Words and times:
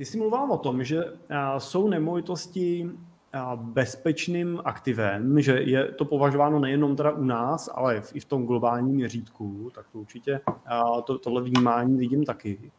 Ty 0.00 0.06
jsi 0.06 0.18
mluvil 0.18 0.52
o 0.52 0.58
tom, 0.58 0.84
že 0.84 1.04
jsou 1.58 1.88
nemovitosti 1.88 2.90
bezpečným 3.56 4.60
aktivem, 4.64 5.40
že 5.40 5.52
je 5.52 5.92
to 5.92 6.04
považováno 6.04 6.58
nejenom 6.60 6.96
teda 6.96 7.12
u 7.12 7.24
nás, 7.24 7.70
ale 7.74 8.02
i 8.12 8.20
v 8.20 8.24
tom 8.24 8.46
globálním 8.46 8.94
měřítku, 8.94 9.70
tak 9.74 9.86
to 9.92 9.98
určitě 9.98 10.40
to, 11.04 11.18
tohle 11.18 11.42
vnímání 11.42 11.98
vidím 11.98 12.24
taky. 12.24 12.72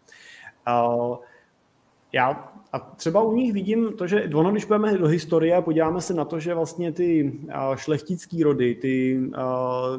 Já 2.13 2.51
a 2.73 2.79
třeba 2.79 3.21
u 3.21 3.33
nich 3.33 3.53
vidím 3.53 3.93
to, 3.97 4.07
že 4.07 4.29
ono, 4.35 4.51
když 4.51 4.65
půjdeme 4.65 4.97
do 4.97 5.07
historie 5.07 5.55
a 5.55 5.61
podíváme 5.61 6.01
se 6.01 6.13
na 6.13 6.25
to, 6.25 6.39
že 6.39 6.53
vlastně 6.53 6.91
ty 6.91 7.39
šlechtické 7.75 8.43
rody, 8.43 8.75
ty 8.75 9.21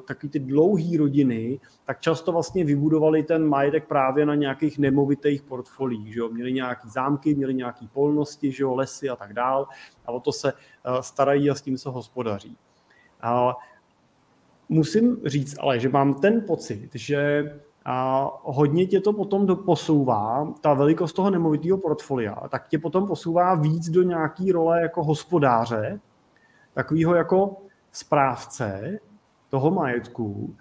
taky 0.09 0.29
ty 0.29 0.39
dlouhé 0.39 0.99
rodiny, 0.99 1.61
tak 1.87 2.01
často 2.01 2.33
vlastně 2.33 2.65
vybudovali 2.65 3.23
ten 3.23 3.49
majetek 3.49 3.87
právě 3.87 4.27
na 4.27 4.35
nějakých 4.35 4.79
nemovitých 4.79 5.43
portfoliích. 5.43 6.13
Že 6.13 6.21
jo? 6.21 6.29
Měli 6.29 6.53
nějaký 6.53 6.89
zámky, 6.89 7.35
měli 7.35 7.55
nějaké 7.55 7.87
polnosti, 7.93 8.53
že 8.53 8.63
jo? 8.63 8.75
lesy 8.75 9.09
a 9.09 9.17
tak 9.17 9.33
dál. 9.33 9.69
A 10.07 10.13
o 10.13 10.21
to 10.21 10.33
se 10.33 10.53
starají 11.01 11.51
a 11.51 11.55
s 11.55 11.63
tím 11.63 11.79
se 11.79 11.89
hospodaří. 11.89 12.57
A 13.21 13.57
musím 14.69 15.17
říct 15.25 15.57
ale, 15.61 15.81
že 15.81 15.89
mám 15.89 16.15
ten 16.15 16.45
pocit, 16.47 16.89
že 16.95 17.45
a 17.85 18.29
hodně 18.43 18.87
tě 18.87 19.01
to 19.01 19.13
potom 19.13 19.47
posouvá, 19.65 20.53
ta 20.61 20.75
velikost 20.75 21.13
toho 21.13 21.31
nemovitého 21.31 21.79
portfolia, 21.79 22.49
tak 22.49 22.69
tě 22.69 22.79
potom 22.79 23.07
posouvá 23.07 23.55
víc 23.55 23.91
do 23.91 24.03
nějaký 24.03 24.53
role 24.53 24.83
jako 24.83 25.05
hospodáře, 25.05 26.01
takového 26.75 27.15
jako 27.15 27.57
správce 27.93 28.99
toho 29.51 29.71
majetku, 29.71 30.55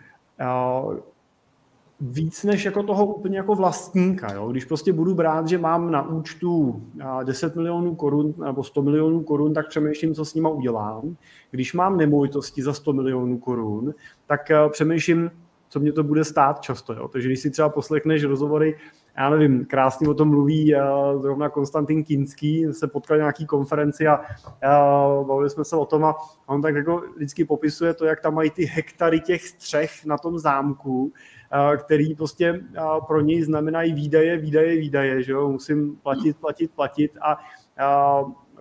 víc 2.04 2.44
než 2.44 2.66
jako 2.66 2.84
toho 2.84 3.06
úplně 3.06 3.38
jako 3.38 3.56
vlastníka. 3.56 4.34
Jo? 4.34 4.52
Když 4.52 4.66
prostě 4.66 4.94
budu 4.94 5.16
brát, 5.16 5.48
že 5.48 5.58
mám 5.58 5.92
na 5.92 6.08
účtu 6.08 6.82
10 7.24 7.56
milionů 7.56 7.96
korun 7.96 8.34
nebo 8.46 8.64
100 8.64 8.82
milionů 8.82 9.24
korun, 9.24 9.54
tak 9.54 9.68
přemýšlím, 9.68 10.16
co 10.16 10.26
s 10.26 10.34
nima 10.34 10.50
udělám. 10.50 11.16
Když 11.52 11.74
mám 11.74 11.98
nemovitosti 11.98 12.64
za 12.64 12.74
100 12.74 12.94
milionů 12.94 13.38
korun, 13.38 13.94
tak 14.28 14.42
přemýšlím, 14.72 15.32
co 15.72 15.80
mě 15.80 15.92
to 15.92 16.04
bude 16.04 16.24
stát 16.24 16.60
často. 16.60 16.94
Jo? 16.94 17.08
Takže 17.08 17.28
když 17.28 17.40
si 17.40 17.50
třeba 17.50 17.70
poslechneš 17.70 18.24
rozhovory, 18.24 18.78
já 19.18 19.30
nevím, 19.30 19.66
krásně 19.66 20.08
o 20.08 20.14
tom 20.14 20.30
mluví 20.30 20.76
uh, 20.76 21.22
zrovna 21.22 21.50
Konstantin 21.50 22.04
Kinský, 22.04 22.68
se 22.72 22.88
potkal 22.88 23.18
nějaký 23.18 23.46
konferenci 23.46 24.08
a 24.08 24.20
uh, 24.20 25.28
bavili 25.28 25.50
jsme 25.50 25.66
se 25.66 25.76
o 25.76 25.86
tom 25.86 26.06
a 26.06 26.16
on 26.46 26.62
tak 26.62 26.76
jako 26.76 27.04
vždycky 27.16 27.46
popisuje 27.46 27.94
to, 27.94 28.06
jak 28.06 28.22
tam 28.22 28.34
mají 28.34 28.50
ty 28.50 28.66
hektary 28.66 29.20
těch 29.20 29.48
střech 29.48 30.06
na 30.06 30.18
tom 30.18 30.40
zámku, 30.40 31.04
uh, 31.04 31.78
který 31.78 32.16
prostě 32.16 32.64
pro 33.08 33.22
něj 33.22 33.42
znamenají 33.42 33.94
výdaje, 33.94 34.38
výdaje, 34.38 34.78
výdaje, 34.78 35.24
že 35.24 35.32
jo? 35.32 35.50
musím 35.50 35.96
platit, 35.96 36.38
platit, 36.38 36.72
platit 36.72 37.18
a 37.22 37.38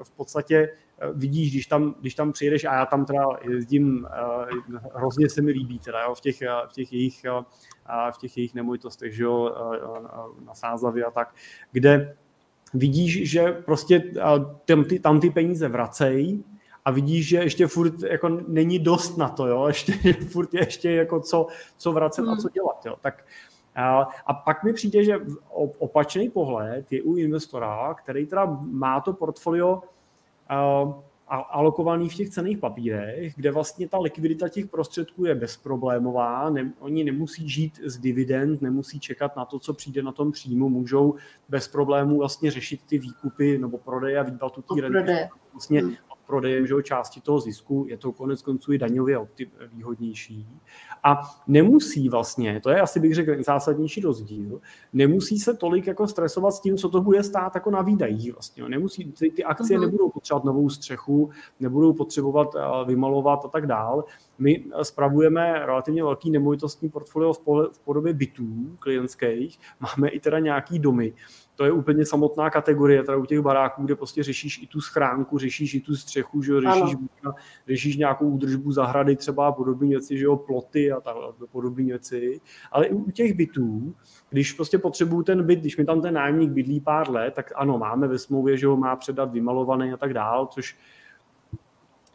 v 0.02 0.11
podstatě 0.11 0.69
vidíš, 1.12 1.50
když 1.50 1.66
tam, 1.66 1.94
když 2.00 2.14
tam 2.14 2.32
přijedeš, 2.32 2.64
a 2.64 2.74
já 2.74 2.86
tam 2.86 3.04
teda 3.04 3.26
jezdím, 3.50 4.06
uh, 4.70 4.78
hrozně 4.94 5.28
se 5.28 5.42
mi 5.42 5.52
líbí 5.52 5.78
teda, 5.78 6.02
jo, 6.02 6.14
v, 6.14 6.20
těch, 6.20 6.40
v 6.40 6.72
těch 6.72 6.92
jejich 6.92 7.22
uh, 7.38 7.44
v 8.14 8.18
těch 8.18 8.36
jejich 8.36 8.54
nemovitostech, 8.54 9.16
že 9.16 9.24
jo, 9.24 9.54
na 10.46 10.54
Sázavě 10.54 11.04
a 11.04 11.10
tak, 11.10 11.34
kde 11.72 12.16
vidíš, 12.74 13.30
že 13.30 13.52
prostě 13.52 14.02
tam 14.64 14.84
ty, 14.84 14.98
tam 14.98 15.20
ty 15.20 15.30
peníze 15.30 15.68
vracejí 15.68 16.44
a 16.84 16.90
vidíš, 16.90 17.28
že 17.28 17.36
ještě 17.36 17.66
furt 17.66 18.02
jako 18.02 18.28
není 18.28 18.78
dost 18.78 19.16
na 19.16 19.28
to, 19.28 19.46
jo, 19.46 19.64
ještě 19.68 19.92
furt 20.12 20.54
je 20.54 20.60
ještě 20.60 20.90
jako 20.90 21.20
co, 21.20 21.46
co 21.76 21.92
vracet 21.92 22.22
a 22.22 22.36
co 22.36 22.48
hmm. 22.48 22.52
dělat, 22.54 22.86
jo, 22.86 22.96
tak 23.00 23.24
a 24.26 24.34
pak 24.34 24.64
mi 24.64 24.72
přijde, 24.72 25.04
že 25.04 25.18
opačný 25.78 26.30
pohled 26.30 26.92
je 26.92 27.02
u 27.02 27.16
investora, 27.16 27.94
který 27.94 28.26
teda 28.26 28.58
má 28.60 29.00
to 29.00 29.12
portfolio 29.12 29.83
alokovaný 31.28 32.08
v 32.08 32.14
těch 32.14 32.30
cených 32.30 32.58
papírech, 32.58 33.34
kde 33.36 33.50
vlastně 33.50 33.88
ta 33.88 33.98
likvidita 33.98 34.48
těch 34.48 34.66
prostředků 34.66 35.24
je 35.24 35.34
bezproblémová, 35.34 36.50
ne, 36.50 36.72
oni 36.80 37.05
nemusí 37.05 37.48
žít 37.48 37.80
z 37.84 37.98
dividend, 37.98 38.62
nemusí 38.62 39.00
čekat 39.00 39.36
na 39.36 39.44
to, 39.44 39.58
co 39.58 39.74
přijde 39.74 40.02
na 40.02 40.12
tom 40.12 40.33
příjmu, 40.33 40.68
můžou 40.68 41.14
bez 41.48 41.68
problémů 41.68 42.18
vlastně 42.18 42.50
řešit 42.50 42.80
ty 42.86 42.98
výkupy 42.98 43.58
nebo 43.58 43.78
prodeje 43.78 44.18
a 44.18 44.22
výplatu 44.22 44.62
té 44.62 44.80
renty. 44.80 45.28
Vlastně 45.52 45.80
hmm 45.80 45.96
prodejem 46.30 46.67
že, 46.67 46.74
části 46.83 47.20
toho 47.20 47.41
zisku, 47.41 47.86
je 47.89 47.96
to 47.96 48.13
konec 48.13 48.42
konců 48.42 48.73
i 48.73 48.79
daňově 48.79 49.18
výhodnější. 49.73 50.46
A 51.02 51.23
nemusí 51.46 52.08
vlastně, 52.08 52.61
to 52.63 52.70
je 52.70 52.80
asi 52.80 53.01
bych 53.01 53.14
řekl 53.14 53.42
zásadnější 53.42 54.01
rozdíl, 54.01 54.61
nemusí 54.92 55.39
se 55.39 55.55
tolik 55.55 55.86
jako 55.86 56.07
stresovat 56.07 56.55
s 56.55 56.61
tím, 56.61 56.77
co 56.77 56.89
to 56.89 57.01
bude 57.01 57.23
stát 57.23 57.55
jako 57.55 57.70
na 57.70 57.83
výdajích 57.83 58.33
vlastně. 58.33 58.69
Nemusí, 58.69 59.13
ty, 59.13 59.30
ty 59.30 59.45
akcie 59.45 59.79
uh-huh. 59.79 59.83
nebudou 59.83 60.11
potřebovat 60.11 60.45
novou 60.45 60.70
střechu, 60.70 61.30
nebudou 61.61 61.92
potřebovat 61.92 62.48
eh, 62.55 62.85
vymalovat 62.85 63.45
a 63.45 63.48
tak 63.48 63.67
dál. 63.67 64.05
My 64.39 64.64
eh, 64.64 64.85
spravujeme 64.85 65.67
relativně 65.67 66.02
velký 66.02 66.30
nemovitostní 66.30 66.89
portfolio 66.89 67.33
v 67.73 67.79
podobě 67.85 68.13
bytů 68.13 68.77
klientských, 68.79 69.58
máme 69.80 70.08
i 70.08 70.20
teda 70.20 70.39
nějaký 70.39 70.79
domy, 70.79 71.13
to 71.60 71.64
je 71.64 71.72
úplně 71.72 72.06
samotná 72.06 72.50
kategorie 72.50 73.02
teda 73.02 73.18
u 73.18 73.24
těch 73.24 73.40
baráků, 73.40 73.84
kde 73.84 73.96
prostě 73.96 74.22
řešíš 74.22 74.62
i 74.62 74.66
tu 74.66 74.80
schránku, 74.80 75.38
řešíš 75.38 75.74
i 75.74 75.80
tu 75.80 75.96
střechu, 75.96 76.42
že 76.42 76.52
jo, 76.52 76.60
řešíš, 76.60 76.96
řešíš 77.68 77.96
nějakou 77.96 78.28
údržbu 78.28 78.72
zahrady 78.72 79.16
třeba 79.16 79.46
a 79.48 79.52
podobné 79.52 79.88
věci, 79.88 80.18
že 80.18 80.24
jo, 80.24 80.36
ploty 80.36 80.92
a 80.92 81.00
tak 81.00 81.14
podobné 81.52 81.84
věci. 81.84 82.40
Ale 82.72 82.86
i 82.86 82.92
u 82.92 83.10
těch 83.10 83.34
bytů, 83.34 83.94
když 84.30 84.52
prostě 84.52 84.78
potřebuju 84.78 85.22
ten 85.22 85.46
byt, 85.46 85.60
když 85.60 85.76
mi 85.76 85.84
tam 85.84 86.02
ten 86.02 86.14
nájemník 86.14 86.50
bydlí 86.50 86.80
pár 86.80 87.10
let, 87.10 87.34
tak 87.34 87.52
ano, 87.56 87.78
máme 87.78 88.08
ve 88.08 88.18
smlouvě, 88.18 88.56
že 88.56 88.66
ho 88.66 88.77
má 88.77 88.96
předat 88.96 89.32
vymalovaný 89.32 89.92
a 89.92 89.96
tak 89.96 90.14
dál, 90.14 90.46
což 90.46 90.77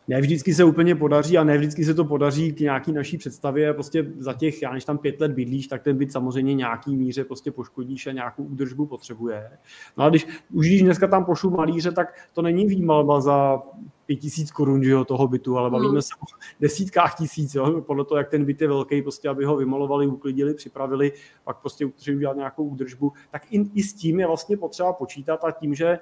ne 0.08 0.22
vždycky 0.22 0.54
se 0.54 0.64
úplně 0.64 0.96
podaří 0.96 1.38
a 1.38 1.44
ne 1.44 1.58
vždycky 1.58 1.86
se 1.86 1.94
to 1.94 2.06
podaří 2.06 2.54
k 2.54 2.60
nějaký 2.60 2.92
naší 2.92 3.18
představě. 3.18 3.74
Prostě 3.74 4.12
za 4.18 4.34
těch, 4.34 4.62
já 4.62 4.74
než 4.74 4.86
tam 4.86 4.98
pět 4.98 5.22
let 5.22 5.32
bydlíš, 5.32 5.68
tak 5.68 5.84
ten 5.84 5.98
byt 5.98 6.12
samozřejmě 6.12 6.54
nějaký 6.54 6.96
míře 6.96 7.24
prostě 7.24 7.52
poškodíš 7.52 8.08
a 8.08 8.12
nějakou 8.12 8.44
údržbu 8.44 8.86
potřebuje. 8.86 9.50
No 9.98 10.04
a 10.04 10.10
když 10.10 10.28
už 10.52 10.68
když 10.68 10.82
dneska 10.82 11.08
tam 11.08 11.26
pošlu 11.26 11.50
malíře, 11.50 11.92
tak 11.92 12.14
to 12.34 12.42
není 12.42 12.66
výmalba 12.66 13.22
za 13.22 13.62
pět 14.06 14.16
tisíc 14.16 14.52
korun 14.52 14.84
jo, 14.84 15.06
toho 15.06 15.28
bytu, 15.28 15.58
ale 15.58 15.70
bavíme 15.70 16.02
se 16.02 16.16
o 16.16 16.26
desítkách 16.60 17.16
tisíc, 17.18 17.56
jo, 17.56 17.82
podle 17.82 18.06
toho, 18.06 18.18
jak 18.18 18.30
ten 18.30 18.46
byt 18.46 18.62
je 18.62 18.68
velký, 18.68 19.02
prostě 19.02 19.30
aby 19.30 19.46
ho 19.46 19.58
vymalovali, 19.58 20.08
uklidili, 20.08 20.54
připravili, 20.54 21.12
pak 21.44 21.58
prostě 21.58 21.88
potřebují 21.88 22.18
udělat 22.18 22.38
nějakou 22.38 22.64
údržbu, 22.64 23.14
tak 23.32 23.42
i, 23.52 23.64
i 23.74 23.84
s 23.84 23.94
tím 23.94 24.20
je 24.20 24.28
vlastně 24.28 24.58
potřeba 24.58 24.94
počítat 24.94 25.44
a 25.44 25.52
tím, 25.52 25.76
že 25.76 26.00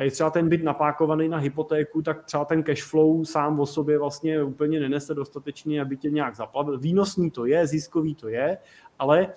je 0.00 0.10
třeba 0.10 0.30
ten 0.30 0.48
byt 0.48 0.64
napákovaný 0.64 1.28
na 1.28 1.38
hypotéku, 1.38 2.02
tak 2.02 2.24
třeba 2.24 2.44
ten 2.44 2.62
cash 2.62 2.82
flow 2.82 3.24
sám 3.24 3.60
o 3.60 3.66
sobě 3.66 3.98
vlastně 3.98 4.42
úplně 4.42 4.80
nenese 4.80 5.14
dostatečně, 5.14 5.82
aby 5.82 5.96
tě 5.96 6.10
nějak 6.10 6.36
zaplavil. 6.36 6.78
Výnosný 6.78 7.30
to 7.30 7.46
je, 7.46 7.66
ziskový 7.66 8.14
to 8.14 8.28
je, 8.28 8.58
ale 8.98 9.28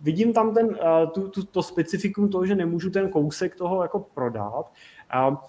vidím 0.00 0.32
tam 0.32 0.54
ten, 0.54 0.78
tu, 1.14 1.28
tu, 1.28 1.44
to 1.44 1.62
specifikum 1.62 2.28
toho, 2.28 2.46
že 2.46 2.54
nemůžu 2.54 2.90
ten 2.90 3.08
kousek 3.08 3.56
toho 3.56 3.82
jako 3.82 4.00
prodat. 4.14 4.72
A, 5.10 5.44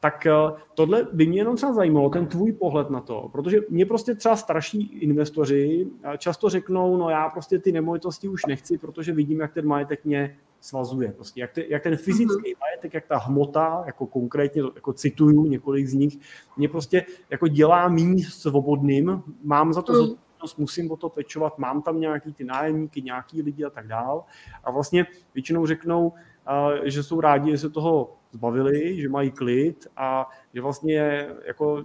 tak 0.00 0.26
tohle 0.74 1.06
by 1.12 1.26
mě 1.26 1.40
jenom 1.40 1.56
třeba 1.56 1.72
zajímalo, 1.72 2.10
ten 2.10 2.26
tvůj 2.26 2.52
pohled 2.52 2.90
na 2.90 3.00
to, 3.00 3.28
protože 3.32 3.60
mě 3.70 3.86
prostě 3.86 4.14
třeba 4.14 4.36
starší 4.36 4.82
investoři 4.82 5.86
často 6.18 6.48
řeknou, 6.48 6.96
no 6.96 7.10
já 7.10 7.28
prostě 7.28 7.58
ty 7.58 7.72
nemovitosti 7.72 8.28
už 8.28 8.46
nechci, 8.46 8.78
protože 8.78 9.12
vidím, 9.12 9.40
jak 9.40 9.52
ten 9.52 9.66
majetek 9.66 10.04
mě 10.04 10.36
svazuje. 10.60 11.12
Prostě 11.12 11.40
jak, 11.40 11.52
te, 11.52 11.64
jak 11.68 11.82
ten 11.82 11.96
fyzický 11.96 12.50
mhm. 12.50 12.60
majetek, 12.60 12.94
jak 12.94 13.06
ta 13.06 13.18
hmota, 13.18 13.82
jako 13.86 14.06
konkrétně, 14.06 14.62
jako 14.74 14.92
cituju 14.92 15.46
několik 15.46 15.86
z 15.86 15.94
nich, 15.94 16.18
mě 16.56 16.68
prostě 16.68 17.06
jako 17.30 17.48
dělá 17.48 17.88
méně 17.88 18.24
svobodným, 18.24 19.22
mám 19.42 19.72
za 19.72 19.82
to 19.82 19.92
mm. 19.92 19.98
zodpovědnost, 19.98 20.58
musím 20.58 20.90
o 20.90 20.96
to 20.96 21.08
pečovat, 21.08 21.58
mám 21.58 21.82
tam 21.82 22.00
nějaký 22.00 22.32
ty 22.32 22.44
nájemníky, 22.44 23.02
nějaký 23.02 23.42
lidi 23.42 23.64
a 23.64 23.70
tak 23.70 23.86
dál. 23.86 24.24
A 24.64 24.70
vlastně 24.70 25.06
většinou 25.34 25.66
řeknou, 25.66 26.12
že 26.84 27.02
jsou 27.02 27.20
rádi, 27.20 27.50
že 27.50 27.58
se 27.58 27.70
toho 27.70 28.16
zbavili, 28.32 29.00
že 29.00 29.08
mají 29.08 29.30
klid 29.30 29.86
a 29.96 30.28
že 30.54 30.60
vlastně 30.60 31.28
jako 31.46 31.84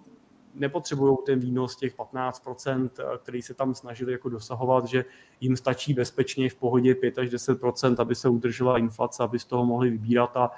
nepotřebují 0.53 1.17
ten 1.25 1.39
výnos 1.39 1.75
těch 1.75 1.97
15%, 1.97 2.89
který 3.17 3.41
se 3.41 3.53
tam 3.53 3.75
snažili 3.75 4.11
jako 4.11 4.29
dosahovat, 4.29 4.87
že 4.87 5.05
jim 5.41 5.55
stačí 5.55 5.93
bezpečně 5.93 6.49
v 6.49 6.55
pohodě 6.55 6.95
5 6.95 7.17
až 7.17 7.29
10%, 7.29 7.95
aby 7.99 8.15
se 8.15 8.29
udržela 8.29 8.77
inflace, 8.77 9.23
aby 9.23 9.39
z 9.39 9.45
toho 9.45 9.65
mohli 9.65 9.89
vybírat 9.89 10.37
a, 10.37 10.51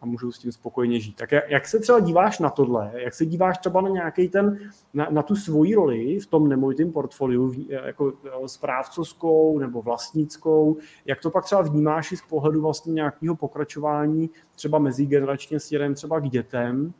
a 0.00 0.06
můžou 0.06 0.32
s 0.32 0.38
tím 0.38 0.52
spokojeně 0.52 1.00
žít. 1.00 1.16
Tak 1.16 1.32
jak 1.32 1.68
se 1.68 1.78
třeba 1.78 2.00
díváš 2.00 2.38
na 2.38 2.50
tohle? 2.50 2.92
Jak 2.94 3.14
se 3.14 3.26
díváš 3.26 3.58
třeba 3.58 3.80
na 3.80 3.88
nějaký 3.88 4.28
ten, 4.28 4.58
na, 4.94 5.08
na 5.10 5.22
tu 5.22 5.36
svoji 5.36 5.74
roli 5.74 6.20
v 6.20 6.26
tom 6.26 6.48
nemovitém 6.48 6.92
portfoliu, 6.92 7.52
jako 7.68 8.12
správcovskou 8.46 9.58
nebo 9.58 9.82
vlastnickou? 9.82 10.76
Jak 11.04 11.20
to 11.20 11.30
pak 11.30 11.44
třeba 11.44 11.62
vnímáš 11.62 12.12
i 12.12 12.16
z 12.16 12.22
pohledu 12.22 12.60
vlastně 12.60 12.92
nějakého 12.92 13.36
pokračování 13.36 14.30
třeba 14.54 14.78
mezigeneračně 14.78 15.60
směrem 15.60 15.94
třeba 15.94 16.20
k 16.20 16.28
dětem? 16.28 16.94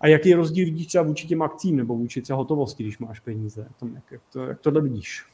A 0.00 0.06
jaký 0.06 0.34
rozdíl 0.34 0.64
vidíš 0.64 0.86
třeba 0.86 1.04
vůči 1.04 1.26
těm 1.26 1.42
akcím 1.42 1.76
nebo 1.76 1.94
vůči 1.94 2.22
třeba 2.22 2.36
hotovosti, 2.36 2.82
když 2.82 2.98
máš 2.98 3.20
peníze? 3.20 3.66
Tom, 3.80 3.94
jak, 3.94 4.04
jak, 4.10 4.20
to, 4.32 4.44
jak 4.44 4.60
tohle 4.60 4.80
vidíš? 4.80 5.24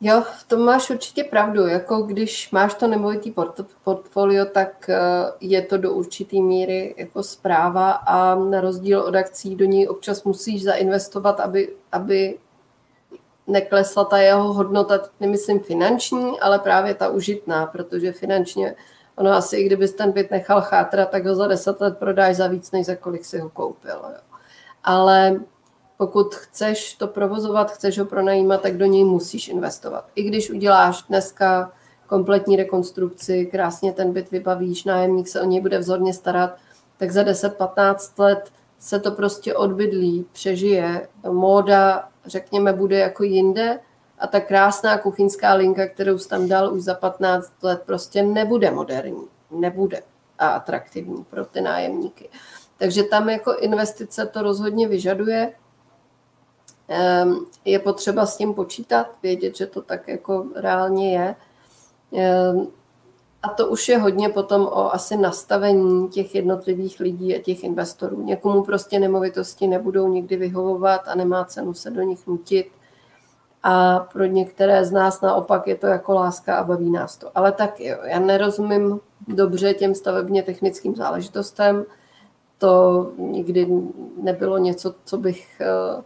Jo, 0.00 0.22
v 0.40 0.48
tom 0.48 0.60
máš 0.60 0.90
určitě 0.90 1.24
pravdu. 1.24 1.66
Jako 1.66 2.02
když 2.02 2.50
máš 2.50 2.74
to 2.74 2.86
nemovitý 2.88 3.32
port- 3.32 3.66
portfolio, 3.84 4.44
tak 4.44 4.90
eh, 4.90 4.96
je 5.40 5.62
to 5.62 5.78
do 5.78 5.92
určitý 5.92 6.42
míry 6.42 6.94
jako 6.98 7.22
zpráva 7.22 7.90
a 7.90 8.34
na 8.34 8.60
rozdíl 8.60 9.00
od 9.00 9.14
akcí 9.14 9.56
do 9.56 9.64
ní 9.64 9.88
občas 9.88 10.24
musíš 10.24 10.62
zainvestovat, 10.62 11.40
aby, 11.40 11.72
aby 11.92 12.38
neklesla 13.46 14.04
ta 14.04 14.18
jeho 14.18 14.52
hodnota, 14.52 15.00
nemyslím 15.20 15.60
finanční, 15.60 16.40
ale 16.40 16.58
právě 16.58 16.94
ta 16.94 17.08
užitná, 17.08 17.66
protože 17.66 18.12
finančně 18.12 18.74
ono 19.16 19.30
asi, 19.30 19.56
i 19.56 19.66
kdybys 19.66 19.92
ten 19.92 20.12
byt 20.12 20.30
nechal 20.30 20.60
chátrat, 20.60 21.10
tak 21.10 21.26
ho 21.26 21.34
za 21.34 21.46
deset 21.46 21.80
let 21.80 21.98
prodáš 21.98 22.36
za 22.36 22.46
víc, 22.46 22.70
než 22.70 22.86
za 22.86 22.96
kolik 22.96 23.24
si 23.24 23.38
ho 23.38 23.48
koupil. 23.50 24.00
Jo. 24.02 24.20
Ale 24.84 25.40
pokud 25.96 26.34
chceš 26.34 26.94
to 26.94 27.06
provozovat, 27.06 27.70
chceš 27.70 27.98
ho 27.98 28.04
pronajímat, 28.04 28.62
tak 28.62 28.76
do 28.76 28.86
něj 28.86 29.04
musíš 29.04 29.48
investovat. 29.48 30.04
I 30.14 30.22
když 30.22 30.50
uděláš 30.50 31.02
dneska 31.02 31.72
kompletní 32.06 32.56
rekonstrukci, 32.56 33.46
krásně 33.46 33.92
ten 33.92 34.12
byt 34.12 34.30
vybavíš, 34.30 34.84
nájemník 34.84 35.28
se 35.28 35.40
o 35.40 35.44
něj 35.44 35.60
bude 35.60 35.78
vzorně 35.78 36.14
starat, 36.14 36.56
tak 36.96 37.10
za 37.10 37.22
10-15 37.22 38.22
let 38.22 38.50
se 38.78 39.00
to 39.00 39.10
prostě 39.10 39.54
odbydlí, 39.54 40.26
přežije. 40.32 41.08
Móda, 41.30 42.08
řekněme, 42.26 42.72
bude 42.72 42.98
jako 42.98 43.24
jinde 43.24 43.78
a 44.24 44.26
ta 44.26 44.40
krásná 44.40 44.98
kuchyňská 44.98 45.54
linka, 45.54 45.86
kterou 45.86 46.18
jsi 46.18 46.28
tam 46.28 46.48
dal 46.48 46.74
už 46.74 46.82
za 46.82 46.94
15 46.94 47.52
let, 47.62 47.82
prostě 47.86 48.22
nebude 48.22 48.70
moderní, 48.70 49.24
nebude 49.50 50.02
a 50.38 50.48
atraktivní 50.48 51.24
pro 51.24 51.44
ty 51.44 51.60
nájemníky. 51.60 52.28
Takže 52.78 53.02
tam 53.02 53.28
jako 53.28 53.56
investice 53.56 54.26
to 54.26 54.42
rozhodně 54.42 54.88
vyžaduje. 54.88 55.52
Ehm, 56.88 57.46
je 57.64 57.78
potřeba 57.78 58.26
s 58.26 58.36
tím 58.36 58.54
počítat, 58.54 59.06
vědět, 59.22 59.56
že 59.56 59.66
to 59.66 59.82
tak 59.82 60.08
jako 60.08 60.46
reálně 60.54 61.18
je. 61.18 61.34
Ehm, 62.16 62.66
a 63.42 63.48
to 63.48 63.68
už 63.68 63.88
je 63.88 63.98
hodně 63.98 64.28
potom 64.28 64.62
o 64.62 64.94
asi 64.94 65.16
nastavení 65.16 66.08
těch 66.08 66.34
jednotlivých 66.34 67.00
lidí 67.00 67.36
a 67.36 67.42
těch 67.42 67.64
investorů. 67.64 68.22
Někomu 68.22 68.62
prostě 68.62 68.98
nemovitosti 68.98 69.66
nebudou 69.66 70.08
nikdy 70.08 70.36
vyhovovat 70.36 71.08
a 71.08 71.14
nemá 71.14 71.44
cenu 71.44 71.74
se 71.74 71.90
do 71.90 72.02
nich 72.02 72.26
nutit. 72.26 72.66
A 73.66 73.98
pro 74.12 74.24
některé 74.24 74.84
z 74.84 74.92
nás 74.92 75.20
naopak 75.20 75.66
je 75.66 75.76
to 75.76 75.86
jako 75.86 76.14
láska 76.14 76.56
a 76.56 76.64
baví 76.64 76.90
nás 76.90 77.16
to. 77.16 77.30
Ale 77.34 77.52
tak 77.52 77.80
jo, 77.80 77.96
já 78.04 78.18
nerozumím 78.18 79.00
dobře 79.28 79.74
těm 79.74 79.94
stavebně 79.94 80.42
technickým 80.42 80.96
záležitostem. 80.96 81.84
To 82.58 83.12
nikdy 83.18 83.68
nebylo 84.22 84.58
něco, 84.58 84.94
co 85.04 85.16
bych 85.16 85.60
eh, 85.60 86.02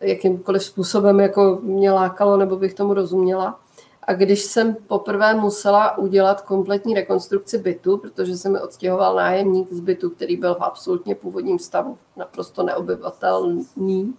jakýmkoliv 0.00 0.64
způsobem 0.64 1.20
jako 1.20 1.58
mě 1.62 1.92
lákalo 1.92 2.36
nebo 2.36 2.56
bych 2.56 2.74
tomu 2.74 2.94
rozuměla. 2.94 3.60
A 4.02 4.14
když 4.14 4.42
jsem 4.42 4.74
poprvé 4.86 5.34
musela 5.34 5.98
udělat 5.98 6.40
kompletní 6.40 6.94
rekonstrukci 6.94 7.58
bytu, 7.58 7.96
protože 7.98 8.36
se 8.36 8.48
mi 8.48 8.60
odstěhoval 8.60 9.14
nájemník 9.14 9.72
z 9.72 9.80
bytu, 9.80 10.10
který 10.10 10.36
byl 10.36 10.54
v 10.54 10.62
absolutně 10.62 11.14
původním 11.14 11.58
stavu, 11.58 11.98
naprosto 12.16 12.62
neobyvatelný, 12.62 14.14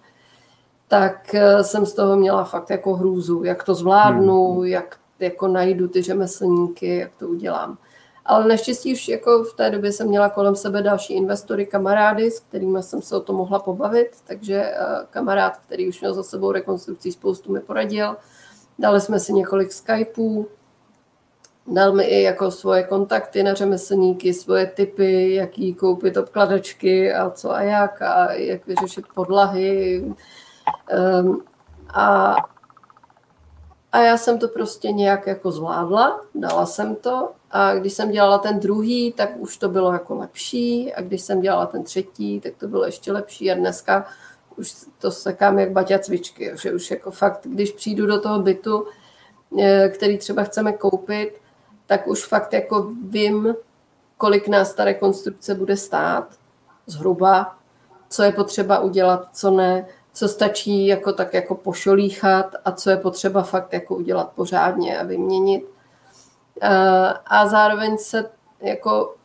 tak 0.88 1.36
eh, 1.36 1.64
jsem 1.64 1.86
z 1.86 1.94
toho 1.94 2.18
měla 2.18 2.44
fakt 2.44 2.70
jako 2.70 2.94
hrůzu, 2.94 3.44
jak 3.44 3.64
to 3.64 3.76
zvládnu, 3.76 4.54
hmm. 4.54 4.66
jak 4.66 4.98
jako 5.20 5.48
najdu 5.48 5.88
ty 5.88 6.02
řemeslníky, 6.02 6.96
jak 6.98 7.16
to 7.16 7.28
udělám. 7.28 7.78
Ale 8.26 8.48
naštěstí 8.48 8.94
už 8.94 9.08
jako 9.08 9.44
v 9.44 9.54
té 9.54 9.70
době 9.70 9.92
jsem 9.92 10.08
měla 10.08 10.30
kolem 10.30 10.56
sebe 10.56 10.82
další 10.82 11.14
investory, 11.14 11.66
kamarády, 11.66 12.32
s 12.32 12.40
kterými 12.40 12.84
jsem 12.84 13.02
se 13.02 13.16
o 13.16 13.20
to 13.20 13.34
mohla 13.34 13.60
pobavit, 13.60 14.08
takže 14.28 14.56
eh, 14.56 14.78
kamarád, 15.10 15.58
který 15.58 15.90
už 15.90 16.02
měl 16.02 16.14
za 16.14 16.24
sebou 16.24 16.52
rekonstrukcí 16.52 17.12
spoustu, 17.12 17.52
mi 17.52 17.60
poradil. 17.60 18.16
Dali 18.80 19.02
jsme 19.02 19.20
si 19.20 19.34
několik 19.34 19.72
Skypeů, 19.72 20.48
dal 21.68 21.94
mi 21.94 22.04
i 22.04 22.22
jako 22.22 22.52
svoje 22.52 22.84
kontakty 22.84 23.44
na 23.44 23.54
řemeslníky, 23.54 24.34
svoje 24.34 24.66
typy, 24.66 25.34
jaký 25.34 25.74
koupit 25.74 26.18
obkladačky 26.18 27.14
a 27.14 27.30
co 27.30 27.52
a 27.52 27.62
jak 27.62 28.02
a 28.02 28.34
jak 28.34 28.68
vyřešit 28.68 29.06
podlahy. 29.16 30.04
Um, 31.22 31.44
a, 31.90 32.36
a 33.92 34.00
já 34.00 34.18
jsem 34.18 34.40
to 34.40 34.48
prostě 34.48 34.92
nějak 34.92 35.28
jako 35.28 35.52
zvládla, 35.52 36.22
dala 36.36 36.66
jsem 36.66 36.96
to. 36.96 37.32
A 37.52 37.76
když 37.76 37.94
jsem 37.94 38.12
dělala 38.12 38.38
ten 38.38 38.60
druhý, 38.60 39.12
tak 39.12 39.30
už 39.38 39.58
to 39.58 39.70
bylo 39.70 39.94
jako 39.94 40.16
lepší. 40.16 40.94
A 40.94 41.02
když 41.02 41.22
jsem 41.22 41.42
dělala 41.42 41.66
ten 41.66 41.84
třetí, 41.84 42.40
tak 42.40 42.54
to 42.58 42.68
bylo 42.68 42.86
ještě 42.86 43.12
lepší. 43.12 43.52
A 43.52 43.56
dneska 43.56 44.06
už 44.56 44.74
to 45.00 45.12
sekám 45.12 45.60
jak 45.60 45.72
baťa 45.72 46.00
cvičky, 46.00 46.52
že 46.62 46.74
už 46.74 46.92
jako 46.92 47.12
fakt, 47.12 47.40
když 47.44 47.72
přijdu 47.72 48.06
do 48.06 48.22
toho 48.22 48.40
bytu, 48.40 48.88
eh, 49.62 49.90
který 49.90 50.18
třeba 50.18 50.44
chceme 50.44 50.74
koupit, 50.74 51.42
tak 51.86 52.08
už 52.08 52.26
fakt 52.26 52.54
jako 52.54 52.92
vím, 53.10 53.56
kolik 54.18 54.48
nás 54.48 54.74
ta 54.74 54.86
rekonstrukce 54.86 55.56
bude 55.56 55.78
stát 55.78 56.28
zhruba, 56.88 57.56
co 58.10 58.24
je 58.24 58.32
potřeba 58.32 58.80
udělat, 58.80 59.30
co 59.34 59.52
ne, 59.52 59.86
co 60.16 60.28
stačí 60.28 60.88
jako 60.88 61.14
tak 61.14 61.34
jako 61.34 61.56
pošolíchat 61.56 62.56
a 62.66 62.72
co 62.72 62.90
je 62.90 62.98
potřeba 62.98 63.44
fakt 63.44 63.74
jako 63.74 63.96
udělat 63.96 64.32
pořádně 64.36 65.00
a 65.00 65.04
vyměnit. 65.04 65.66
Eh, 66.62 67.14
a 67.26 67.48
zároveň 67.48 67.98
se 67.98 68.30
jako 68.62 69.16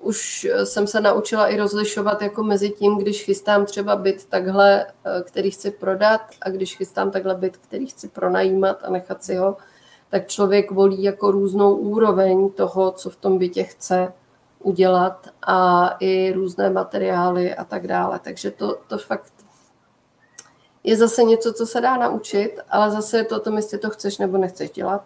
už 0.00 0.46
jsem 0.64 0.86
se 0.86 1.00
naučila 1.00 1.48
i 1.48 1.56
rozlišovat 1.56 2.22
jako 2.22 2.42
mezi 2.42 2.70
tím, 2.70 2.98
když 2.98 3.24
chystám 3.24 3.66
třeba 3.66 3.96
byt 3.96 4.24
takhle, 4.24 4.86
eh, 4.86 5.22
který 5.22 5.50
chci 5.50 5.70
prodat 5.70 6.20
a 6.40 6.50
když 6.50 6.76
chystám 6.76 7.10
takhle 7.10 7.34
byt, 7.34 7.56
který 7.56 7.86
chci 7.86 8.08
pronajímat 8.08 8.84
a 8.84 8.90
nechat 8.90 9.24
si 9.24 9.36
ho, 9.36 9.56
tak 10.10 10.28
člověk 10.28 10.70
volí 10.70 11.02
jako 11.02 11.30
různou 11.30 11.74
úroveň 11.74 12.50
toho, 12.50 12.90
co 12.90 13.10
v 13.10 13.16
tom 13.16 13.38
bytě 13.38 13.64
chce 13.64 14.12
udělat 14.60 15.28
a 15.46 15.88
i 16.00 16.32
různé 16.32 16.70
materiály 16.70 17.54
a 17.54 17.64
tak 17.64 17.86
dále. 17.86 18.18
Takže 18.18 18.50
to, 18.50 18.78
to 18.86 18.98
fakt 18.98 19.32
je 20.84 20.96
zase 20.96 21.22
něco, 21.22 21.52
co 21.52 21.66
se 21.66 21.80
dá 21.80 21.96
naučit, 21.96 22.60
ale 22.70 22.90
zase 22.90 23.16
je 23.16 23.24
to 23.24 23.36
o 23.36 23.40
tom, 23.40 23.56
jestli 23.56 23.78
to 23.78 23.90
chceš 23.90 24.18
nebo 24.18 24.38
nechceš 24.38 24.70
dělat. 24.70 25.04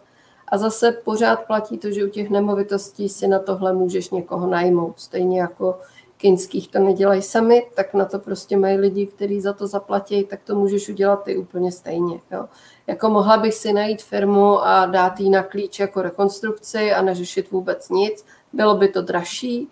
A 0.49 0.59
zase 0.59 0.93
pořád 0.93 1.47
platí 1.47 1.79
to, 1.79 1.91
že 1.91 2.05
u 2.05 2.09
těch 2.09 2.31
nemovitostí 2.31 3.09
si 3.09 3.29
na 3.29 3.39
tohle 3.39 3.73
můžeš 3.73 4.11
někoho 4.11 4.47
najmout. 4.47 5.01
Stejně 5.01 5.41
jako 5.41 5.79
kinských 6.17 6.69
to 6.69 6.79
nedělají 6.79 7.23
sami, 7.23 7.67
tak 7.75 7.95
na 7.95 8.05
to 8.05 8.19
prostě 8.19 8.57
mají 8.57 8.77
lidi, 8.77 9.07
kteří 9.07 9.41
za 9.41 9.53
to 9.53 9.67
zaplatí, 9.67 10.25
tak 10.25 10.41
to 10.45 10.55
můžeš 10.55 10.89
udělat 10.89 11.23
ty 11.25 11.37
úplně 11.37 11.73
stejně. 11.73 12.21
Jo. 12.31 12.45
Jako 12.87 13.09
mohla 13.09 13.37
bych 13.37 13.55
si 13.55 13.73
najít 13.73 14.03
firmu 14.03 14.65
a 14.65 14.87
dát 14.87 15.21
jí 15.21 15.31
na 15.31 15.43
klíč 15.43 15.79
jako 15.79 16.03
rekonstrukci 16.03 16.93
a 16.93 17.03
neřešit 17.03 17.51
vůbec 17.51 17.89
nic, 17.89 18.25
bylo 18.53 18.75
by 18.75 18.89
to 18.89 19.03
dražší, 19.03 19.69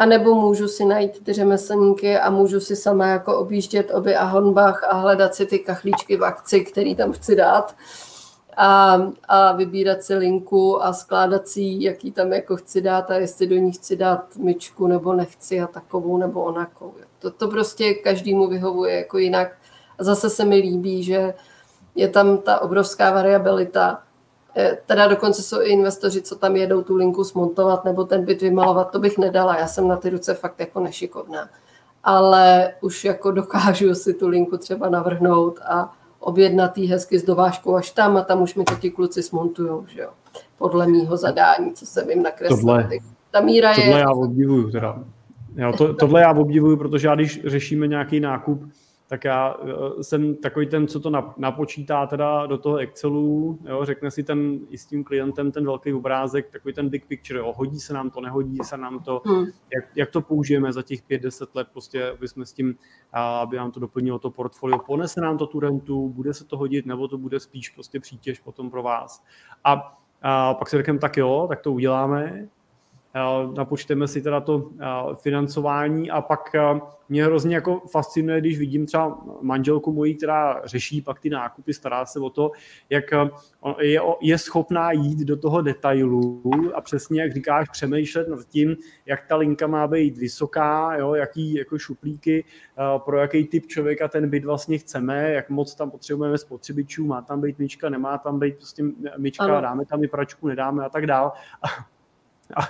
a 0.00 0.06
nebo 0.06 0.34
můžu 0.34 0.68
si 0.68 0.84
najít 0.84 1.24
ty 1.24 1.32
řemeslníky 1.32 2.18
a 2.18 2.30
můžu 2.30 2.60
si 2.60 2.76
sama 2.76 3.06
jako 3.06 3.38
objíždět 3.38 3.90
oby 3.94 4.16
a 4.16 4.24
honbách 4.24 4.84
a 4.84 4.94
hledat 4.94 5.34
si 5.34 5.46
ty 5.46 5.58
kachlíčky 5.58 6.16
v 6.16 6.24
akci, 6.24 6.60
který 6.60 6.94
tam 6.94 7.12
chci 7.12 7.36
dát 7.36 7.76
a, 8.56 8.98
a 9.28 9.52
vybírat 9.52 10.02
si 10.02 10.14
linku 10.14 10.84
a 10.84 10.92
skládat 10.92 11.48
si, 11.48 11.76
jaký 11.80 12.12
tam 12.12 12.32
jako 12.32 12.56
chci 12.56 12.80
dát 12.80 13.10
a 13.10 13.14
jestli 13.14 13.46
do 13.46 13.56
ní 13.56 13.72
chci 13.72 13.96
dát 13.96 14.36
myčku 14.36 14.86
nebo 14.86 15.12
nechci 15.12 15.60
a 15.60 15.66
takovou 15.66 16.18
nebo 16.18 16.42
onakou. 16.42 16.94
To, 17.18 17.30
to 17.30 17.48
prostě 17.48 17.94
každému 17.94 18.48
vyhovuje 18.48 18.96
jako 18.96 19.18
jinak. 19.18 19.52
A 19.98 20.04
zase 20.04 20.30
se 20.30 20.44
mi 20.44 20.56
líbí, 20.56 21.02
že 21.02 21.34
je 21.94 22.08
tam 22.08 22.38
ta 22.38 22.60
obrovská 22.60 23.10
variabilita. 23.10 24.02
E, 24.56 24.78
teda 24.86 25.06
dokonce 25.06 25.42
jsou 25.42 25.60
i 25.60 25.68
investoři, 25.68 26.22
co 26.22 26.36
tam 26.36 26.56
jedou 26.56 26.82
tu 26.82 26.96
linku 26.96 27.24
smontovat 27.24 27.84
nebo 27.84 28.04
ten 28.04 28.24
byt 28.24 28.42
vymalovat, 28.42 28.90
to 28.90 28.98
bych 28.98 29.18
nedala. 29.18 29.58
Já 29.58 29.66
jsem 29.66 29.88
na 29.88 29.96
ty 29.96 30.10
ruce 30.10 30.34
fakt 30.34 30.60
jako 30.60 30.80
nešikovná. 30.80 31.48
Ale 32.04 32.72
už 32.80 33.04
jako 33.04 33.30
dokážu 33.30 33.94
si 33.94 34.14
tu 34.14 34.28
linku 34.28 34.56
třeba 34.56 34.88
navrhnout 34.88 35.58
a 35.64 35.92
objednatý 36.20 36.86
hezky 36.86 37.18
s 37.18 37.24
dovážkou 37.24 37.76
až 37.76 37.90
tam 37.90 38.16
a 38.16 38.22
tam 38.22 38.42
už 38.42 38.54
mi 38.54 38.64
to 38.64 38.74
ti 38.74 38.90
kluci 38.90 39.22
smontujou, 39.22 39.84
že 39.88 40.00
jo. 40.00 40.10
Podle 40.58 40.86
mýho 40.86 41.16
zadání, 41.16 41.72
co 41.72 41.86
jsem 41.86 42.10
jim 42.10 42.22
nakreslil. 42.22 42.58
Tohle, 42.58 42.88
Ta 43.30 43.40
míra 43.40 43.74
tohle 43.74 43.98
je... 43.98 43.98
já 43.98 44.10
obdivuju 44.10 44.70
teda. 44.70 44.98
Jo, 45.56 45.72
to, 45.78 45.94
tohle 45.94 46.20
já 46.20 46.30
obdivuju, 46.30 46.76
protože 46.76 47.08
já 47.08 47.14
když 47.14 47.40
řešíme 47.44 47.86
nějaký 47.86 48.20
nákup, 48.20 48.62
tak 49.10 49.24
já 49.24 49.56
eh, 49.62 50.02
jsem 50.02 50.36
takový 50.36 50.66
ten, 50.66 50.86
co 50.86 51.00
to 51.00 51.34
napočítá 51.36 52.06
teda 52.06 52.46
do 52.46 52.58
toho 52.58 52.76
Excelu, 52.76 53.58
jo, 53.68 53.84
řekne 53.84 54.10
si 54.10 54.22
ten 54.22 54.58
i 54.68 54.78
s 54.78 54.86
tím 54.86 55.04
klientem 55.04 55.52
ten 55.52 55.64
velký 55.64 55.92
obrázek, 55.92 56.50
takový 56.50 56.74
ten 56.74 56.88
big 56.88 57.06
picture, 57.06 57.38
jo, 57.38 57.52
hodí 57.56 57.80
se 57.80 57.94
nám 57.94 58.10
to, 58.10 58.20
nehodí 58.20 58.58
se 58.62 58.76
nám 58.76 58.98
to, 58.98 59.22
hmm. 59.26 59.44
jak, 59.74 59.84
jak, 59.96 60.10
to 60.10 60.20
použijeme 60.20 60.72
za 60.72 60.82
těch 60.82 61.02
5-10 61.02 61.46
let, 61.54 61.68
prostě, 61.72 62.10
aby 62.10 62.28
jsme 62.28 62.46
s 62.46 62.52
tím, 62.52 62.74
aby 63.12 63.56
nám 63.56 63.70
to 63.70 63.80
doplnilo 63.80 64.18
to 64.18 64.30
portfolio, 64.30 64.78
ponese 64.78 65.20
nám 65.20 65.38
to 65.38 65.46
tu 65.46 65.60
rentu, 65.60 66.08
bude 66.08 66.34
se 66.34 66.44
to 66.44 66.56
hodit, 66.56 66.86
nebo 66.86 67.08
to 67.08 67.18
bude 67.18 67.40
spíš 67.40 67.68
prostě 67.68 68.00
přítěž 68.00 68.40
potom 68.40 68.70
pro 68.70 68.82
vás. 68.82 69.24
A, 69.64 69.98
a 70.22 70.54
pak 70.54 70.68
si 70.68 70.76
řekneme, 70.76 70.98
tak 70.98 71.16
jo, 71.16 71.46
tak 71.48 71.60
to 71.60 71.72
uděláme, 71.72 72.48
napočteme 73.56 74.08
si 74.08 74.22
teda 74.22 74.40
to 74.40 74.70
financování 75.14 76.10
a 76.10 76.20
pak 76.20 76.40
mě 77.08 77.24
hrozně 77.24 77.54
jako 77.54 77.82
fascinuje, 77.90 78.40
když 78.40 78.58
vidím 78.58 78.86
třeba 78.86 79.18
manželku 79.40 79.92
mojí, 79.92 80.14
která 80.14 80.62
řeší 80.64 81.02
pak 81.02 81.20
ty 81.20 81.30
nákupy, 81.30 81.74
stará 81.74 82.06
se 82.06 82.20
o 82.20 82.30
to, 82.30 82.50
jak 82.90 83.04
je, 83.80 84.00
je 84.20 84.38
schopná 84.38 84.92
jít 84.92 85.18
do 85.18 85.36
toho 85.36 85.62
detailu 85.62 86.42
a 86.74 86.80
přesně, 86.80 87.22
jak 87.22 87.32
říkáš, 87.32 87.68
přemýšlet 87.68 88.28
nad 88.28 88.44
tím, 88.44 88.76
jak 89.06 89.26
ta 89.26 89.36
linka 89.36 89.66
má 89.66 89.86
být 89.86 90.18
vysoká, 90.18 90.96
jo, 90.96 91.14
jaký 91.14 91.54
jako 91.54 91.78
šuplíky, 91.78 92.44
pro 92.98 93.18
jaký 93.18 93.44
typ 93.44 93.66
člověka 93.66 94.08
ten 94.08 94.30
byt 94.30 94.44
vlastně 94.44 94.78
chceme, 94.78 95.32
jak 95.32 95.50
moc 95.50 95.74
tam 95.74 95.90
potřebujeme 95.90 96.38
spotřebičů, 96.38 97.06
má 97.06 97.22
tam 97.22 97.40
být 97.40 97.58
myčka, 97.58 97.88
nemá 97.88 98.18
tam 98.18 98.38
být 98.38 98.56
prostě 98.56 98.84
myčka, 99.18 99.44
ano. 99.44 99.60
dáme 99.60 99.86
tam 99.86 100.04
i 100.04 100.08
pračku, 100.08 100.48
nedáme 100.48 100.84
a 100.84 100.88
tak 100.88 101.06
dál 101.06 101.32
a, 102.56 102.62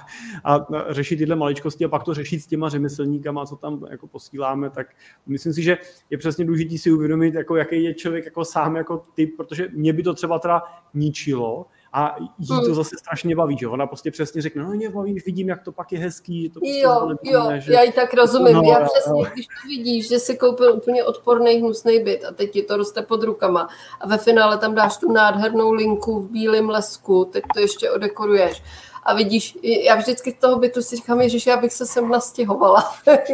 a 0.55 0.67
řešit 0.89 1.17
tyhle 1.17 1.37
maličkosti 1.37 1.85
a 1.85 1.89
pak 1.89 2.05
to 2.05 2.15
řešit 2.15 2.41
s 2.41 2.47
těma 2.47 2.69
řemeslníkama, 2.69 3.47
co 3.47 3.57
tam 3.57 3.87
jako 3.91 4.07
posíláme, 4.07 4.71
tak 4.71 4.87
myslím 5.27 5.53
si, 5.53 5.63
že 5.63 5.79
je 6.11 6.19
přesně 6.19 6.45
důležité 6.45 6.79
si 6.79 6.93
uvědomit, 6.93 7.35
jako 7.35 7.57
jaký 7.57 7.85
je 7.85 7.95
člověk 7.95 8.25
jako 8.25 8.45
sám 8.45 8.77
jako 8.77 9.03
typ, 9.15 9.37
protože 9.37 9.69
mě 9.73 9.93
by 9.93 10.03
to 10.03 10.15
třeba 10.15 10.39
teda 10.39 10.63
ničilo, 10.95 11.67
a 11.93 12.17
jí 12.39 12.49
to 12.49 12.55
hmm. 12.55 12.75
zase 12.75 12.97
strašně 12.99 13.37
baví, 13.37 13.57
že 13.59 13.69
ona 13.69 13.87
prostě 13.87 14.11
přesně 14.11 14.43
řekne, 14.43 14.63
no 14.63 14.71
mě 14.71 14.91
baví, 14.91 15.23
vidím, 15.27 15.49
jak 15.49 15.63
to 15.63 15.73
pak 15.73 15.93
je 15.93 15.99
hezký, 15.99 16.43
že 16.43 16.51
to 16.51 16.61
prostě 16.61 16.79
Jo, 16.79 17.09
jo, 17.23 17.51
že... 17.59 17.73
já 17.73 17.81
i 17.83 17.93
tak 17.93 18.15
rozumím, 18.15 18.57
no, 18.57 18.63
já 18.63 18.81
přesně, 18.81 19.23
když 19.33 19.47
to 19.47 19.69
vidíš, 19.69 20.09
že 20.09 20.19
si 20.19 20.37
koupil 20.37 20.73
úplně 20.73 21.05
odporný 21.05 21.55
hnusný 21.55 22.05
byt 22.05 22.25
a 22.25 22.33
teď 22.33 22.51
ti 22.51 22.63
to 22.63 22.77
roste 22.77 23.03
pod 23.03 23.23
rukama 23.23 23.69
a 24.01 24.09
ve 24.09 24.19
finále 24.19 24.59
tam 24.59 24.75
dáš 24.75 24.97
tu 24.97 25.13
nádhernou 25.13 25.73
linku 25.73 26.21
v 26.21 26.31
bílém 26.31 26.69
lesku, 26.69 27.25
teď 27.33 27.45
to 27.55 27.61
ještě 27.61 27.91
odekoruješ 27.91 28.63
a 29.03 29.15
vidíš, 29.15 29.59
já 29.63 29.95
vždycky 29.95 30.31
z 30.33 30.41
toho 30.41 30.59
bytu 30.59 30.83
si 30.83 30.97
říkám, 30.97 31.29
že 31.29 31.51
já 31.51 31.57
bych 31.57 31.73
se 31.73 31.87
sem 31.87 32.09
nastěhovala. 32.09 32.81
Fakt 33.05 33.29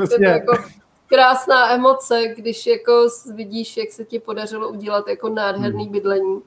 je 0.00 0.08
to 0.08 0.22
jako 0.22 0.52
krásná 1.06 1.72
emoce, 1.72 2.22
když 2.36 2.66
jako 2.66 3.08
vidíš, 3.34 3.76
jak 3.76 3.92
se 3.92 4.04
ti 4.04 4.18
podařilo 4.18 4.68
udělat 4.68 5.08
jako 5.08 5.28
nádherný 5.28 5.84
hmm. 5.84 5.92
bydlení. 5.92 6.42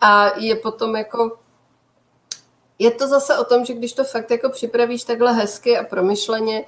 A 0.00 0.38
je 0.38 0.56
potom 0.56 0.96
jako 0.96 1.38
je 2.78 2.90
to 2.90 3.08
zase 3.08 3.38
o 3.38 3.44
tom, 3.44 3.64
že 3.64 3.74
když 3.74 3.92
to 3.92 4.04
fakt 4.04 4.30
jako 4.30 4.50
připravíš 4.50 5.04
takhle 5.04 5.32
hezky 5.32 5.78
a 5.78 5.84
promyšleně, 5.84 6.64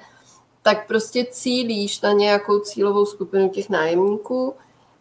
tak 0.61 0.87
prostě 0.87 1.25
cílíš 1.25 2.01
na 2.01 2.11
nějakou 2.11 2.59
cílovou 2.59 3.05
skupinu 3.05 3.49
těch 3.49 3.69
nájemníků, 3.69 4.55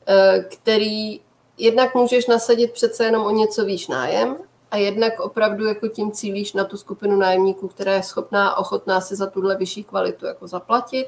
eh, 0.07 0.47
který 0.53 1.21
jednak 1.59 1.95
můžeš 1.95 2.27
nasadit 2.27 2.73
přece 2.73 3.05
jenom 3.05 3.27
o 3.27 3.31
něco 3.31 3.65
výš 3.65 3.89
nájem, 3.89 4.37
a 4.77 4.79
jednak 4.79 5.21
opravdu 5.21 5.65
jako 5.65 5.89
tím 5.89 6.13
cílíš 6.13 6.53
na 6.53 6.65
tu 6.65 6.77
skupinu 6.77 7.17
nájemníků, 7.17 7.69
která 7.69 7.93
je 7.93 8.03
schopná, 8.03 8.57
ochotná 8.57 9.01
si 9.01 9.17
za 9.17 9.27
tuhle 9.27 9.57
vyšší 9.57 9.85
kvalitu 9.85 10.27
jako 10.27 10.47
zaplatit 10.47 11.07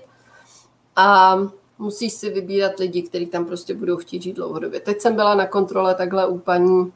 a 0.97 1.39
musíš 1.79 2.13
si 2.13 2.31
vybírat 2.31 2.79
lidi, 2.79 3.03
kteří 3.03 3.27
tam 3.27 3.45
prostě 3.45 3.75
budou 3.75 3.97
chtít 3.97 4.23
žít 4.23 4.37
dlouhodobě. 4.37 4.81
Teď 4.81 5.01
jsem 5.01 5.15
byla 5.15 5.35
na 5.35 5.47
kontrole 5.47 5.95
takhle 5.95 6.27
u 6.27 6.39
paní, 6.39 6.93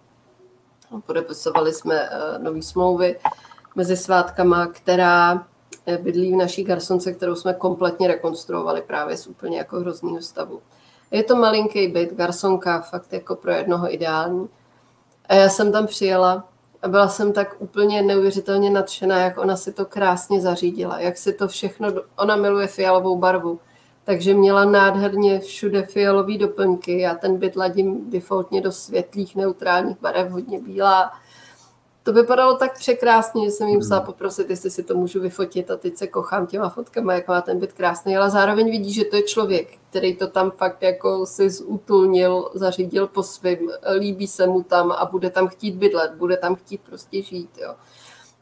podepisovali 1.07 1.73
jsme 1.73 2.09
uh, 2.11 2.43
nové 2.43 2.63
smlouvy 2.63 3.19
mezi 3.77 3.97
svátkama, 3.97 4.67
která 4.67 5.47
eh, 5.87 5.99
bydlí 5.99 6.33
v 6.33 6.37
naší 6.37 6.65
garsonce, 6.65 7.13
kterou 7.13 7.35
jsme 7.35 7.55
kompletně 7.55 8.09
rekonstruovali 8.09 8.83
právě 8.83 9.17
z 9.17 9.27
úplně 9.27 9.59
jako 9.59 9.81
hrozného 9.81 10.23
stavu. 10.23 10.61
Je 11.11 11.23
to 11.23 11.37
malinký 11.37 11.89
byt, 11.89 12.15
garsonka, 12.15 12.81
fakt 12.81 13.13
jako 13.13 13.37
pro 13.37 13.53
jednoho 13.53 13.95
ideální. 13.95 14.49
A 15.27 15.35
já 15.35 15.49
jsem 15.49 15.73
tam 15.73 15.87
přijela 15.87 16.52
a 16.83 16.89
byla 16.89 17.09
jsem 17.09 17.33
tak 17.33 17.57
úplně 17.59 18.03
neuvěřitelně 18.03 18.71
nadšená, 18.71 19.19
jak 19.19 19.39
ona 19.39 19.57
si 19.57 19.73
to 19.73 19.85
krásně 19.85 20.41
zařídila, 20.41 21.01
jak 21.01 21.17
si 21.17 21.33
to 21.33 21.49
všechno, 21.49 21.89
ona 22.17 22.37
miluje 22.37 22.67
fialovou 22.67 23.19
barvu, 23.19 23.61
takže 24.05 24.35
měla 24.35 24.65
nádherně 24.65 25.41
všude 25.41 25.83
fialové 25.83 26.39
doplňky. 26.39 26.99
Já 26.99 27.15
ten 27.15 27.37
byt 27.37 27.57
ladím 27.57 28.11
defaultně 28.11 28.61
do 28.61 28.73
světlých 28.73 29.37
neutrálních 29.37 30.01
barev, 30.01 30.31
hodně 30.31 30.61
bílá, 30.61 31.13
to 32.03 32.13
vypadalo 32.13 32.57
tak 32.57 32.79
překrásně, 32.79 33.45
že 33.45 33.51
jsem 33.51 33.69
jim 33.69 33.77
musela 33.77 33.99
hmm. 33.99 34.07
poprosit, 34.07 34.51
jestli 34.51 34.71
si 34.71 34.83
to 34.83 34.95
můžu 34.95 35.21
vyfotit 35.21 35.71
a 35.71 35.77
teď 35.77 35.97
se 35.97 36.07
kochám 36.07 36.47
těma 36.47 36.69
fotkama, 36.69 37.15
jak 37.15 37.29
má 37.29 37.41
ten 37.41 37.59
byt 37.59 37.73
krásný, 37.73 38.17
ale 38.17 38.31
zároveň 38.31 38.71
vidí, 38.71 38.93
že 38.93 39.05
to 39.05 39.17
je 39.17 39.23
člověk, 39.23 39.79
který 39.91 40.17
to 40.17 40.27
tam 40.27 40.51
fakt 40.51 40.83
jako 40.83 41.27
si 41.27 41.51
zutulnil, 41.51 42.51
zařídil 42.55 43.07
po 43.07 43.23
svým, 43.23 43.71
líbí 43.99 44.27
se 44.27 44.47
mu 44.47 44.63
tam 44.63 44.93
a 44.93 45.05
bude 45.05 45.31
tam 45.31 45.49
chtít 45.49 45.75
bydlet, 45.75 46.15
bude 46.15 46.37
tam 46.37 46.55
chtít 46.55 46.81
prostě 46.81 47.23
žít, 47.23 47.51
jo 47.63 47.75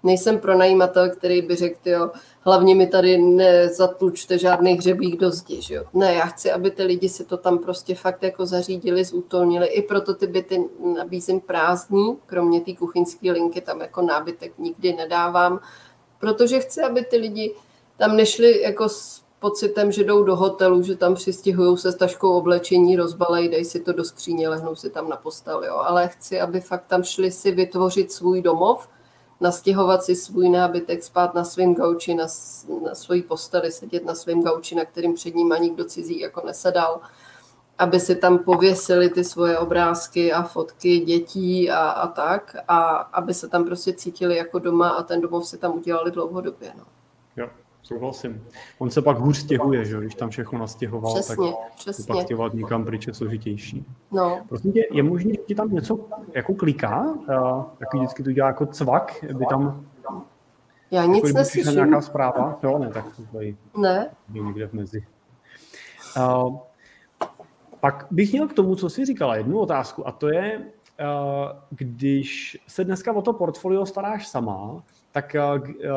nejsem 0.02 0.38
pronajímatel, 0.38 1.10
který 1.10 1.42
by 1.42 1.56
řekl, 1.56 1.78
jo, 1.84 2.10
hlavně 2.40 2.74
mi 2.74 2.86
tady 2.86 3.18
nezatlučte 3.18 4.38
žádný 4.38 4.72
hřebík 4.72 5.20
do 5.20 5.30
zdi, 5.30 5.62
že 5.62 5.74
jo. 5.74 5.84
Ne, 5.94 6.14
já 6.14 6.26
chci, 6.26 6.52
aby 6.52 6.70
ty 6.70 6.82
lidi 6.82 7.08
si 7.08 7.24
to 7.24 7.36
tam 7.36 7.58
prostě 7.58 7.94
fakt 7.94 8.22
jako 8.22 8.46
zařídili, 8.46 9.04
zútolnili. 9.04 9.66
I 9.66 9.82
proto 9.82 10.14
ty 10.14 10.26
byty 10.26 10.64
nabízím 10.96 11.40
prázdný, 11.40 12.16
kromě 12.26 12.60
té 12.60 12.72
kuchyňské 12.72 13.32
linky, 13.32 13.60
tam 13.60 13.80
jako 13.80 14.02
nábytek 14.02 14.52
nikdy 14.58 14.92
nedávám, 14.92 15.60
protože 16.20 16.60
chci, 16.60 16.82
aby 16.82 17.04
ty 17.04 17.16
lidi 17.16 17.54
tam 17.96 18.16
nešli 18.16 18.62
jako 18.62 18.88
s 18.88 19.22
pocitem, 19.40 19.92
že 19.92 20.04
jdou 20.04 20.22
do 20.22 20.36
hotelu, 20.36 20.82
že 20.82 20.96
tam 20.96 21.14
přistihují 21.14 21.78
se 21.78 21.92
s 21.92 21.94
taškou 21.94 22.32
oblečení, 22.32 22.96
rozbalej, 22.96 23.48
dej 23.48 23.64
si 23.64 23.80
to 23.80 23.92
do 23.92 24.04
skříně, 24.04 24.48
lehnou 24.48 24.74
si 24.74 24.90
tam 24.90 25.08
na 25.08 25.16
postel, 25.16 25.64
jo. 25.64 25.76
Ale 25.76 26.08
chci, 26.08 26.40
aby 26.40 26.60
fakt 26.60 26.84
tam 26.86 27.02
šli 27.02 27.30
si 27.30 27.50
vytvořit 27.50 28.12
svůj 28.12 28.42
domov, 28.42 28.88
nastěhovat 29.40 30.02
si 30.02 30.16
svůj 30.16 30.48
nábytek, 30.48 31.02
spát 31.02 31.34
na 31.34 31.44
svém 31.44 31.74
gauči, 31.74 32.14
na, 32.14 32.26
na 32.84 32.94
svojí 32.94 33.22
posteli, 33.22 33.72
sedět 33.72 34.04
na 34.04 34.14
svém 34.14 34.42
gauči, 34.42 34.74
na 34.74 34.84
kterým 34.84 35.14
před 35.14 35.34
ním 35.34 35.52
ani 35.52 35.68
nikdo 35.68 35.84
cizí 35.84 36.20
jako 36.20 36.46
nesedal, 36.46 37.00
aby 37.78 38.00
si 38.00 38.16
tam 38.16 38.38
pověsili 38.38 39.10
ty 39.10 39.24
svoje 39.24 39.58
obrázky 39.58 40.32
a 40.32 40.42
fotky 40.42 40.98
dětí 40.98 41.70
a, 41.70 41.90
a 41.90 42.06
tak, 42.06 42.56
a 42.68 42.88
aby 42.90 43.34
se 43.34 43.48
tam 43.48 43.64
prostě 43.64 43.92
cítili 43.92 44.36
jako 44.36 44.58
doma 44.58 44.88
a 44.88 45.02
ten 45.02 45.20
domov 45.20 45.46
si 45.46 45.58
tam 45.58 45.76
udělali 45.76 46.10
dlouhodobě. 46.10 46.72
No. 46.78 46.84
Jo. 47.36 47.48
Souhlasím. 47.92 48.44
On 48.78 48.90
se 48.90 49.02
pak 49.02 49.18
hůř 49.18 49.36
stěhuje, 49.36 49.84
že 49.84 49.96
když 49.98 50.14
tam 50.14 50.30
všechno 50.30 50.58
nastěhoval, 50.58 51.14
přesně, 51.14 51.36
tak 51.36 51.74
přesně. 51.74 52.04
pak 52.14 52.22
stěhovat 52.22 52.54
někam 52.54 52.84
pryč 52.84 53.06
je 53.06 53.14
složitější. 53.14 53.84
No. 54.12 54.40
Prosím 54.48 54.72
tě, 54.72 54.86
je 54.92 55.02
možné, 55.02 55.32
že 55.32 55.40
ti 55.46 55.54
tam 55.54 55.70
něco 55.70 55.98
jako 56.34 56.54
kliká? 56.54 57.14
Jaký 57.80 57.98
vždycky 57.98 58.22
to 58.22 58.32
dělá 58.32 58.48
jako 58.48 58.66
cvak, 58.66 59.24
by 59.34 59.46
tam 59.46 59.86
já 60.90 61.04
nic 61.04 61.24
jako, 61.24 61.38
neslyším. 61.38 61.72
nějaká 61.72 62.00
zpráva? 62.00 62.58
Jo, 62.62 62.78
ne, 62.78 62.90
tak 62.90 63.16
to 63.16 63.22
tady 63.32 63.56
ne. 63.76 64.10
někde 64.28 64.66
v 64.66 64.72
mezi. 64.72 65.06
Uh, 66.16 66.56
pak 67.80 68.06
bych 68.10 68.32
měl 68.32 68.48
k 68.48 68.52
tomu, 68.52 68.74
co 68.74 68.90
jsi 68.90 69.04
říkala, 69.04 69.36
jednu 69.36 69.58
otázku 69.58 70.08
a 70.08 70.12
to 70.12 70.28
je, 70.28 70.60
když 71.70 72.58
se 72.68 72.84
dneska 72.84 73.12
o 73.12 73.22
to 73.22 73.32
portfolio 73.32 73.86
staráš 73.86 74.28
sama, 74.28 74.82
tak 75.12 75.36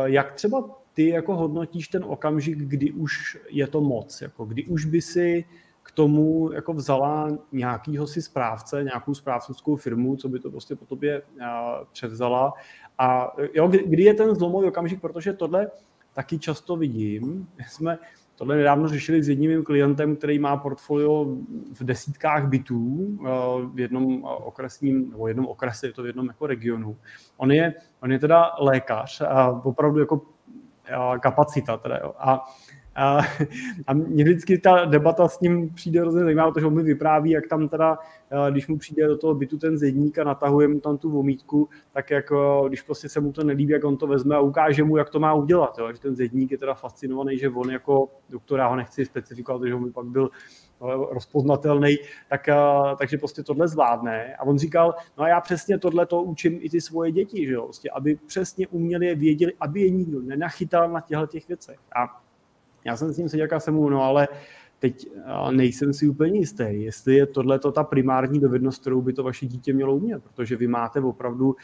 jak 0.05 0.33
třeba 0.33 0.63
ty 0.93 1.09
jako 1.09 1.35
hodnotíš 1.35 1.87
ten 1.87 2.03
okamžik, 2.07 2.57
kdy 2.57 2.91
už 2.91 3.37
je 3.49 3.67
to 3.67 3.81
moc, 3.81 4.21
jako 4.21 4.45
kdy 4.45 4.65
už 4.65 4.85
by 4.85 5.01
si 5.01 5.45
k 5.83 5.91
tomu 5.91 6.51
jako 6.51 6.73
vzala 6.73 7.37
nějakýho 7.51 8.07
si 8.07 8.21
správce, 8.21 8.83
nějakou 8.83 9.13
správcovskou 9.13 9.75
firmu, 9.75 10.15
co 10.15 10.29
by 10.29 10.39
to 10.39 10.51
prostě 10.51 10.75
po 10.75 10.85
tobě 10.85 11.21
převzala. 11.91 12.53
A 12.97 13.35
jo, 13.53 13.67
kdy 13.67 14.03
je 14.03 14.13
ten 14.13 14.35
zlomový 14.35 14.67
okamžik, 14.67 15.01
protože 15.01 15.33
tohle 15.33 15.71
taky 16.13 16.39
často 16.39 16.75
vidím. 16.75 17.47
Jsme 17.67 17.97
tohle 18.35 18.55
nedávno 18.55 18.87
řešili 18.87 19.23
s 19.23 19.29
jedním 19.29 19.63
klientem, 19.63 20.15
který 20.15 20.39
má 20.39 20.57
portfolio 20.57 21.25
v 21.73 21.83
desítkách 21.83 22.47
bytů 22.47 23.17
v 23.73 23.79
jednom 23.79 24.23
okresním, 24.23 25.09
nebo 25.09 25.27
jednom 25.27 25.45
okrese, 25.45 25.87
je 25.87 25.93
to 25.93 26.03
v 26.03 26.07
jednom 26.07 26.27
jako 26.27 26.47
regionu. 26.47 26.97
On 27.37 27.51
je, 27.51 27.73
on 28.01 28.11
je 28.11 28.19
teda 28.19 28.51
lékař 28.59 29.21
a 29.21 29.61
opravdu 29.63 29.99
jako 29.99 30.21
kapacita. 31.19 31.77
Teda, 31.77 31.97
jo. 32.03 32.13
A, 32.17 32.45
a, 32.95 33.19
a 33.87 33.93
mě 33.93 34.23
vždycky 34.23 34.57
ta 34.57 34.85
debata 34.85 35.27
s 35.27 35.39
ním 35.39 35.73
přijde 35.73 36.01
hrozně 36.01 36.23
zajímavá, 36.23 36.51
protože 36.51 36.65
on 36.65 36.75
mi 36.75 36.83
vypráví, 36.83 37.29
jak 37.29 37.47
tam 37.47 37.69
teda, 37.69 37.97
když 38.49 38.67
mu 38.67 38.77
přijde 38.77 39.07
do 39.07 39.17
toho 39.17 39.35
bytu 39.35 39.57
ten 39.57 39.77
zedník 39.77 40.19
a 40.19 40.23
natahuje 40.23 40.67
mu 40.67 40.79
tam 40.79 40.97
tu 40.97 41.09
vomítku, 41.09 41.69
tak 41.93 42.11
jako, 42.11 42.65
když 42.67 42.81
prostě 42.81 43.09
se 43.09 43.19
mu 43.19 43.31
to 43.31 43.43
nelíbí, 43.43 43.73
jak 43.73 43.83
on 43.83 43.97
to 43.97 44.07
vezme 44.07 44.35
a 44.35 44.39
ukáže 44.39 44.83
mu, 44.83 44.97
jak 44.97 45.09
to 45.09 45.19
má 45.19 45.33
udělat. 45.33 45.77
Jo. 45.79 45.91
Že 45.91 45.99
ten 45.99 46.15
zedník 46.15 46.51
je 46.51 46.57
teda 46.57 46.73
fascinovaný, 46.73 47.37
že 47.37 47.49
on 47.49 47.71
jako 47.71 48.09
doktor, 48.29 48.59
já 48.59 48.67
ho 48.67 48.75
nechci 48.75 49.05
specifikovat, 49.05 49.59
protože 49.59 49.75
on 49.75 49.83
mi 49.83 49.91
pak 49.91 50.05
byl 50.05 50.29
rozpoznatelný, 51.11 51.95
tak, 52.29 52.49
takže 52.99 53.17
prostě 53.17 53.43
tohle 53.43 53.67
zvládne. 53.67 54.35
A 54.35 54.43
on 54.43 54.57
říkal, 54.57 54.95
no 55.17 55.23
a 55.23 55.27
já 55.27 55.41
přesně 55.41 55.77
tohle 55.77 56.05
to 56.05 56.21
učím 56.21 56.59
i 56.61 56.69
ty 56.69 56.81
svoje 56.81 57.11
děti, 57.11 57.47
že 57.47 57.53
jo, 57.53 57.63
prostě, 57.63 57.89
aby 57.89 58.15
přesně 58.27 58.67
uměli 58.67 59.15
věděli, 59.15 59.53
aby 59.59 59.81
je 59.81 59.89
nikdo 59.89 60.21
nenachytal 60.21 60.91
na 60.91 61.01
těchto 61.01 61.27
těch 61.27 61.47
věcech. 61.47 61.79
A 61.95 62.21
já 62.85 62.97
jsem 62.97 63.13
s 63.13 63.17
ním 63.17 63.29
seděl 63.29 63.47
a 63.55 63.59
jsem 63.59 63.73
mu, 63.73 63.89
no 63.89 64.03
ale 64.03 64.27
teď 64.79 65.07
nejsem 65.51 65.93
si 65.93 66.07
úplně 66.07 66.39
jistý, 66.39 66.65
jestli 66.69 67.15
je 67.15 67.25
tohle 67.25 67.59
ta 67.59 67.83
primární 67.83 68.39
dovednost, 68.39 68.81
kterou 68.81 69.01
by 69.01 69.13
to 69.13 69.23
vaše 69.23 69.45
dítě 69.45 69.73
mělo 69.73 69.95
umět, 69.95 70.23
protože 70.23 70.55
vy 70.55 70.67
máte 70.67 70.99
opravdu 70.99 71.55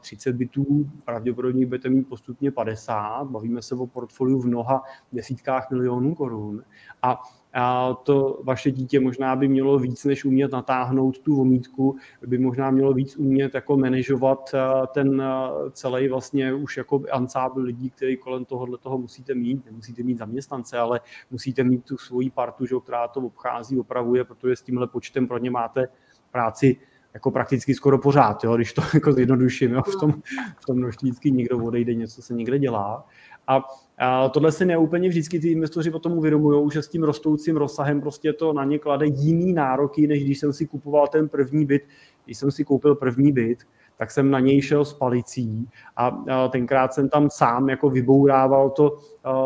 30 0.00 0.32
bitů, 0.32 0.90
pravděpodobně 1.04 1.66
budete 1.66 1.88
mít 1.88 2.08
postupně 2.08 2.50
50, 2.50 3.24
bavíme 3.24 3.62
se 3.62 3.74
o 3.74 3.86
portfoliu 3.86 4.40
v 4.40 4.46
mnoha 4.46 4.82
desítkách 5.12 5.70
milionů 5.70 6.14
korun 6.14 6.64
a 7.02 7.22
a 7.54 7.94
to 7.94 8.40
vaše 8.44 8.70
dítě 8.70 9.00
možná 9.00 9.36
by 9.36 9.48
mělo 9.48 9.78
víc, 9.78 10.04
než 10.04 10.24
umět 10.24 10.52
natáhnout 10.52 11.18
tu 11.18 11.40
omítku, 11.40 11.96
by 12.26 12.38
možná 12.38 12.70
mělo 12.70 12.92
víc 12.92 13.16
umět 13.16 13.54
jako 13.54 13.76
manažovat 13.76 14.50
eh, 14.54 14.86
ten 14.94 15.22
eh, 15.22 15.70
celý 15.70 16.08
vlastně 16.08 16.54
už 16.54 16.76
jako 16.76 17.02
ansábl 17.12 17.60
lidí, 17.60 17.90
který 17.90 18.16
kolem 18.16 18.44
tohohle 18.44 18.78
toho 18.78 18.98
musíte 18.98 19.34
mít. 19.34 19.66
Nemusíte 19.66 20.02
mít 20.02 20.18
zaměstnance, 20.18 20.78
ale 20.78 21.00
musíte 21.30 21.64
mít 21.64 21.84
tu 21.84 21.98
svoji 21.98 22.30
partu, 22.30 22.66
že, 22.66 22.74
která 22.84 23.08
to 23.08 23.20
obchází, 23.20 23.78
opravuje, 23.78 24.24
protože 24.24 24.56
s 24.56 24.62
tímhle 24.62 24.86
počtem 24.86 25.28
pro 25.28 25.38
ně 25.38 25.50
máte 25.50 25.88
práci 26.30 26.76
jako 27.14 27.30
prakticky 27.30 27.74
skoro 27.74 27.98
pořád, 27.98 28.44
jo, 28.44 28.56
když 28.56 28.72
to 28.72 28.82
jako 28.94 29.12
zjednoduším, 29.12 29.72
jo, 29.72 29.82
v 29.82 30.00
tom, 30.00 30.12
v 30.60 30.66
tom 30.66 30.86
vždycky 30.86 31.30
někdo 31.30 31.58
odejde, 31.58 31.94
něco 31.94 32.22
se 32.22 32.34
někde 32.34 32.58
dělá. 32.58 33.06
A, 33.46 33.62
a 33.98 34.28
tohle 34.28 34.52
si 34.52 34.64
neúplně 34.64 35.08
vždycky 35.08 35.40
ty 35.40 35.48
investoři 35.48 35.90
potom 35.90 36.12
uvědomují, 36.12 36.70
že 36.72 36.82
s 36.82 36.88
tím 36.88 37.02
rostoucím 37.02 37.56
rozsahem 37.56 38.00
prostě 38.00 38.32
to 38.32 38.52
na 38.52 38.64
ně 38.64 38.78
klade 38.78 39.06
jiný 39.06 39.52
nároky, 39.52 40.06
než 40.06 40.24
když 40.24 40.38
jsem 40.38 40.52
si 40.52 40.66
kupoval 40.66 41.06
ten 41.06 41.28
první 41.28 41.66
byt. 41.66 41.82
Když 42.24 42.38
jsem 42.38 42.50
si 42.50 42.64
koupil 42.64 42.94
první 42.94 43.32
byt, 43.32 43.58
tak 43.96 44.10
jsem 44.10 44.30
na 44.30 44.40
něj 44.40 44.62
šel 44.62 44.84
s 44.84 44.92
palicí 44.92 45.68
a 45.96 46.24
tenkrát 46.48 46.94
jsem 46.94 47.08
tam 47.08 47.30
sám 47.30 47.68
jako 47.68 47.90
vybourával 47.90 48.70
to, 48.70 48.98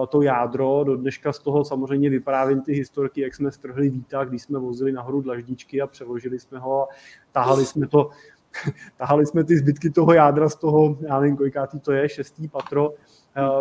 to 0.09 0.23
jádro. 0.23 0.85
Do 0.85 0.97
dneška 0.97 1.33
z 1.33 1.39
toho 1.39 1.65
samozřejmě 1.65 2.11
vyprávím 2.11 2.63
ty 2.63 2.73
historky, 2.73 3.21
jak 3.21 3.35
jsme 3.35 3.53
strhli 3.53 3.91
výtah, 3.91 4.29
když 4.29 4.43
jsme 4.43 4.59
vozili 4.59 4.93
nahoru 4.93 5.21
dlaždičky 5.21 5.81
a 5.81 5.87
přeložili 5.87 6.39
jsme 6.39 6.59
ho 6.59 6.83
a 6.83 6.87
tahali 7.33 7.67
jsme 7.67 7.87
to 7.87 8.11
tahali 8.97 9.27
jsme 9.27 9.45
ty 9.45 9.59
zbytky 9.59 9.91
toho 9.91 10.13
jádra 10.13 10.49
z 10.49 10.57
toho, 10.57 10.99
já 11.01 11.21
nevím, 11.21 11.37
kolikátý 11.37 11.81
to 11.81 11.93
je, 11.93 12.09
šestý 12.09 12.49
patro, 12.49 12.93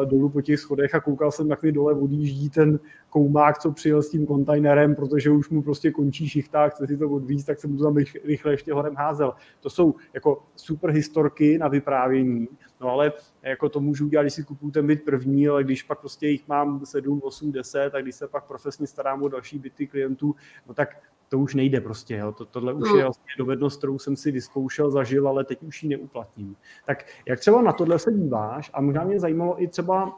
dolů 0.05 0.29
po 0.29 0.41
těch 0.41 0.59
schodech 0.59 0.95
a 0.95 1.00
koukal 1.00 1.31
jsem, 1.31 1.50
jak 1.50 1.63
mi 1.63 1.71
dole 1.71 1.93
odjíždí 1.93 2.50
ten 2.50 2.79
koumák, 3.09 3.59
co 3.59 3.71
přijel 3.71 4.01
s 4.03 4.09
tím 4.09 4.25
kontajnerem, 4.25 4.95
protože 4.95 5.31
už 5.31 5.50
mu 5.50 5.62
prostě 5.62 5.91
končí 5.91 6.29
šichták, 6.29 6.74
chce 6.74 6.88
si 6.88 6.97
to 6.97 7.09
odvízt, 7.09 7.47
tak 7.47 7.59
jsem 7.59 7.71
mu 7.71 7.77
tam 7.77 7.95
rychle 8.24 8.53
ještě 8.53 8.74
horem 8.74 8.95
házel. 8.95 9.33
To 9.59 9.69
jsou 9.69 9.95
jako 10.13 10.43
super 10.55 10.89
historky 10.89 11.57
na 11.57 11.67
vyprávění, 11.67 12.47
no 12.81 12.89
ale 12.89 13.13
jako 13.43 13.69
to 13.69 13.79
můžu 13.79 14.05
udělat, 14.05 14.24
když 14.24 14.33
si 14.33 14.43
kupuju 14.43 14.71
ten 14.71 14.88
byt 14.88 15.05
první, 15.05 15.47
ale 15.47 15.63
když 15.63 15.83
pak 15.83 16.00
prostě 16.00 16.27
jich 16.27 16.47
mám 16.47 16.86
7, 16.86 17.21
8, 17.24 17.51
10, 17.51 17.89
tak 17.91 18.03
když 18.03 18.15
se 18.15 18.27
pak 18.27 18.47
profesně 18.47 18.88
starám 18.88 19.24
o 19.24 19.27
další 19.27 19.59
byty 19.59 19.88
klientů, 19.88 20.36
no 20.67 20.74
tak 20.74 20.89
to 21.29 21.39
už 21.39 21.55
nejde 21.55 21.81
prostě. 21.81 22.15
Jo. 22.15 22.31
To, 22.31 22.46
tohle 22.46 22.74
už 22.74 22.89
je 22.98 23.03
vlastně 23.03 23.31
dovednost, 23.38 23.77
kterou 23.77 24.00
jsem 24.00 24.15
si 24.15 24.31
vyzkoušel, 24.31 24.91
zažil, 24.91 25.27
ale 25.27 25.43
teď 25.43 25.63
už 25.63 25.84
ji 25.84 25.89
neuplatním. 25.89 26.55
Tak 26.86 27.05
jak 27.25 27.39
třeba 27.39 27.62
na 27.62 27.74
tohle 27.74 28.00
se 28.00 28.13
díváš? 28.13 28.72
A 28.74 28.81
možná 28.81 29.03
mě 29.03 29.19
zajímalo 29.19 29.63
i 29.63 29.67
třeba, 29.67 30.17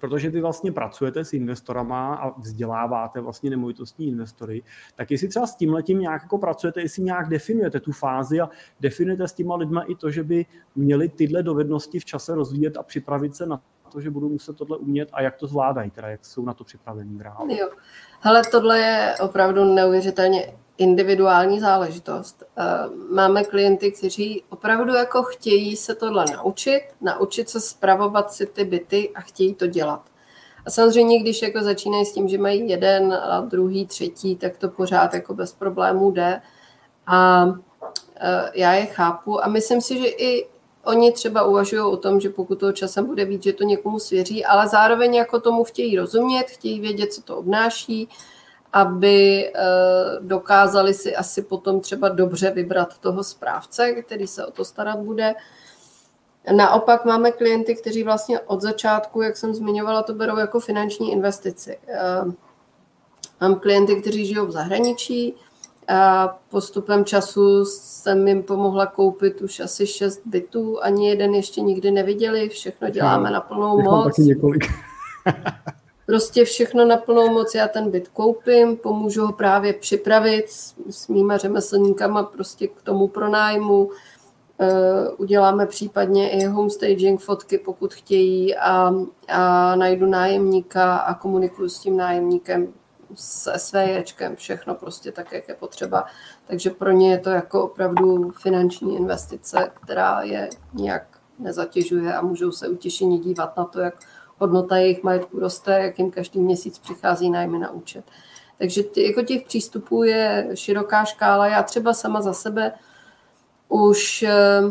protože 0.00 0.30
vy 0.30 0.40
vlastně 0.40 0.72
pracujete 0.72 1.24
s 1.24 1.32
investorama 1.32 2.14
a 2.14 2.40
vzděláváte 2.40 3.20
vlastně 3.20 3.50
nemovitostní 3.50 4.08
investory, 4.08 4.62
tak 4.94 5.10
jestli 5.10 5.28
třeba 5.28 5.46
s 5.46 5.56
tím 5.56 5.72
letím 5.72 5.98
nějak 5.98 6.22
jako 6.22 6.38
pracujete, 6.38 6.80
jestli 6.80 7.02
nějak 7.02 7.28
definujete 7.28 7.80
tu 7.80 7.92
fázi 7.92 8.40
a 8.40 8.50
definujete 8.80 9.28
s 9.28 9.32
těma 9.32 9.56
lidma 9.56 9.82
i 9.82 9.94
to, 9.94 10.10
že 10.10 10.24
by 10.24 10.46
měli 10.76 11.08
tyhle 11.08 11.42
dovednosti 11.42 11.98
v 11.98 12.04
čase 12.04 12.34
rozvíjet 12.34 12.76
a 12.76 12.82
připravit 12.82 13.36
se 13.36 13.46
na 13.46 13.62
to, 13.92 14.00
že 14.00 14.10
budou 14.10 14.28
muset 14.28 14.56
tohle 14.56 14.76
umět 14.76 15.08
a 15.12 15.22
jak 15.22 15.36
to 15.36 15.46
zvládají, 15.46 15.90
teda 15.90 16.08
jak 16.08 16.24
jsou 16.24 16.44
na 16.44 16.54
to 16.54 16.64
připravení 16.64 17.16
v 17.16 17.20
reálu. 17.20 17.54
Jo. 17.54 17.68
Hele, 18.20 18.42
tohle 18.50 18.78
je 18.78 19.14
opravdu 19.20 19.64
neuvěřitelně 19.64 20.52
individuální 20.78 21.60
záležitost. 21.60 22.42
Eh, 22.56 22.64
máme 23.14 23.44
klienty, 23.44 23.92
kteří 23.92 24.42
opravdu 24.48 24.94
jako 24.94 25.22
chtějí 25.22 25.76
se 25.76 25.94
tohle 25.94 26.24
naučit, 26.36 26.82
naučit 27.00 27.48
se 27.48 27.60
spravovat 27.60 28.32
si 28.32 28.46
ty 28.46 28.64
byty 28.64 29.10
a 29.14 29.20
chtějí 29.20 29.54
to 29.54 29.66
dělat. 29.66 30.02
A 30.66 30.70
samozřejmě, 30.70 31.18
když 31.18 31.42
jako 31.42 31.62
začínají 31.62 32.04
s 32.04 32.12
tím, 32.12 32.28
že 32.28 32.38
mají 32.38 32.68
jeden 32.68 33.12
a 33.12 33.40
druhý, 33.40 33.86
třetí, 33.86 34.36
tak 34.36 34.56
to 34.56 34.68
pořád 34.68 35.14
jako 35.14 35.34
bez 35.34 35.52
problémů 35.52 36.10
jde. 36.10 36.40
A 37.06 37.46
eh, 38.16 38.50
já 38.54 38.72
je 38.72 38.86
chápu 38.86 39.44
a 39.44 39.48
myslím 39.48 39.80
si, 39.80 39.98
že 39.98 40.06
i 40.06 40.51
Oni 40.84 41.12
třeba 41.12 41.42
uvažují 41.44 41.82
o 41.82 41.96
tom, 41.96 42.20
že 42.20 42.28
pokud 42.28 42.60
toho 42.60 42.72
časem 42.72 43.06
bude 43.06 43.24
víc, 43.24 43.42
že 43.42 43.52
to 43.52 43.64
někomu 43.64 43.98
svěří, 43.98 44.44
ale 44.44 44.68
zároveň 44.68 45.14
jako 45.14 45.40
tomu 45.40 45.64
chtějí 45.64 45.96
rozumět, 45.96 46.44
chtějí 46.44 46.80
vědět, 46.80 47.12
co 47.12 47.22
to 47.22 47.36
obnáší, 47.36 48.08
aby 48.72 49.46
eh, 49.46 49.60
dokázali 50.20 50.94
si 50.94 51.16
asi 51.16 51.42
potom 51.42 51.80
třeba 51.80 52.08
dobře 52.08 52.50
vybrat 52.50 52.98
toho 52.98 53.24
správce, 53.24 53.92
který 53.92 54.26
se 54.26 54.46
o 54.46 54.50
to 54.50 54.64
starat 54.64 54.98
bude. 54.98 55.34
Naopak 56.56 57.04
máme 57.04 57.32
klienty, 57.32 57.74
kteří 57.74 58.02
vlastně 58.02 58.40
od 58.40 58.60
začátku, 58.60 59.22
jak 59.22 59.36
jsem 59.36 59.54
zmiňovala, 59.54 60.02
to 60.02 60.14
berou 60.14 60.38
jako 60.38 60.60
finanční 60.60 61.12
investici. 61.12 61.78
Eh, 61.88 62.24
mám 63.40 63.60
klienty, 63.60 64.00
kteří 64.00 64.26
žijou 64.26 64.46
v 64.46 64.50
zahraničí, 64.50 65.34
a 65.88 66.28
postupem 66.50 67.04
času 67.04 67.64
jsem 67.64 68.28
jim 68.28 68.42
pomohla 68.42 68.86
koupit 68.86 69.40
už 69.40 69.60
asi 69.60 69.86
šest 69.86 70.20
bytů, 70.24 70.82
ani 70.82 71.08
jeden 71.08 71.34
ještě 71.34 71.60
nikdy 71.60 71.90
neviděli, 71.90 72.48
všechno 72.48 72.90
děláme 72.90 73.30
na 73.30 73.40
plnou 73.40 73.80
moc. 73.80 74.18
Několik. 74.18 74.64
prostě 76.06 76.44
všechno 76.44 76.84
na 76.84 76.96
plnou 76.96 77.28
moc, 77.28 77.54
já 77.54 77.68
ten 77.68 77.90
byt 77.90 78.08
koupím, 78.08 78.76
pomůžu 78.76 79.26
ho 79.26 79.32
právě 79.32 79.72
připravit 79.72 80.50
s, 80.50 80.74
s 80.90 81.08
mýma 81.08 81.36
řemeslníkama 81.36 82.22
prostě 82.22 82.68
k 82.68 82.82
tomu 82.82 83.08
pronájmu, 83.08 83.90
Uh, 84.60 85.08
uděláme 85.16 85.66
případně 85.66 86.30
i 86.30 86.44
homestaging 86.44 87.20
fotky, 87.20 87.58
pokud 87.58 87.94
chtějí 87.94 88.56
a, 88.56 88.94
a 89.28 89.76
najdu 89.76 90.06
nájemníka 90.06 90.96
a 90.96 91.14
komunikuju 91.14 91.68
s 91.68 91.78
tím 91.78 91.96
nájemníkem 91.96 92.72
s 93.14 93.52
SVJčkem, 93.56 94.36
všechno 94.36 94.74
prostě 94.74 95.12
tak, 95.12 95.32
jak 95.32 95.48
je 95.48 95.54
potřeba. 95.54 96.06
Takže 96.46 96.70
pro 96.70 96.90
ně 96.90 97.10
je 97.10 97.18
to 97.18 97.30
jako 97.30 97.62
opravdu 97.62 98.30
finanční 98.30 98.96
investice, 98.96 99.70
která 99.74 100.22
je 100.22 100.48
nějak 100.74 101.02
nezatěžuje 101.38 102.14
a 102.14 102.22
můžou 102.22 102.52
se 102.52 102.68
utěšeně 102.68 103.18
dívat 103.18 103.56
na 103.56 103.64
to, 103.64 103.80
jak 103.80 103.94
hodnota 104.38 104.76
jejich 104.76 105.02
majetku 105.02 105.40
roste, 105.40 105.80
jak 105.80 105.98
jim 105.98 106.10
každý 106.10 106.40
měsíc 106.40 106.78
přichází 106.78 107.30
nájmy 107.30 107.58
na 107.58 107.70
účet. 107.70 108.04
Takže 108.58 108.82
ty, 108.82 109.06
jako 109.06 109.22
těch 109.22 109.44
přístupů 109.44 110.02
je 110.02 110.48
široká 110.54 111.04
škála. 111.04 111.46
Já 111.46 111.62
třeba 111.62 111.94
sama 111.94 112.20
za 112.20 112.32
sebe 112.32 112.72
už 113.68 114.22
eh, 114.22 114.62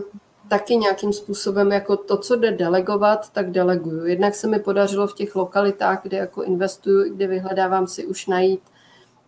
taky 0.52 0.76
nějakým 0.76 1.14
způsobem 1.14 1.72
jako 1.72 1.98
to, 1.98 2.18
co 2.18 2.36
jde 2.36 2.52
delegovat, 2.52 3.30
tak 3.30 3.52
deleguju. 3.52 4.06
Jednak 4.06 4.36
se 4.36 4.48
mi 4.48 4.60
podařilo 4.60 5.08
v 5.08 5.14
těch 5.14 5.36
lokalitách, 5.36 6.04
kde 6.04 6.18
jako 6.18 6.44
investuju, 6.44 7.16
kde 7.16 7.28
vyhledávám 7.28 7.88
si 7.88 8.06
už 8.06 8.28
najít 8.28 8.62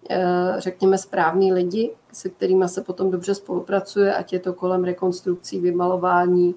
eh, 0.09 0.55
řekněme 0.57 0.97
správní 0.97 1.53
lidi, 1.53 1.91
se 2.13 2.29
kterými 2.29 2.69
se 2.69 2.81
potom 2.81 3.11
dobře 3.11 3.35
spolupracuje, 3.35 4.13
ať 4.13 4.33
je 4.33 4.39
to 4.39 4.53
kolem 4.53 4.83
rekonstrukcí, 4.83 5.59
vymalování, 5.59 6.55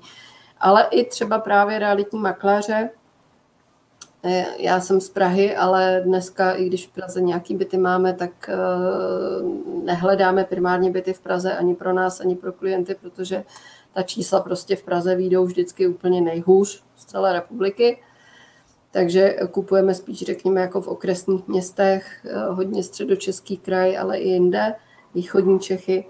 ale 0.60 0.86
i 0.90 1.04
třeba 1.04 1.38
právě 1.38 1.78
realitní 1.78 2.20
makléře. 2.20 2.90
Eh, 4.24 4.46
já 4.58 4.80
jsem 4.80 5.00
z 5.00 5.08
Prahy, 5.08 5.56
ale 5.56 6.02
dneska, 6.04 6.52
i 6.52 6.66
když 6.66 6.86
v 6.86 6.90
Praze 6.90 7.20
nějaký 7.20 7.54
byty 7.54 7.78
máme, 7.78 8.14
tak 8.14 8.48
eh, 8.48 8.56
nehledáme 9.84 10.44
primárně 10.44 10.90
byty 10.90 11.12
v 11.12 11.20
Praze 11.20 11.56
ani 11.56 11.74
pro 11.74 11.92
nás, 11.92 12.20
ani 12.20 12.36
pro 12.36 12.52
klienty, 12.52 12.94
protože 12.94 13.44
ta 13.96 14.02
čísla 14.02 14.40
prostě 14.40 14.76
v 14.76 14.82
Praze 14.82 15.16
výjdou 15.16 15.44
vždycky 15.44 15.86
úplně 15.86 16.20
nejhůř 16.20 16.82
z 16.96 17.04
celé 17.04 17.32
republiky. 17.32 17.98
Takže 18.90 19.36
kupujeme 19.50 19.94
spíš, 19.94 20.22
řekněme, 20.22 20.60
jako 20.60 20.80
v 20.80 20.88
okresních 20.88 21.48
městech, 21.48 22.26
eh, 22.26 22.46
hodně 22.48 22.82
středočeský 22.82 23.56
kraj, 23.56 23.98
ale 23.98 24.18
i 24.18 24.28
jinde, 24.28 24.74
východní 25.14 25.60
Čechy. 25.60 26.04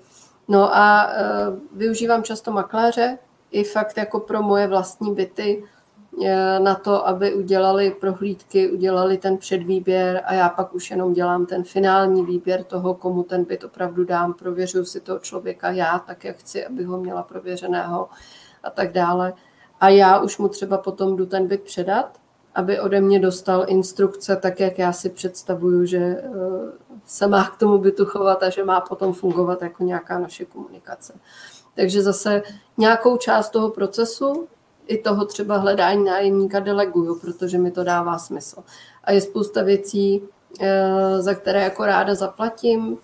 No 0.49 0.77
a 0.77 1.11
eh, 1.11 1.25
využívám 1.73 2.23
často 2.23 2.53
makléře, 2.53 3.19
i 3.51 3.65
fakt 3.65 3.97
jako 3.97 4.21
pro 4.21 4.43
moje 4.43 4.67
vlastní 4.67 5.15
byty, 5.15 5.65
na 6.59 6.75
to, 6.75 7.09
aby 7.09 7.35
udělali 7.35 7.91
prohlídky, 7.91 8.71
udělali 8.71 9.19
ten 9.19 9.39
předvýběr 9.39 10.23
a 10.25 10.35
já 10.35 10.49
pak 10.49 10.75
už 10.75 10.91
jenom 10.91 11.13
dělám 11.13 11.47
ten 11.47 11.65
finální 11.65 12.25
výběr 12.25 12.65
toho, 12.65 12.95
komu 12.95 13.23
ten 13.23 13.45
byt 13.45 13.65
opravdu 13.65 14.05
dám, 14.05 14.35
prověřuju 14.35 14.85
si 14.85 15.01
toho 15.01 15.19
člověka 15.19 15.71
já, 15.71 15.99
tak 15.99 16.25
jak 16.25 16.37
chci, 16.37 16.67
aby 16.67 16.85
ho 16.85 16.99
měla 16.99 17.23
prověřeného 17.23 18.09
a 18.63 18.71
tak 18.71 18.93
dále. 18.93 19.33
A 19.81 19.89
já 19.89 20.19
už 20.19 20.39
mu 20.39 20.49
třeba 20.49 20.79
potom 20.79 21.17
jdu 21.17 21.27
ten 21.27 21.47
byt 21.47 21.63
předat, 21.63 22.21
aby 22.55 22.81
ode 22.81 23.01
mě 23.01 23.21
dostal 23.21 23.65
instrukce 23.69 24.37
tak, 24.37 24.61
jak 24.61 24.79
já 24.79 24.93
si 24.93 25.11
představuju, 25.11 25.85
že 25.85 25.99
eh, 25.99 26.23
se 27.07 27.27
má 27.27 27.45
k 27.49 27.57
tomu 27.57 27.79
bytu 27.79 28.05
chovat 28.05 28.43
a 28.43 28.51
že 28.51 28.65
má 28.65 28.81
potom 28.81 29.13
fungovat 29.13 29.63
jako 29.63 29.85
nějaká 29.85 30.19
naše 30.19 30.45
komunikace. 30.45 31.15
Takže 31.75 32.03
zase 32.03 32.43
nějakou 32.79 33.17
část 33.17 33.51
toho 33.51 33.71
procesu 33.71 34.49
i 34.87 34.99
toho 34.99 35.25
třeba 35.25 35.57
hledání 35.57 36.05
nájemníka 36.05 36.61
deleguju, 36.61 37.21
protože 37.21 37.59
mi 37.59 37.71
to 37.71 37.85
dává 37.85 38.19
smysl. 38.19 38.63
A 39.05 39.13
je 39.13 39.21
spousta 39.21 39.63
věcí, 39.63 40.23
za 41.19 41.35
které 41.35 41.63
jako 41.63 41.87
ráda 41.87 42.15
zaplatím. 42.15 42.99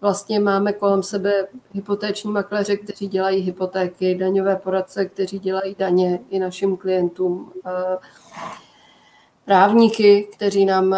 Vlastně 0.00 0.40
máme 0.40 0.72
kolem 0.72 1.02
sebe 1.02 1.46
hypotéční 1.72 2.30
makléře, 2.32 2.76
kteří 2.76 3.08
dělají 3.08 3.42
hypotéky, 3.42 4.14
daňové 4.14 4.56
poradce, 4.56 5.06
kteří 5.06 5.38
dělají 5.38 5.76
daně 5.78 6.20
i 6.30 6.38
našim 6.38 6.76
klientům, 6.76 7.52
právníky, 9.44 10.28
kteří 10.36 10.64
nám 10.64 10.96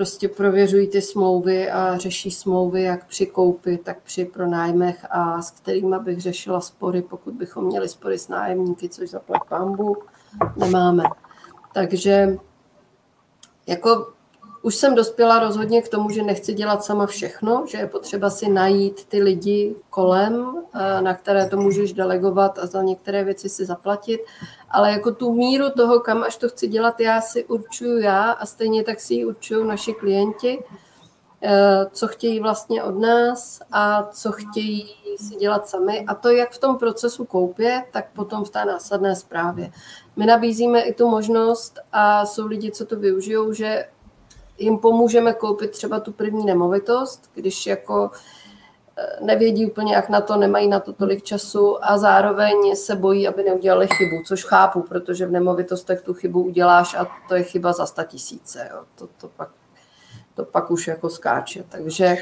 prostě 0.00 0.28
prověřují 0.28 0.88
ty 0.88 1.02
smlouvy 1.02 1.70
a 1.70 1.98
řeší 1.98 2.30
smlouvy 2.30 2.82
jak 2.82 3.06
při 3.06 3.26
koupi, 3.26 3.78
tak 3.78 4.02
při 4.02 4.24
pronájmech 4.24 5.06
a 5.10 5.42
s 5.42 5.50
kterými 5.50 5.96
bych 5.98 6.20
řešila 6.20 6.60
spory, 6.60 7.02
pokud 7.02 7.34
bychom 7.34 7.64
měli 7.64 7.88
spory 7.88 8.18
s 8.18 8.28
nájemníky, 8.28 8.88
což 8.88 9.10
zaplať 9.10 9.40
pambu 9.48 9.96
nemáme. 10.56 11.04
Takže 11.74 12.38
jako 13.66 14.12
už 14.62 14.74
jsem 14.74 14.94
dospěla 14.94 15.38
rozhodně 15.38 15.82
k 15.82 15.88
tomu, 15.88 16.10
že 16.10 16.22
nechci 16.22 16.54
dělat 16.54 16.84
sama 16.84 17.06
všechno, 17.06 17.64
že 17.66 17.78
je 17.78 17.86
potřeba 17.86 18.30
si 18.30 18.48
najít 18.48 19.04
ty 19.04 19.22
lidi 19.22 19.74
kolem, 19.90 20.62
eh, 20.74 21.00
na 21.02 21.14
které 21.14 21.48
to 21.48 21.56
můžeš 21.56 21.92
delegovat 21.92 22.58
a 22.58 22.66
za 22.66 22.82
některé 22.82 23.24
věci 23.24 23.48
si 23.48 23.64
zaplatit, 23.64 24.20
ale 24.70 24.92
jako 24.92 25.12
tu 25.12 25.34
míru 25.34 25.70
toho, 25.70 26.00
kam 26.00 26.22
až 26.22 26.36
to 26.36 26.48
chci 26.48 26.68
dělat, 26.68 27.00
já 27.00 27.20
si 27.20 27.44
určuju 27.44 27.98
já 27.98 28.30
a 28.30 28.46
stejně 28.46 28.84
tak 28.84 29.00
si 29.00 29.14
ji 29.14 29.24
určují 29.24 29.66
naši 29.66 29.92
klienti, 29.92 30.64
eh, 31.42 31.86
co 31.92 32.08
chtějí 32.08 32.40
vlastně 32.40 32.82
od 32.82 32.98
nás 32.98 33.60
a 33.72 34.08
co 34.12 34.32
chtějí 34.32 34.94
si 35.16 35.34
dělat 35.34 35.68
sami. 35.68 36.04
A 36.06 36.14
to 36.14 36.30
jak 36.30 36.50
v 36.50 36.58
tom 36.58 36.78
procesu 36.78 37.24
koupě, 37.24 37.84
tak 37.92 38.12
potom 38.12 38.44
v 38.44 38.50
té 38.50 38.64
následné 38.64 39.16
zprávě. 39.16 39.72
My 40.16 40.26
nabízíme 40.26 40.80
i 40.80 40.94
tu 40.94 41.08
možnost 41.08 41.78
a 41.92 42.26
jsou 42.26 42.46
lidi, 42.46 42.70
co 42.70 42.86
to 42.86 42.96
využijou, 42.96 43.52
že 43.52 43.86
jim 44.60 44.78
pomůžeme 44.78 45.32
koupit 45.32 45.70
třeba 45.70 46.00
tu 46.00 46.12
první 46.12 46.46
nemovitost, 46.46 47.30
když 47.34 47.66
jako 47.66 48.10
eh, 48.98 49.24
nevědí 49.24 49.66
úplně, 49.66 49.94
jak 49.94 50.08
na 50.08 50.20
to, 50.20 50.36
nemají 50.36 50.68
na 50.68 50.80
to 50.80 50.92
tolik 50.92 51.22
času 51.22 51.84
a 51.84 51.98
zároveň 51.98 52.76
se 52.76 52.96
bojí, 52.96 53.28
aby 53.28 53.42
neudělali 53.42 53.88
chybu, 53.88 54.22
což 54.26 54.44
chápu, 54.44 54.82
protože 54.82 55.26
v 55.26 55.30
nemovitostech 55.30 56.02
tu 56.02 56.14
chybu 56.14 56.42
uděláš 56.42 56.94
a 56.94 57.06
to 57.28 57.34
je 57.34 57.42
chyba 57.42 57.72
za 57.72 57.86
sta 57.86 58.04
tisíce. 58.04 58.68
Jo. 58.72 58.84
To, 58.94 59.08
to, 59.20 59.28
pak, 59.28 59.48
to 60.34 60.44
pak 60.44 60.70
už 60.70 60.86
jako 60.86 61.10
skáče. 61.10 61.64
Takže 61.68 62.16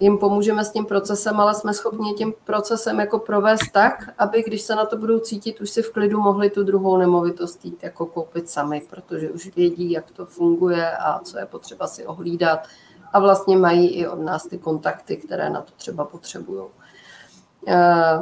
jim 0.00 0.18
pomůžeme 0.18 0.64
s 0.64 0.70
tím 0.70 0.84
procesem, 0.84 1.40
ale 1.40 1.54
jsme 1.54 1.74
schopni 1.74 2.14
tím 2.14 2.34
procesem 2.44 3.00
jako 3.00 3.18
provést 3.18 3.70
tak, 3.72 4.10
aby 4.18 4.42
když 4.42 4.62
se 4.62 4.74
na 4.74 4.86
to 4.86 4.96
budou 4.96 5.18
cítit, 5.18 5.60
už 5.60 5.70
si 5.70 5.82
v 5.82 5.92
klidu 5.92 6.20
mohli 6.20 6.50
tu 6.50 6.62
druhou 6.62 6.96
nemovitost 6.96 7.64
jít 7.64 7.82
jako 7.82 8.06
koupit 8.06 8.50
sami, 8.50 8.82
protože 8.90 9.30
už 9.30 9.56
vědí, 9.56 9.90
jak 9.90 10.10
to 10.10 10.26
funguje 10.26 10.96
a 10.96 11.18
co 11.18 11.38
je 11.38 11.46
potřeba 11.46 11.86
si 11.86 12.06
ohlídat 12.06 12.68
a 13.12 13.20
vlastně 13.20 13.56
mají 13.56 13.88
i 13.88 14.08
od 14.08 14.20
nás 14.20 14.46
ty 14.46 14.58
kontakty, 14.58 15.16
které 15.16 15.50
na 15.50 15.60
to 15.60 15.72
třeba 15.76 16.04
potřebují. 16.04 16.64
Eh, 17.66 18.18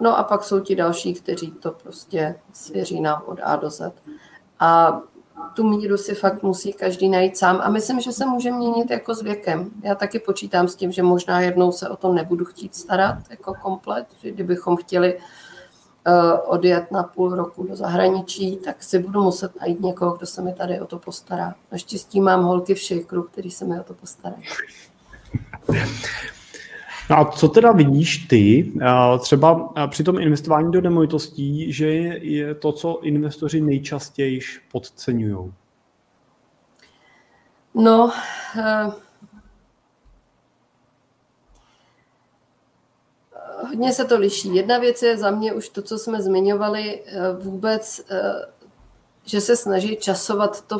no 0.00 0.18
a 0.18 0.22
pak 0.22 0.44
jsou 0.44 0.60
ti 0.60 0.76
další, 0.76 1.14
kteří 1.14 1.50
to 1.50 1.70
prostě 1.70 2.40
svěří 2.52 3.00
nám 3.00 3.22
od 3.26 3.38
A 3.42 3.56
do 3.56 3.70
Z. 3.70 3.92
A 4.60 5.00
tu 5.54 5.68
míru 5.68 5.96
si 5.96 6.14
fakt 6.14 6.42
musí 6.42 6.72
každý 6.72 7.08
najít 7.08 7.36
sám. 7.36 7.60
A 7.62 7.70
myslím, 7.70 8.00
že 8.00 8.12
se 8.12 8.26
může 8.26 8.52
měnit 8.52 8.90
jako 8.90 9.14
s 9.14 9.22
věkem. 9.22 9.70
Já 9.82 9.94
taky 9.94 10.18
počítám 10.18 10.68
s 10.68 10.76
tím, 10.76 10.92
že 10.92 11.02
možná 11.02 11.40
jednou 11.40 11.72
se 11.72 11.88
o 11.88 11.96
to 11.96 12.12
nebudu 12.12 12.44
chtít 12.44 12.74
starat 12.74 13.18
jako 13.30 13.54
komplet, 13.62 14.06
že 14.22 14.30
kdybychom 14.30 14.76
chtěli 14.76 15.18
uh, 15.18 15.22
odjet 16.44 16.90
na 16.92 17.02
půl 17.02 17.34
roku 17.34 17.66
do 17.66 17.76
zahraničí, 17.76 18.56
tak 18.56 18.82
si 18.82 18.98
budu 18.98 19.22
muset 19.22 19.60
najít 19.60 19.80
někoho, 19.80 20.16
kdo 20.16 20.26
se 20.26 20.42
mi 20.42 20.54
tady 20.54 20.80
o 20.80 20.86
to 20.86 20.98
postará. 20.98 21.54
Naštěstí 21.72 22.20
mám 22.20 22.42
holky 22.42 22.74
v 22.74 22.78
šejkru, 22.78 23.22
který 23.22 23.50
se 23.50 23.64
mi 23.64 23.80
o 23.80 23.82
to 23.82 23.94
postarají. 23.94 24.42
No 27.10 27.18
a 27.18 27.24
co 27.24 27.48
teda 27.48 27.72
vidíš 27.72 28.16
ty, 28.18 28.72
eh, 28.82 29.18
třeba 29.18 29.72
eh, 29.76 29.88
při 29.88 30.04
tom 30.04 30.18
investování 30.18 30.72
do 30.72 30.80
nemovitostí, 30.80 31.72
že 31.72 31.86
je 31.86 32.54
to, 32.54 32.72
co 32.72 33.00
investoři 33.02 33.60
nejčastěji 33.60 34.40
podceňují? 34.72 35.52
No, 37.74 38.12
uh, 38.56 38.92
hodně 43.68 43.92
se 43.92 44.04
to 44.04 44.18
liší. 44.18 44.54
Jedna 44.54 44.78
věc 44.78 45.02
je 45.02 45.18
za 45.18 45.30
mě 45.30 45.52
už 45.52 45.68
to, 45.68 45.82
co 45.82 45.98
jsme 45.98 46.22
zmiňovali, 46.22 47.02
vůbec, 47.40 48.06
že 49.24 49.40
se 49.40 49.56
snaží 49.56 49.96
časovat 49.96 50.66
to, 50.66 50.78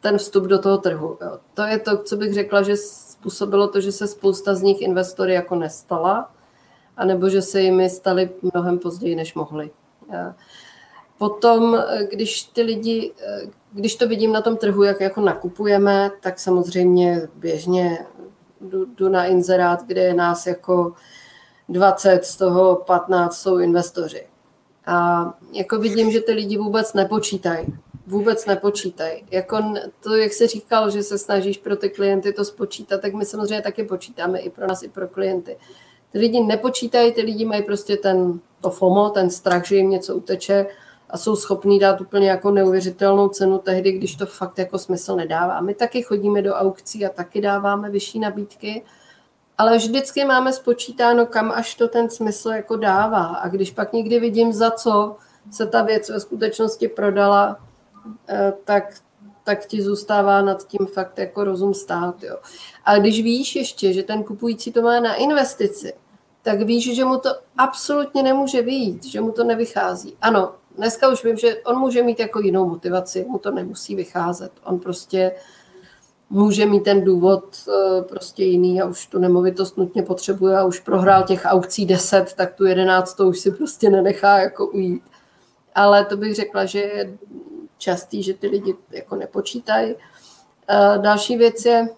ten 0.00 0.18
vstup 0.18 0.44
do 0.44 0.58
toho 0.58 0.78
trhu. 0.78 1.18
To 1.54 1.62
je 1.62 1.78
to, 1.78 2.02
co 2.02 2.16
bych 2.16 2.34
řekla, 2.34 2.62
že 2.62 2.76
způsobilo 3.24 3.68
to, 3.68 3.80
že 3.80 3.92
se 3.92 4.06
spousta 4.06 4.54
z 4.54 4.62
nich 4.62 4.82
investory 4.82 5.34
jako 5.34 5.54
nestala, 5.54 6.30
anebo 6.96 7.28
že 7.28 7.42
se 7.42 7.60
jimi 7.60 7.90
stali 7.90 8.30
mnohem 8.42 8.78
později, 8.78 9.16
než 9.16 9.34
mohli. 9.34 9.70
Potom, 11.18 11.82
když 12.10 12.42
ty 12.42 12.62
lidi, 12.62 13.12
když 13.72 13.96
to 13.96 14.08
vidím 14.08 14.32
na 14.32 14.40
tom 14.40 14.56
trhu, 14.56 14.82
jak 14.82 15.00
jako 15.00 15.20
nakupujeme, 15.20 16.10
tak 16.20 16.38
samozřejmě 16.38 17.28
běžně 17.34 18.06
jdu, 18.60 18.84
jdu 18.84 19.08
na 19.08 19.24
inzerát, 19.24 19.86
kde 19.86 20.00
je 20.02 20.14
nás 20.14 20.46
jako 20.46 20.92
20, 21.68 22.24
z 22.24 22.36
toho 22.36 22.76
15 22.76 23.36
jsou 23.36 23.58
investoři. 23.58 24.26
A 24.86 25.24
jako 25.52 25.78
vidím, 25.78 26.10
že 26.10 26.20
ty 26.20 26.32
lidi 26.32 26.58
vůbec 26.58 26.94
nepočítají 26.94 27.66
vůbec 28.06 28.46
nepočítají. 28.46 29.24
Jako 29.30 29.74
to, 30.00 30.16
jak 30.16 30.32
jsi 30.32 30.46
říkal, 30.46 30.90
že 30.90 31.02
se 31.02 31.18
snažíš 31.18 31.58
pro 31.58 31.76
ty 31.76 31.90
klienty 31.90 32.32
to 32.32 32.44
spočítat, 32.44 33.00
tak 33.00 33.14
my 33.14 33.24
samozřejmě 33.24 33.62
taky 33.62 33.84
počítáme 33.84 34.38
i 34.38 34.50
pro 34.50 34.66
nás, 34.66 34.82
i 34.82 34.88
pro 34.88 35.08
klienty. 35.08 35.56
Ty 36.12 36.18
lidi 36.18 36.40
nepočítají, 36.40 37.12
ty 37.12 37.22
lidi 37.22 37.44
mají 37.44 37.62
prostě 37.62 37.96
ten, 37.96 38.40
to 38.60 38.70
FOMO, 38.70 39.10
ten 39.10 39.30
strach, 39.30 39.66
že 39.66 39.76
jim 39.76 39.90
něco 39.90 40.16
uteče 40.16 40.66
a 41.10 41.18
jsou 41.18 41.36
schopní 41.36 41.78
dát 41.78 42.00
úplně 42.00 42.30
jako 42.30 42.50
neuvěřitelnou 42.50 43.28
cenu 43.28 43.58
tehdy, 43.58 43.92
když 43.92 44.16
to 44.16 44.26
fakt 44.26 44.58
jako 44.58 44.78
smysl 44.78 45.16
nedává. 45.16 45.60
My 45.60 45.74
taky 45.74 46.02
chodíme 46.02 46.42
do 46.42 46.54
aukcí 46.54 47.06
a 47.06 47.08
taky 47.08 47.40
dáváme 47.40 47.90
vyšší 47.90 48.18
nabídky, 48.18 48.82
ale 49.58 49.76
vždycky 49.76 50.24
máme 50.24 50.52
spočítáno, 50.52 51.26
kam 51.26 51.50
až 51.50 51.74
to 51.74 51.88
ten 51.88 52.10
smysl 52.10 52.48
jako 52.48 52.76
dává. 52.76 53.24
A 53.24 53.48
když 53.48 53.70
pak 53.70 53.92
někdy 53.92 54.20
vidím, 54.20 54.52
za 54.52 54.70
co 54.70 55.16
se 55.50 55.66
ta 55.66 55.82
věc 55.82 56.08
ve 56.08 56.20
skutečnosti 56.20 56.88
prodala, 56.88 57.56
tak, 58.64 58.84
tak 59.44 59.66
ti 59.66 59.82
zůstává 59.82 60.42
nad 60.42 60.66
tím 60.66 60.86
fakt 60.86 61.18
jako 61.18 61.44
rozum 61.44 61.74
stát. 61.74 62.22
Jo. 62.22 62.36
A 62.84 62.98
když 62.98 63.22
víš 63.22 63.56
ještě, 63.56 63.92
že 63.92 64.02
ten 64.02 64.22
kupující 64.22 64.72
to 64.72 64.82
má 64.82 65.00
na 65.00 65.14
investici, 65.14 65.92
tak 66.42 66.62
víš, 66.62 66.96
že 66.96 67.04
mu 67.04 67.18
to 67.18 67.30
absolutně 67.58 68.22
nemůže 68.22 68.62
vyjít, 68.62 69.04
že 69.04 69.20
mu 69.20 69.32
to 69.32 69.44
nevychází. 69.44 70.16
Ano, 70.20 70.54
dneska 70.76 71.08
už 71.08 71.24
vím, 71.24 71.36
že 71.36 71.56
on 71.64 71.78
může 71.78 72.02
mít 72.02 72.20
jako 72.20 72.40
jinou 72.40 72.68
motivaci, 72.68 73.24
mu 73.28 73.38
to 73.38 73.50
nemusí 73.50 73.94
vycházet. 73.94 74.52
On 74.64 74.78
prostě 74.78 75.32
může 76.30 76.66
mít 76.66 76.84
ten 76.84 77.04
důvod 77.04 77.44
eh, 77.68 78.02
prostě 78.02 78.44
jiný 78.44 78.82
a 78.82 78.86
už 78.86 79.06
tu 79.06 79.18
nemovitost 79.18 79.78
nutně 79.78 80.02
potřebuje 80.02 80.56
a 80.58 80.64
už 80.64 80.80
prohrál 80.80 81.22
těch 81.22 81.44
aukcí 81.44 81.86
10, 81.86 82.34
tak 82.34 82.54
tu 82.54 82.64
jedenáctou 82.64 83.28
už 83.28 83.38
si 83.38 83.50
prostě 83.50 83.90
nenechá 83.90 84.38
jako 84.38 84.66
ujít. 84.66 85.02
Ale 85.74 86.04
to 86.04 86.16
bych 86.16 86.34
řekla, 86.34 86.64
že 86.64 86.78
je 86.78 87.18
častý, 87.78 88.22
že 88.22 88.34
ty 88.34 88.46
lidi 88.46 88.74
jako 88.90 89.16
nepočítají. 89.16 89.94
Další 90.96 91.36
věc 91.36 91.64
je 91.64 91.88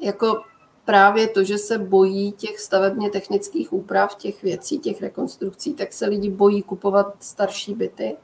jako 0.00 0.42
právě 0.84 1.28
to, 1.28 1.44
že 1.44 1.58
se 1.58 1.78
bojí 1.78 2.32
těch 2.32 2.60
stavebně 2.60 3.10
technických 3.10 3.72
úprav, 3.72 4.14
těch 4.14 4.42
věcí, 4.42 4.78
těch 4.78 5.02
rekonstrukcí, 5.02 5.74
tak 5.74 5.92
se 5.92 6.06
lidi 6.06 6.30
bojí 6.30 6.62
kupovat 6.62 7.14
starší 7.20 7.74
byty. 7.74 8.16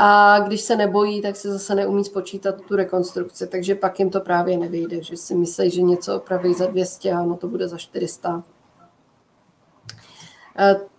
A 0.00 0.38
když 0.38 0.60
se 0.60 0.76
nebojí, 0.76 1.22
tak 1.22 1.36
se 1.36 1.52
zase 1.52 1.74
neumí 1.74 2.04
spočítat 2.04 2.60
tu 2.68 2.76
rekonstrukci, 2.76 3.46
takže 3.46 3.74
pak 3.74 3.98
jim 3.98 4.10
to 4.10 4.20
právě 4.20 4.58
nevyjde, 4.58 5.02
že 5.02 5.16
si 5.16 5.34
myslí, 5.34 5.70
že 5.70 5.82
něco 5.82 6.16
opraví 6.16 6.54
za 6.54 6.66
200 6.66 7.12
a 7.12 7.22
ono 7.22 7.36
to 7.36 7.48
bude 7.48 7.68
za 7.68 7.78
400 7.78 8.42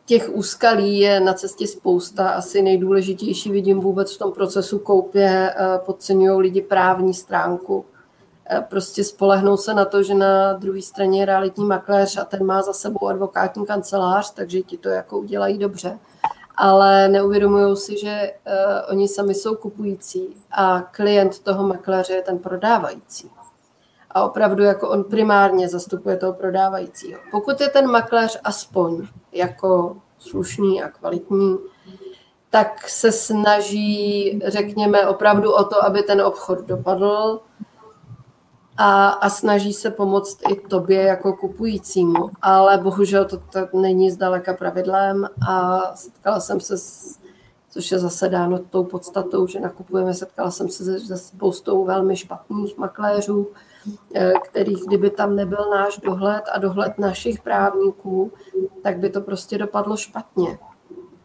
těch 0.09 0.29
úskalí 0.33 0.99
je 0.99 1.19
na 1.19 1.33
cestě 1.33 1.67
spousta. 1.67 2.29
Asi 2.29 2.61
nejdůležitější 2.61 3.51
vidím 3.51 3.79
vůbec 3.79 4.15
v 4.15 4.17
tom 4.17 4.31
procesu 4.31 4.79
koupě, 4.79 5.53
eh, 5.55 5.79
podceňují 5.85 6.41
lidi 6.41 6.61
právní 6.61 7.13
stránku. 7.13 7.85
Eh, 8.49 8.65
prostě 8.69 9.03
spolehnou 9.03 9.57
se 9.57 9.73
na 9.73 9.85
to, 9.85 10.03
že 10.03 10.13
na 10.13 10.53
druhé 10.53 10.81
straně 10.81 11.19
je 11.19 11.25
realitní 11.25 11.65
makléř 11.65 12.17
a 12.17 12.25
ten 12.25 12.45
má 12.45 12.61
za 12.61 12.73
sebou 12.73 13.07
advokátní 13.07 13.65
kancelář, 13.65 14.33
takže 14.33 14.61
ti 14.61 14.77
to 14.77 14.89
jako 14.89 15.19
udělají 15.19 15.57
dobře. 15.57 15.99
Ale 16.55 17.07
neuvědomují 17.07 17.77
si, 17.77 17.99
že 17.99 18.33
uh, 18.47 18.53
oni 18.91 19.07
sami 19.07 19.35
jsou 19.35 19.55
kupující 19.55 20.35
a 20.51 20.81
klient 20.81 21.39
toho 21.39 21.67
makléře 21.67 22.13
je 22.13 22.21
ten 22.21 22.39
prodávající 22.39 23.31
a 24.11 24.23
opravdu 24.23 24.63
jako 24.63 24.89
on 24.89 25.03
primárně 25.03 25.69
zastupuje 25.69 26.17
toho 26.17 26.33
prodávajícího. 26.33 27.19
Pokud 27.31 27.61
je 27.61 27.69
ten 27.69 27.91
makléř 27.91 28.39
aspoň 28.43 29.07
jako 29.31 29.97
slušný 30.19 30.83
a 30.83 30.89
kvalitní, 30.89 31.57
tak 32.49 32.89
se 32.89 33.11
snaží, 33.11 34.39
řekněme, 34.45 35.07
opravdu 35.07 35.51
o 35.51 35.63
to, 35.63 35.85
aby 35.85 36.03
ten 36.03 36.21
obchod 36.21 36.59
dopadl 36.59 37.39
a, 38.77 39.07
a 39.07 39.29
snaží 39.29 39.73
se 39.73 39.91
pomoct 39.91 40.39
i 40.51 40.55
tobě 40.55 41.01
jako 41.01 41.33
kupujícímu. 41.33 42.29
Ale 42.41 42.77
bohužel 42.77 43.25
to, 43.25 43.37
to 43.37 43.79
není 43.79 44.11
zdaleka 44.11 44.53
pravidlem 44.53 45.29
a 45.49 45.81
setkala 45.95 46.39
jsem 46.39 46.59
se 46.59 46.77
s 46.77 47.19
což 47.69 47.91
je 47.91 47.99
zase 47.99 48.29
dáno 48.29 48.59
tou 48.59 48.83
podstatou, 48.83 49.47
že 49.47 49.59
nakupujeme. 49.59 50.13
Setkala 50.13 50.51
jsem 50.51 50.69
se 50.69 50.99
se 50.99 51.17
spoustou 51.17 51.85
velmi 51.85 52.15
špatných 52.15 52.77
makléřů, 52.77 53.47
kterých, 54.43 54.83
kdyby 54.87 55.09
tam 55.09 55.35
nebyl 55.35 55.69
náš 55.71 55.97
dohled 55.97 56.43
a 56.53 56.59
dohled 56.59 56.99
našich 56.99 57.41
právníků, 57.41 58.31
tak 58.83 58.97
by 58.97 59.09
to 59.09 59.21
prostě 59.21 59.57
dopadlo 59.57 59.97
špatně. 59.97 60.59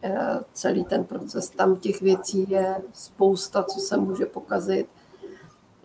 Eh, 0.02 0.38
celý 0.52 0.84
ten 0.84 1.04
proces. 1.04 1.50
Tam 1.50 1.76
těch 1.76 2.00
věcí 2.00 2.50
je 2.50 2.76
spousta, 2.92 3.62
co 3.62 3.80
se 3.80 3.96
může 3.96 4.26
pokazit. 4.26 4.86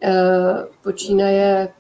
Eh, 0.03 0.65
počínaje 0.83 1.73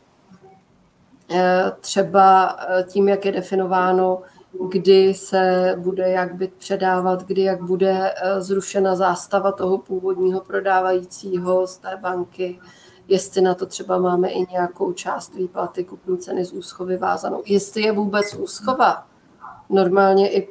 třeba 1.81 2.57
tím, 2.87 3.09
jak 3.09 3.25
je 3.25 3.31
definováno, 3.31 4.21
kdy 4.69 5.13
se 5.13 5.75
bude 5.77 6.09
jak 6.09 6.35
byt 6.35 6.53
předávat, 6.53 7.23
kdy 7.23 7.41
jak 7.41 7.63
bude 7.63 8.11
eh, 8.11 8.41
zrušena 8.41 8.95
zástava 8.95 9.51
toho 9.51 9.77
původního 9.77 10.41
prodávajícího 10.41 11.67
z 11.67 11.77
té 11.77 11.97
banky, 11.97 12.59
jestli 13.09 13.41
na 13.41 13.55
to 13.55 13.65
třeba 13.65 13.97
máme 13.97 14.29
i 14.29 14.45
nějakou 14.51 14.93
část 14.93 15.35
výplaty 15.35 15.83
kupní 15.83 16.17
ceny 16.17 16.45
z 16.45 16.51
úschovy 16.51 16.97
vázanou. 16.97 17.43
Jestli 17.45 17.81
je 17.81 17.91
vůbec 17.91 18.33
úschova. 18.33 19.07
Normálně 19.69 20.31
i 20.31 20.47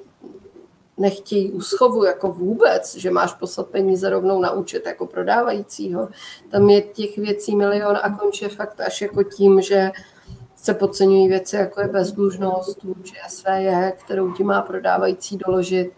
nechtějí 0.97 1.53
úschovu 1.53 2.05
jako 2.05 2.33
vůbec, 2.33 2.95
že 2.97 3.11
máš 3.11 3.35
poslat 3.35 3.67
peníze 3.67 4.11
rovnou 4.11 4.41
na 4.41 4.51
účet 4.51 4.87
jako 4.87 5.07
prodávajícího. 5.07 6.09
Tam 6.51 6.71
je 6.71 6.83
těch 6.83 7.19
věcí 7.19 7.57
milion 7.57 7.99
a 8.03 8.11
končí 8.19 8.45
fakt 8.45 8.81
až 8.81 9.03
jako 9.03 9.23
tím, 9.23 9.63
že 9.63 9.91
se 10.57 10.75
podceňují 10.75 11.29
věci, 11.29 11.57
jako 11.57 11.81
je 11.81 11.89
bezdlužnost 11.89 12.83
vůči 12.83 13.15
SVJ, 13.29 13.93
kterou 14.05 14.33
ti 14.33 14.45
má 14.45 14.63
prodávající 14.63 15.37
doložit. 15.37 15.91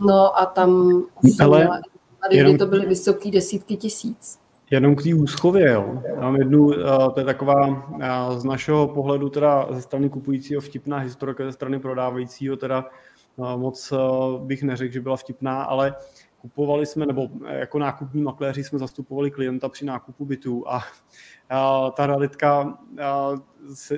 No 0.00 0.38
a 0.38 0.46
tam 0.46 1.02
už 1.22 1.40
Ale 1.40 1.68
tady, 2.22 2.36
jenom... 2.36 2.58
to 2.58 2.66
byly 2.66 2.86
vysoké 2.86 3.30
desítky 3.30 3.76
tisíc. 3.76 4.43
Jenom 4.74 4.96
k 4.96 5.02
té 5.02 5.14
úschově, 5.14 5.72
jo. 5.72 6.02
Já 6.06 6.20
mám 6.20 6.36
jednu, 6.36 6.72
eh, 6.72 6.76
to 7.14 7.20
je 7.20 7.24
taková 7.26 7.86
eh, 8.00 8.40
z 8.40 8.44
našeho 8.44 8.88
pohledu 8.88 9.28
teda 9.28 9.66
ze 9.70 9.82
strany 9.82 10.10
kupujícího 10.10 10.60
vtipná 10.60 10.98
historka, 10.98 11.44
ze 11.44 11.52
strany 11.52 11.78
prodávajícího 11.80 12.56
teda 12.56 12.84
eh, 13.38 13.56
moc 13.56 13.92
bych 14.38 14.62
neřekl, 14.62 14.92
že 14.92 15.00
byla 15.00 15.16
vtipná, 15.16 15.62
ale 15.62 15.94
kupovali 16.40 16.86
jsme, 16.86 17.06
nebo 17.06 17.28
jako 17.48 17.78
nákupní 17.78 18.22
makléři 18.22 18.64
jsme 18.64 18.78
zastupovali 18.78 19.30
klienta 19.30 19.68
při 19.68 19.84
nákupu 19.84 20.24
bytu 20.24 20.68
a 20.68 20.82
ta 21.96 22.06
realitka, 22.06 22.78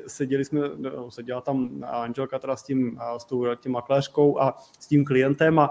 seděli 0.06 0.44
jsme, 0.44 0.60
no, 0.76 1.10
seděla 1.10 1.40
tam 1.40 1.84
Angelka 1.86 2.38
teda 2.38 2.56
s 2.56 2.62
tím, 2.62 2.98
s 3.18 3.24
tou 3.24 3.54
tím 3.54 3.72
makléřkou 3.72 4.40
a 4.40 4.56
s 4.80 4.86
tím 4.86 5.04
klientem 5.04 5.58
a 5.58 5.70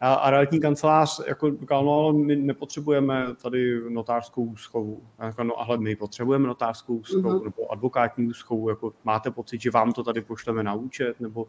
a, 0.00 0.14
a 0.14 0.30
realitní 0.30 0.60
kancelář 0.60 1.20
jako 1.26 1.50
říkal, 1.50 1.84
no 1.84 1.92
ale 1.92 2.12
my 2.12 2.36
nepotřebujeme 2.36 3.26
tady 3.42 3.90
notářskou 3.90 4.44
úschovu. 4.44 5.02
A 5.18 5.30
říkal, 5.30 5.46
no 5.46 5.60
ale 5.60 5.78
my 5.78 5.96
potřebujeme 5.96 6.48
notářskou 6.48 6.96
úschovu 6.96 7.38
uh-huh. 7.38 7.44
nebo 7.44 7.72
advokátní 7.72 8.26
úschovu, 8.26 8.68
jako 8.68 8.92
máte 9.04 9.30
pocit, 9.30 9.60
že 9.60 9.70
vám 9.70 9.92
to 9.92 10.02
tady 10.02 10.20
pošleme 10.20 10.62
na 10.62 10.74
účet, 10.74 11.20
nebo 11.20 11.46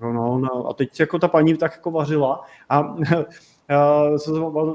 no, 0.00 0.38
no, 0.38 0.66
a 0.66 0.72
teď 0.72 1.00
jako 1.00 1.18
ta 1.18 1.28
paní 1.28 1.56
tak 1.56 1.72
jako 1.72 1.90
vařila 1.90 2.44
a 2.68 2.96
já 3.68 4.18
jsem 4.18 4.34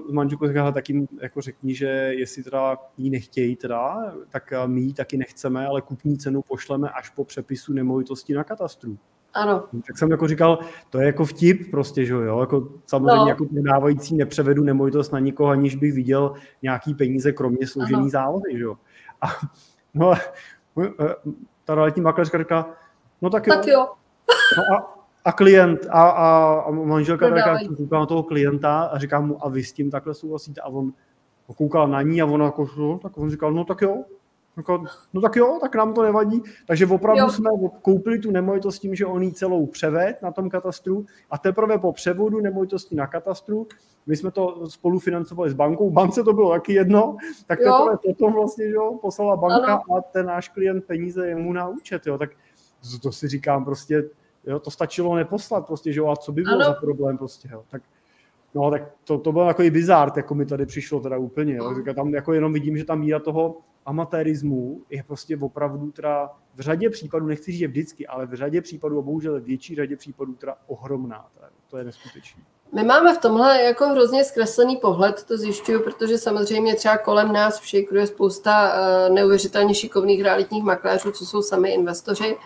s 0.09 0.11
manželkou 0.11 0.47
říkal, 0.47 0.73
tak 0.73 0.89
jim 0.89 1.07
jako 1.21 1.41
řekni, 1.41 1.75
že 1.75 1.87
jestli 2.17 2.43
teda 2.43 2.77
jí 2.97 3.09
nechtějí 3.09 3.55
teda, 3.55 4.13
tak 4.29 4.53
my 4.65 4.81
ji 4.81 4.93
taky 4.93 5.17
nechceme, 5.17 5.67
ale 5.67 5.81
kupní 5.81 6.17
cenu 6.17 6.41
pošleme 6.41 6.89
až 6.89 7.09
po 7.09 7.25
přepisu 7.25 7.73
nemovitosti 7.73 8.33
na 8.33 8.43
katastru. 8.43 8.97
Ano. 9.33 9.63
Tak 9.87 9.97
jsem 9.97 10.11
jako 10.11 10.27
říkal, 10.27 10.59
to 10.89 10.99
je 10.99 11.05
jako 11.05 11.25
vtip 11.25 11.71
prostě, 11.71 12.05
že 12.05 12.13
jo, 12.13 12.39
jako 12.39 12.67
samozřejmě 12.85 13.15
no. 13.15 13.27
jako 13.27 13.45
prodávající 13.45 14.17
nepřevedu 14.17 14.63
nemovitost 14.63 15.11
na 15.11 15.19
nikoho, 15.19 15.49
aniž 15.49 15.75
bych 15.75 15.93
viděl 15.93 16.33
nějaký 16.61 16.93
peníze, 16.93 17.31
kromě 17.31 17.67
složený 17.67 18.09
zálohy, 18.09 18.57
že 18.57 18.63
jo. 18.63 18.75
A, 19.21 19.27
no, 19.93 20.13
ta 21.65 21.75
realitní 21.75 22.01
makléřka 22.01 22.37
říká, 22.37 22.65
no 23.21 23.29
tak 23.29 23.47
jo. 23.47 23.55
Tak 23.55 23.67
jo. 23.67 23.87
No 24.57 24.77
a, 24.77 24.99
a 25.25 25.31
klient 25.31 25.85
a, 25.89 26.09
a, 26.09 26.59
a 26.59 26.71
manželka 26.71 27.29
taká 27.29 27.59
kouká 27.77 27.99
na 27.99 28.05
toho 28.05 28.23
klienta 28.23 28.81
a 28.83 28.97
říká 28.97 29.19
mu, 29.19 29.45
a 29.45 29.49
vy 29.49 29.63
s 29.63 29.73
tím 29.73 29.91
takhle 29.91 30.13
souhlasíte? 30.13 30.61
A 30.61 30.67
on 30.67 30.93
koukal 31.57 31.87
na 31.87 32.01
ní 32.01 32.21
a 32.21 32.25
ona 32.25 32.45
jako, 32.45 32.69
no, 32.77 32.99
tak 32.99 33.17
on 33.17 33.29
říkal, 33.29 33.53
no 33.53 33.65
tak 33.65 33.81
jo, 33.81 34.03
jako, 34.57 34.83
no 35.13 35.21
tak 35.21 35.35
jo, 35.35 35.57
tak 35.61 35.75
nám 35.75 35.93
to 35.93 36.03
nevadí. 36.03 36.43
Takže 36.67 36.87
opravdu 36.87 37.21
jo. 37.21 37.29
jsme 37.29 37.49
koupili 37.81 38.19
tu 38.19 38.31
nemovitost 38.31 38.79
tím, 38.79 38.95
že 38.95 39.05
on 39.05 39.23
ji 39.23 39.31
celou 39.31 39.65
převed 39.65 40.21
na 40.21 40.31
tom 40.31 40.49
katastru 40.49 41.05
a 41.31 41.37
teprve 41.37 41.77
po 41.77 41.93
převodu 41.93 42.39
nemovitosti 42.39 42.95
na 42.95 43.07
katastru, 43.07 43.67
my 44.05 44.15
jsme 44.15 44.31
to 44.31 44.69
spolu 44.69 44.99
financovali 44.99 45.49
s 45.49 45.53
bankou, 45.53 45.91
bance 45.91 46.23
to 46.23 46.33
bylo 46.33 46.51
taky 46.51 46.73
jedno, 46.73 47.17
tak 47.47 47.59
teprve 47.59 47.97
potom 48.05 48.33
vlastně 48.33 48.65
že 48.65 48.73
jo, 48.73 48.99
poslala 49.01 49.35
banka 49.37 49.73
ano. 49.73 49.97
a 49.97 50.01
ten 50.01 50.25
náš 50.25 50.49
klient 50.49 50.85
peníze 50.85 51.27
jemu 51.27 51.53
na 51.53 51.67
účet. 51.67 52.07
Jo, 52.07 52.17
tak 52.17 52.29
to, 52.91 52.99
to 52.99 53.11
si 53.11 53.27
říkám 53.27 53.65
prostě, 53.65 54.03
Jo, 54.47 54.59
to 54.59 54.71
stačilo 54.71 55.15
neposlat 55.15 55.67
prostě, 55.67 55.93
že 55.93 55.99
jo, 55.99 56.07
a 56.07 56.15
co 56.15 56.31
by 56.31 56.41
bylo 56.41 56.55
ano. 56.55 56.65
za 56.65 56.73
problém 56.73 57.17
prostě, 57.17 57.49
jo. 57.51 57.63
Tak, 57.69 57.81
no, 58.55 58.71
tak 58.71 58.83
to, 59.03 59.17
to 59.17 59.31
bylo 59.31 59.47
jako 59.47 59.63
i 59.63 59.71
bizár, 59.71 60.11
jako 60.15 60.35
mi 60.35 60.45
tady 60.45 60.65
přišlo 60.65 60.99
teda 60.99 61.17
úplně, 61.17 61.55
jo. 61.55 61.75
Tak 61.85 61.95
tam 61.95 62.13
jako 62.13 62.33
jenom 62.33 62.53
vidím, 62.53 62.77
že 62.77 62.85
tam 62.85 62.99
míra 62.99 63.19
toho 63.19 63.57
amatérismu 63.85 64.81
je 64.89 65.03
prostě 65.03 65.37
opravdu 65.37 65.91
teda 65.91 66.31
v 66.55 66.59
řadě 66.59 66.89
případů, 66.89 67.25
nechci 67.25 67.51
říct, 67.51 67.59
že 67.59 67.67
vždycky, 67.67 68.07
ale 68.07 68.25
v 68.25 68.33
řadě 68.33 68.61
případů, 68.61 68.99
a 68.99 69.01
bohužel 69.01 69.41
větší 69.41 69.75
řadě 69.75 69.95
případů 69.95 70.33
teda 70.33 70.55
ohromná. 70.67 71.27
Teda, 71.35 71.47
to 71.69 71.77
je 71.77 71.83
neskutečné. 71.83 72.43
My 72.75 72.83
máme 72.83 73.15
v 73.15 73.17
tomhle 73.17 73.63
jako 73.63 73.87
hrozně 73.87 74.23
zkreslený 74.23 74.77
pohled, 74.77 75.23
to 75.23 75.37
zjišťuju, 75.37 75.83
protože 75.83 76.17
samozřejmě 76.17 76.75
třeba 76.75 76.97
kolem 76.97 77.33
nás 77.33 77.59
všikruje 77.59 78.07
spousta 78.07 78.73
uh, 78.73 79.15
neuvěřitelně 79.15 79.75
šikovných 79.75 80.23
realitních 80.23 80.63
makléřů, 80.63 81.11
co 81.11 81.25
jsou 81.25 81.41
sami 81.41 81.73
investoři, 81.73 82.37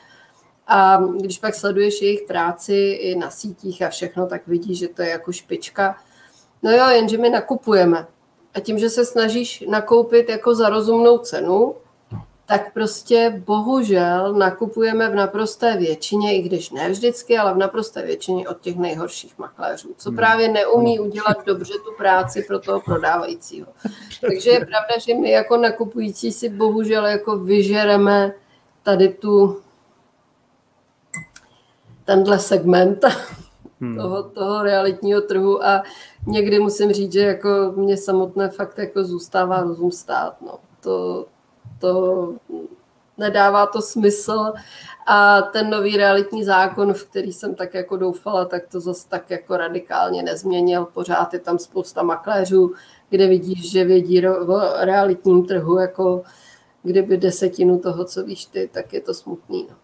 a 0.68 0.98
když 1.20 1.40
pak 1.40 1.56
sleduješ 1.56 2.02
jejich 2.02 2.22
práci 2.22 2.76
i 3.02 3.16
na 3.16 3.30
sítích 3.30 3.82
a 3.82 3.90
všechno, 3.90 4.28
tak 4.28 4.48
vidíš, 4.48 4.80
že 4.80 4.88
to 4.88 5.02
je 5.02 5.10
jako 5.10 5.32
špička. 5.32 5.98
No 6.64 6.72
jo, 6.72 6.90
jenže 6.90 7.18
my 7.18 7.30
nakupujeme. 7.30 8.08
A 8.54 8.60
tím, 8.60 8.80
že 8.80 8.90
se 8.90 9.06
snažíš 9.06 9.64
nakoupit 9.70 10.30
jako 10.30 10.56
za 10.56 10.70
rozumnou 10.70 11.18
cenu, 11.18 11.76
tak 12.46 12.74
prostě 12.74 13.42
bohužel 13.46 14.34
nakupujeme 14.34 15.10
v 15.10 15.16
naprosté 15.16 15.78
většině, 15.78 16.38
i 16.38 16.42
když 16.42 16.70
ne 16.70 16.90
vždycky, 16.90 17.38
ale 17.38 17.54
v 17.54 17.58
naprosté 17.58 18.02
většině 18.02 18.48
od 18.48 18.62
těch 18.62 18.78
nejhorších 18.78 19.38
makléřů, 19.38 19.90
co 19.98 20.10
hmm. 20.10 20.18
právě 20.18 20.48
neumí 20.48 21.00
udělat 21.00 21.46
dobře 21.46 21.74
tu 21.74 21.94
práci 21.98 22.44
pro 22.48 22.60
toho 22.60 22.82
prodávajícího. 22.82 23.68
Takže 24.22 24.50
je 24.50 24.60
pravda, 24.60 24.98
že 25.08 25.14
my 25.14 25.32
jako 25.32 25.58
nakupující 25.58 26.32
si 26.32 26.50
bohužel 26.50 27.06
jako 27.06 27.38
vyžereme 27.38 28.34
tady 28.84 29.10
tu 29.10 29.62
tenhle 32.06 32.40
segment 32.40 33.06
hmm. 33.82 33.98
toho, 33.98 34.24
toho 34.24 34.64
realitního 34.64 35.22
trhu 35.22 35.66
a 35.66 35.84
někdy 36.28 36.60
musím 36.60 36.92
říct, 36.92 37.14
že 37.14 37.20
jako 37.20 37.74
mě 37.76 37.98
samotné 37.98 38.50
fakt 38.50 38.78
jako 38.78 39.04
zůstává 39.04 39.64
rozum 39.64 39.92
stát. 39.92 40.42
No. 40.42 40.60
To, 40.80 41.26
to 41.80 42.34
nedává 43.18 43.66
to 43.66 43.82
smysl 43.82 44.54
a 45.08 45.42
ten 45.42 45.70
nový 45.70 45.98
realitní 45.98 46.44
zákon, 46.44 46.94
v 46.94 47.04
který 47.04 47.34
jsem 47.34 47.56
tak 47.56 47.74
jako 47.74 47.98
doufala, 47.98 48.46
tak 48.46 48.68
to 48.68 48.80
zase 48.80 49.10
tak 49.10 49.30
jako 49.30 49.58
radikálně 49.58 50.24
nezměnil. 50.24 50.86
Pořád 50.86 51.34
je 51.34 51.40
tam 51.40 51.60
spousta 51.60 52.04
makléřů, 52.04 52.74
kde 53.10 53.28
vidíš, 53.28 53.72
že 53.72 53.84
vědí 53.84 54.28
o 54.28 54.60
realitním 54.78 55.46
trhu 55.46 55.80
jako 55.80 56.24
kdyby 56.84 57.18
desetinu 57.18 57.80
toho, 57.80 58.06
co 58.06 58.24
víš 58.24 58.46
ty, 58.46 58.70
tak 58.74 58.94
je 58.94 59.02
to 59.02 59.14
smutný. 59.14 59.68
No. 59.70 59.76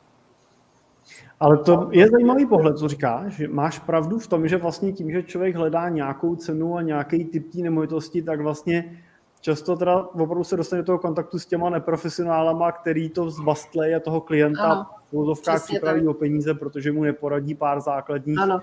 Ale 1.39 1.57
to 1.57 1.89
je 1.91 2.09
zajímavý 2.09 2.45
pohled, 2.45 2.77
co 2.77 2.87
říkáš. 2.87 3.41
Máš 3.51 3.79
pravdu 3.79 4.19
v 4.19 4.27
tom, 4.27 4.47
že 4.47 4.57
vlastně 4.57 4.93
tím, 4.93 5.11
že 5.11 5.23
člověk 5.23 5.55
hledá 5.55 5.89
nějakou 5.89 6.35
cenu 6.35 6.75
a 6.75 6.81
nějaký 6.81 7.25
typ 7.25 7.51
té 7.51 7.57
nemovitosti, 7.57 8.21
tak 8.21 8.41
vlastně 8.41 9.03
často 9.41 9.75
teda 9.75 9.97
opravdu 9.97 10.43
se 10.43 10.57
dostane 10.57 10.81
do 10.81 10.85
toho 10.85 10.99
kontaktu 10.99 11.39
s 11.39 11.45
těma 11.45 11.69
neprofesionálama, 11.69 12.71
který 12.71 13.09
to 13.09 13.29
zbastlejí 13.29 13.95
a 13.95 13.99
toho 13.99 14.21
klienta 14.21 14.89
v 15.09 15.13
vozovkách 15.13 15.63
připraví 15.63 15.99
tak. 15.99 16.09
o 16.09 16.13
peníze, 16.13 16.53
protože 16.53 16.91
mu 16.91 17.03
neporadí 17.03 17.55
pár 17.55 17.79
základních 17.79 18.39
ano. 18.39 18.59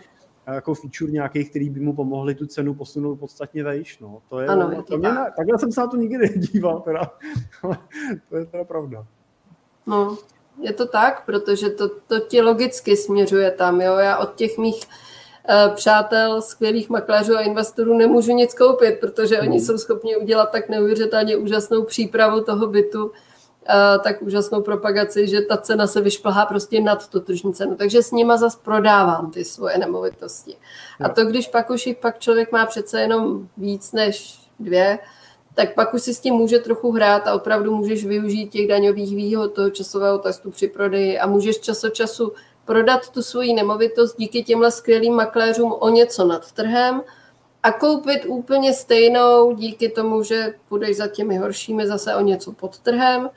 jako 0.47 0.75
feature 0.75 1.13
nějakých, 1.13 1.51
který 1.51 1.71
by 1.71 1.81
mu 1.81 1.93
pomohli 1.93 2.35
tu 2.35 2.47
cenu 2.47 2.75
posunout 2.75 3.17
podstatně 3.17 3.65
vejš. 3.65 3.99
No. 3.99 4.23
To 4.29 4.41
je, 4.41 4.49
ano, 4.49 4.71
je 4.71 4.83
to 4.83 4.99
mě, 4.99 5.09
tak. 5.09 5.37
takhle 5.37 5.59
jsem 5.59 5.73
se 5.73 5.81
na 5.81 5.87
to 5.87 5.97
nikdy 5.97 6.19
nedíval, 6.37 6.81
teda. 6.81 7.11
to 8.29 8.37
je 8.37 8.47
teda 8.47 8.65
pravda. 8.65 9.07
No, 9.87 10.17
je 10.61 10.73
to 10.73 10.87
tak, 10.87 11.27
protože 11.27 11.71
to, 11.71 11.89
to 11.89 12.21
ti 12.21 12.41
logicky 12.41 12.97
směřuje 12.97 13.51
tam. 13.51 13.81
Jo? 13.81 13.95
Já 13.97 14.17
od 14.17 14.35
těch 14.35 14.59
mých 14.59 14.83
eh, 15.49 15.71
přátel, 15.75 16.43
skvělých 16.43 16.91
makléřů 16.91 17.37
a 17.37 17.41
investorů 17.41 17.97
nemůžu 17.97 18.33
nic 18.33 18.55
koupit, 18.55 19.01
protože 19.01 19.41
oni 19.41 19.61
jsou 19.61 19.79
schopni 19.79 20.17
udělat 20.17 20.51
tak 20.51 20.69
neuvěřitelně 20.69 21.37
úžasnou 21.37 21.83
přípravu 21.83 22.41
toho 22.41 22.67
bytu, 22.67 23.13
eh, 23.69 23.99
tak 24.05 24.23
úžasnou 24.23 24.63
propagaci, 24.63 25.29
že 25.29 25.41
ta 25.41 25.57
cena 25.57 25.87
se 25.87 26.01
vyšplhá 26.01 26.47
prostě 26.47 26.81
nad 26.81 27.09
tu 27.09 27.21
tržní 27.21 27.55
cenu. 27.55 27.75
Takže 27.75 28.03
s 28.03 28.13
nima 28.13 28.37
zase 28.37 28.59
prodávám 28.63 29.31
ty 29.31 29.45
svoje 29.45 29.79
nemovitosti. 29.79 30.57
A 31.01 31.09
to, 31.09 31.25
když 31.25 31.49
pak 31.49 31.71
už 31.71 31.87
jich 31.87 31.97
pak 31.97 32.19
člověk 32.19 32.53
má 32.53 32.67
přece 32.67 33.01
jenom 33.01 33.49
víc 33.57 33.93
než 33.93 34.41
dvě, 34.61 34.99
tak 35.57 35.75
pak 35.75 35.95
už 35.95 36.03
si 36.03 36.15
s 36.15 36.21
tím 36.21 36.35
může 36.35 36.59
trochu 36.59 36.93
hrát 36.93 37.27
a 37.27 37.35
opravdu 37.35 37.77
můžeš 37.77 38.07
využít 38.07 38.51
těch 38.51 38.69
daňových 38.69 39.17
výhod 39.17 39.53
toho 39.53 39.71
časového 39.71 40.19
testu 40.19 40.51
při 40.51 40.69
prodeji 40.69 41.19
a 41.19 41.27
můžeš 41.27 41.59
čas 41.59 41.85
od 41.85 41.95
času 41.95 42.33
prodat 42.65 43.11
tu 43.11 43.23
svoji 43.23 43.55
nemovitost 43.55 44.15
díky 44.19 44.43
těmhle 44.43 44.71
skvělým 44.71 45.15
makléřům 45.15 45.75
o 45.79 45.89
něco 45.89 46.27
nad 46.27 46.53
trhem 46.53 47.03
a 47.63 47.73
koupit 47.73 48.25
úplně 48.27 48.73
stejnou 48.73 49.53
díky 49.53 49.89
tomu, 49.89 50.23
že 50.23 50.55
půjdeš 50.69 50.97
za 50.97 51.07
těmi 51.07 51.37
horšími 51.37 51.87
zase 51.87 52.15
o 52.15 52.21
něco 52.21 52.53
pod 52.53 52.79
trhem 52.79 53.31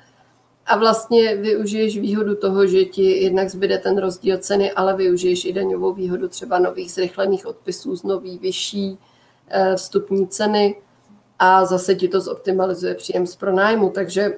a 0.66 0.78
vlastně 0.78 1.36
využiješ 1.36 2.00
výhodu 2.00 2.36
toho, 2.36 2.68
že 2.68 2.86
ti 2.86 3.24
jednak 3.24 3.50
zbyde 3.50 3.78
ten 3.78 3.98
rozdíl 3.98 4.38
ceny, 4.38 4.72
ale 4.72 4.96
využiješ 4.96 5.46
i 5.46 5.54
daňovou 5.54 5.94
výhodu 5.94 6.28
třeba 6.28 6.60
nových 6.60 6.92
zrychlených 6.92 7.46
odpisů 7.46 7.96
z 7.96 8.04
nový 8.04 8.38
vyšší 8.38 8.98
eh, 9.48 9.76
vstupní 9.76 10.28
ceny 10.28 10.76
a 11.40 11.66
zase 11.66 11.96
ti 11.96 12.08
to 12.08 12.22
zoptimalizuje 12.22 12.96
příjem 12.96 13.28
z 13.28 13.36
pronájmu, 13.36 13.90
takže 13.90 14.34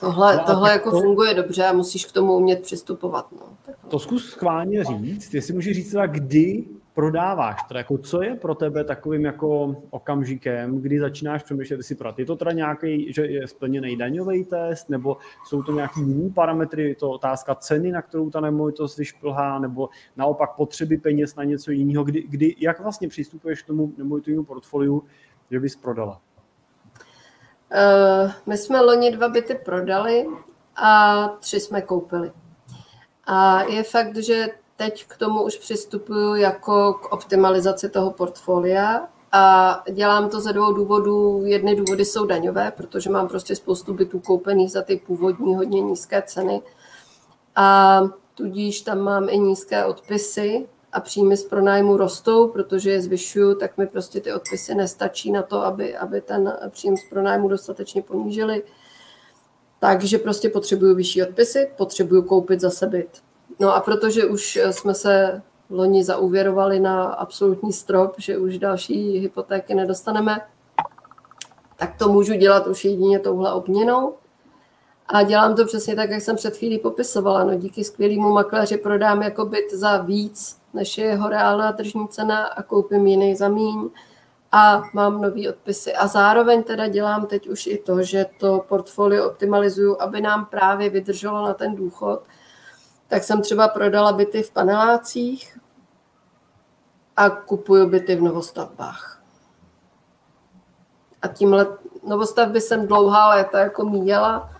tohle, 0.00 0.36
no 0.36 0.42
tohle 0.46 0.70
jako 0.70 0.90
to, 0.90 1.00
funguje 1.00 1.34
dobře 1.34 1.64
a 1.64 1.72
musíš 1.72 2.06
k 2.06 2.12
tomu 2.12 2.36
umět 2.36 2.62
přistupovat. 2.62 3.32
No. 3.32 3.74
To 3.88 3.98
zkus 3.98 4.30
schválně 4.30 4.84
říct, 4.84 5.34
jestli 5.34 5.54
můžeš 5.54 5.76
říct 5.76 5.90
teda, 5.90 6.06
kdy 6.06 6.64
prodáváš, 6.94 7.62
teda 7.68 7.80
jako 7.80 7.98
co 7.98 8.22
je 8.22 8.34
pro 8.34 8.54
tebe 8.54 8.84
takovým 8.84 9.24
jako 9.24 9.76
okamžikem, 9.90 10.80
kdy 10.80 10.98
začínáš 10.98 11.42
přemýšlet, 11.42 11.82
si 11.82 11.94
prat. 11.94 12.18
Je 12.18 12.24
to 12.24 12.36
teda 12.36 12.52
nějaký, 12.52 13.12
že 13.12 13.26
je 13.26 13.48
splněný 13.48 13.96
daňový 13.96 14.44
test, 14.44 14.88
nebo 14.88 15.16
jsou 15.46 15.62
to 15.62 15.72
nějaký 15.72 16.00
jiný 16.00 16.30
parametry, 16.30 16.88
je 16.88 16.94
to 16.94 17.10
otázka 17.10 17.54
ceny, 17.54 17.92
na 17.92 18.02
kterou 18.02 18.30
ta 18.30 18.40
nemovitost 18.40 18.98
vyšplhá, 18.98 19.58
nebo 19.58 19.88
naopak 20.16 20.54
potřeby 20.54 20.96
peněz 20.96 21.36
na 21.36 21.44
něco 21.44 21.70
jiného, 21.70 22.04
kdy, 22.04 22.24
kdy 22.28 22.56
jak 22.58 22.80
vlastně 22.80 23.08
přistupuješ 23.08 23.62
k 23.62 23.66
tomu 23.66 23.92
nemovitovému 23.96 24.44
portfoliu, 24.44 25.04
že 25.50 25.60
bys 25.60 25.76
prodala? 25.76 26.20
Uh, 27.70 28.32
my 28.46 28.56
jsme 28.56 28.80
loni 28.80 29.10
dva 29.10 29.28
byty 29.28 29.54
prodali 29.54 30.26
a 30.76 31.28
tři 31.28 31.60
jsme 31.60 31.82
koupili. 31.82 32.32
A 33.24 33.62
je 33.62 33.82
fakt, 33.82 34.16
že 34.16 34.48
teď 34.76 35.06
k 35.06 35.16
tomu 35.16 35.42
už 35.42 35.56
přistupuju 35.56 36.34
jako 36.34 36.94
k 36.94 37.12
optimalizaci 37.12 37.88
toho 37.88 38.10
portfolia 38.10 39.08
a 39.32 39.84
dělám 39.92 40.28
to 40.28 40.40
ze 40.40 40.52
dvou 40.52 40.72
důvodů. 40.72 41.42
Jedny 41.44 41.76
důvody 41.76 42.04
jsou 42.04 42.26
daňové, 42.26 42.70
protože 42.70 43.10
mám 43.10 43.28
prostě 43.28 43.56
spoustu 43.56 43.94
bytů 43.94 44.20
koupených 44.20 44.70
za 44.70 44.82
ty 44.82 44.96
původní 44.96 45.56
hodně 45.56 45.80
nízké 45.80 46.22
ceny 46.22 46.62
a 47.56 48.00
tudíž 48.34 48.80
tam 48.80 48.98
mám 48.98 49.28
i 49.28 49.38
nízké 49.38 49.84
odpisy, 49.84 50.68
a 50.92 51.00
příjmy 51.00 51.36
z 51.36 51.44
pronájmu 51.44 51.96
rostou, 51.96 52.48
protože 52.48 52.90
je 52.90 53.02
zvyšuju, 53.02 53.54
tak 53.54 53.78
mi 53.78 53.86
prostě 53.86 54.20
ty 54.20 54.32
odpisy 54.32 54.74
nestačí 54.74 55.32
na 55.32 55.42
to, 55.42 55.64
aby, 55.64 55.96
aby 55.96 56.20
ten 56.20 56.58
příjem 56.68 56.96
z 56.96 57.04
pronájmu 57.10 57.48
dostatečně 57.48 58.02
ponížili. 58.02 58.62
Takže 59.78 60.18
prostě 60.18 60.48
potřebuju 60.48 60.94
vyšší 60.94 61.22
odpisy, 61.22 61.70
potřebuju 61.76 62.22
koupit 62.22 62.60
zase 62.60 62.86
byt. 62.86 63.22
No 63.60 63.74
a 63.74 63.80
protože 63.80 64.24
už 64.24 64.58
jsme 64.70 64.94
se 64.94 65.42
loni 65.70 66.04
zauvěrovali 66.04 66.80
na 66.80 67.04
absolutní 67.04 67.72
strop, 67.72 68.14
že 68.18 68.38
už 68.38 68.58
další 68.58 69.18
hypotéky 69.18 69.74
nedostaneme, 69.74 70.40
tak 71.76 71.96
to 71.98 72.08
můžu 72.08 72.34
dělat 72.34 72.66
už 72.66 72.84
jedině 72.84 73.18
touhle 73.18 73.52
obměnou. 73.52 74.14
A 75.06 75.22
dělám 75.22 75.56
to 75.56 75.64
přesně 75.64 75.96
tak, 75.96 76.10
jak 76.10 76.20
jsem 76.20 76.36
před 76.36 76.56
chvílí 76.56 76.78
popisovala. 76.78 77.44
No, 77.44 77.54
díky 77.54 77.84
skvělému 77.84 78.32
makléři 78.32 78.76
prodám 78.76 79.22
jako 79.22 79.44
byt 79.44 79.72
za 79.72 79.96
víc, 79.96 80.59
než 80.74 80.98
je 80.98 81.04
jeho 81.04 81.28
reálná 81.28 81.72
tržní 81.72 82.08
cena 82.08 82.46
a 82.46 82.62
koupím 82.62 83.06
jiný 83.06 83.36
za 83.36 83.48
míň 83.48 83.90
a 84.52 84.82
mám 84.92 85.20
nový 85.20 85.48
odpisy. 85.48 85.94
A 85.94 86.06
zároveň 86.06 86.62
teda 86.62 86.88
dělám 86.88 87.26
teď 87.26 87.48
už 87.48 87.66
i 87.66 87.78
to, 87.78 88.02
že 88.02 88.26
to 88.40 88.64
portfolio 88.68 89.26
optimalizuju, 89.30 89.96
aby 90.00 90.20
nám 90.20 90.46
právě 90.46 90.90
vydrželo 90.90 91.42
na 91.42 91.54
ten 91.54 91.74
důchod. 91.74 92.22
Tak 93.08 93.24
jsem 93.24 93.42
třeba 93.42 93.68
prodala 93.68 94.12
byty 94.12 94.42
v 94.42 94.50
panelácích 94.50 95.58
a 97.16 97.30
kupuju 97.30 97.88
byty 97.88 98.16
v 98.16 98.22
novostavbách. 98.22 99.22
A 101.22 101.28
tímhle 101.28 101.66
novostavby 102.06 102.60
jsem 102.60 102.86
dlouhá 102.86 103.28
léta 103.28 103.60
jako 103.60 103.84
míjela, 103.84 104.50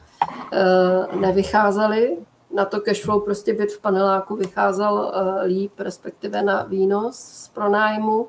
eh, 0.52 1.16
nevycházely, 1.16 2.18
na 2.54 2.64
to 2.64 2.80
cashflow 2.80 3.24
prostě 3.24 3.54
byt 3.54 3.72
v 3.72 3.80
paneláku 3.80 4.36
vycházel 4.36 5.12
eh, 5.14 5.46
líp, 5.46 5.72
respektive 5.78 6.42
na 6.42 6.62
výnos 6.62 7.16
z 7.16 7.48
pronájmu, 7.48 8.28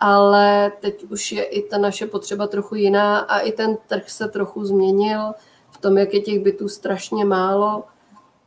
ale 0.00 0.72
teď 0.80 1.04
už 1.04 1.32
je 1.32 1.44
i 1.44 1.62
ta 1.62 1.78
naše 1.78 2.06
potřeba 2.06 2.46
trochu 2.46 2.74
jiná 2.74 3.18
a 3.18 3.38
i 3.38 3.52
ten 3.52 3.76
trh 3.86 4.10
se 4.10 4.28
trochu 4.28 4.64
změnil 4.64 5.32
v 5.70 5.78
tom, 5.78 5.98
jak 5.98 6.14
je 6.14 6.20
těch 6.20 6.40
bytů 6.40 6.68
strašně 6.68 7.24
málo, 7.24 7.84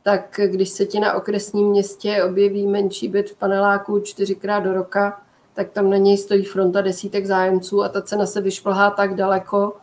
tak 0.04 0.40
když 0.46 0.70
se 0.70 0.86
ti 0.86 1.00
na 1.00 1.14
okresním 1.14 1.68
městě 1.68 2.24
objeví 2.24 2.68
menší 2.68 3.08
byt 3.08 3.30
v 3.30 3.36
paneláku 3.36 4.00
čtyřikrát 4.00 4.60
do 4.60 4.74
roka, 4.74 5.22
tak 5.54 5.70
tam 5.70 5.90
na 5.90 5.98
něj 5.98 6.18
stojí 6.18 6.44
fronta 6.44 6.82
desítek 6.82 7.26
zájemců 7.26 7.84
a 7.84 7.90
ta 7.90 8.02
cena 8.02 8.26
se 8.26 8.42
vyšplhá 8.42 8.92
tak 8.92 9.16
daleko, 9.16 9.74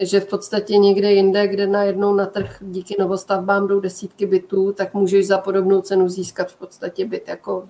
že 0.00 0.20
v 0.20 0.26
podstatě 0.26 0.76
někde 0.76 1.12
jinde, 1.12 1.48
kde 1.48 1.66
najednou 1.66 2.14
na 2.14 2.26
trh 2.26 2.56
díky 2.60 2.96
novostavbám 2.98 3.66
jdou 3.66 3.80
desítky 3.80 4.26
bytů, 4.26 4.72
tak 4.72 4.94
můžeš 4.94 5.26
za 5.26 5.38
podobnou 5.38 5.80
cenu 5.80 6.08
získat 6.08 6.50
v 6.50 6.56
podstatě 6.56 7.06
byt 7.06 7.28
jako 7.28 7.68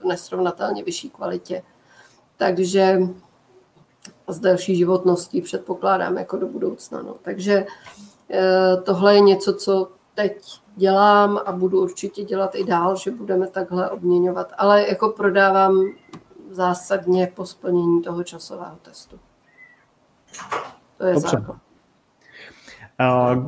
v 0.00 0.04
nesrovnatelně 0.04 0.84
vyšší 0.84 1.10
kvalitě. 1.10 1.62
Takže 2.36 2.98
s 4.28 4.40
další 4.40 4.76
životností 4.76 5.40
předpokládám 5.40 6.18
jako 6.18 6.36
do 6.36 6.46
budoucna. 6.46 7.02
No. 7.02 7.14
Takže 7.22 7.66
eh, 8.30 8.76
tohle 8.84 9.14
je 9.14 9.20
něco, 9.20 9.54
co 9.54 9.88
teď 10.14 10.60
dělám 10.76 11.40
a 11.46 11.52
budu 11.52 11.82
určitě 11.82 12.24
dělat 12.24 12.54
i 12.54 12.64
dál, 12.64 12.96
že 12.96 13.10
budeme 13.10 13.46
takhle 13.46 13.90
obměňovat. 13.90 14.52
Ale 14.58 14.88
jako 14.88 15.08
prodávám 15.08 15.84
zásadně 16.50 17.32
po 17.34 17.46
splnění 17.46 18.02
toho 18.02 18.24
časového 18.24 18.76
testu. 18.82 19.18
To 20.98 21.06
je 21.06 21.14
Dobře. 21.14 21.28
základ. 21.28 21.60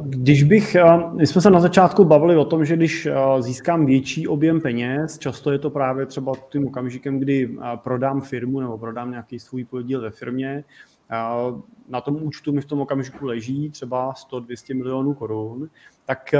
Když 0.03 0.43
bych, 0.43 0.77
my 1.13 1.27
jsme 1.27 1.41
se 1.41 1.51
na 1.51 1.61
začátku 1.61 2.05
bavili 2.05 2.37
o 2.37 2.45
tom, 2.45 2.65
že 2.65 2.77
když 2.77 3.09
získám 3.41 3.87
větší 3.87 4.29
objem 4.29 4.61
peněz, 4.61 5.19
často 5.19 5.53
je 5.53 5.59
to 5.59 5.71
právě 5.71 6.07
třeba 6.07 6.33
tím 6.49 6.67
okamžikem, 6.67 7.19
kdy 7.19 7.57
prodám 7.77 8.21
firmu 8.21 8.61
nebo 8.61 8.79
prodám 8.79 9.11
nějaký 9.11 9.39
svůj 9.39 9.65
podíl 9.65 10.01
ve 10.01 10.11
firmě, 10.11 10.65
na 11.89 12.01
tom 12.01 12.23
účtu 12.23 12.53
mi 12.53 12.61
v 12.61 12.65
tom 12.65 12.81
okamžiku 12.81 13.27
leží 13.27 13.71
třeba 13.71 14.13
100-200 14.13 14.77
milionů 14.77 15.15
korun, 15.15 15.69
tak 16.07 16.35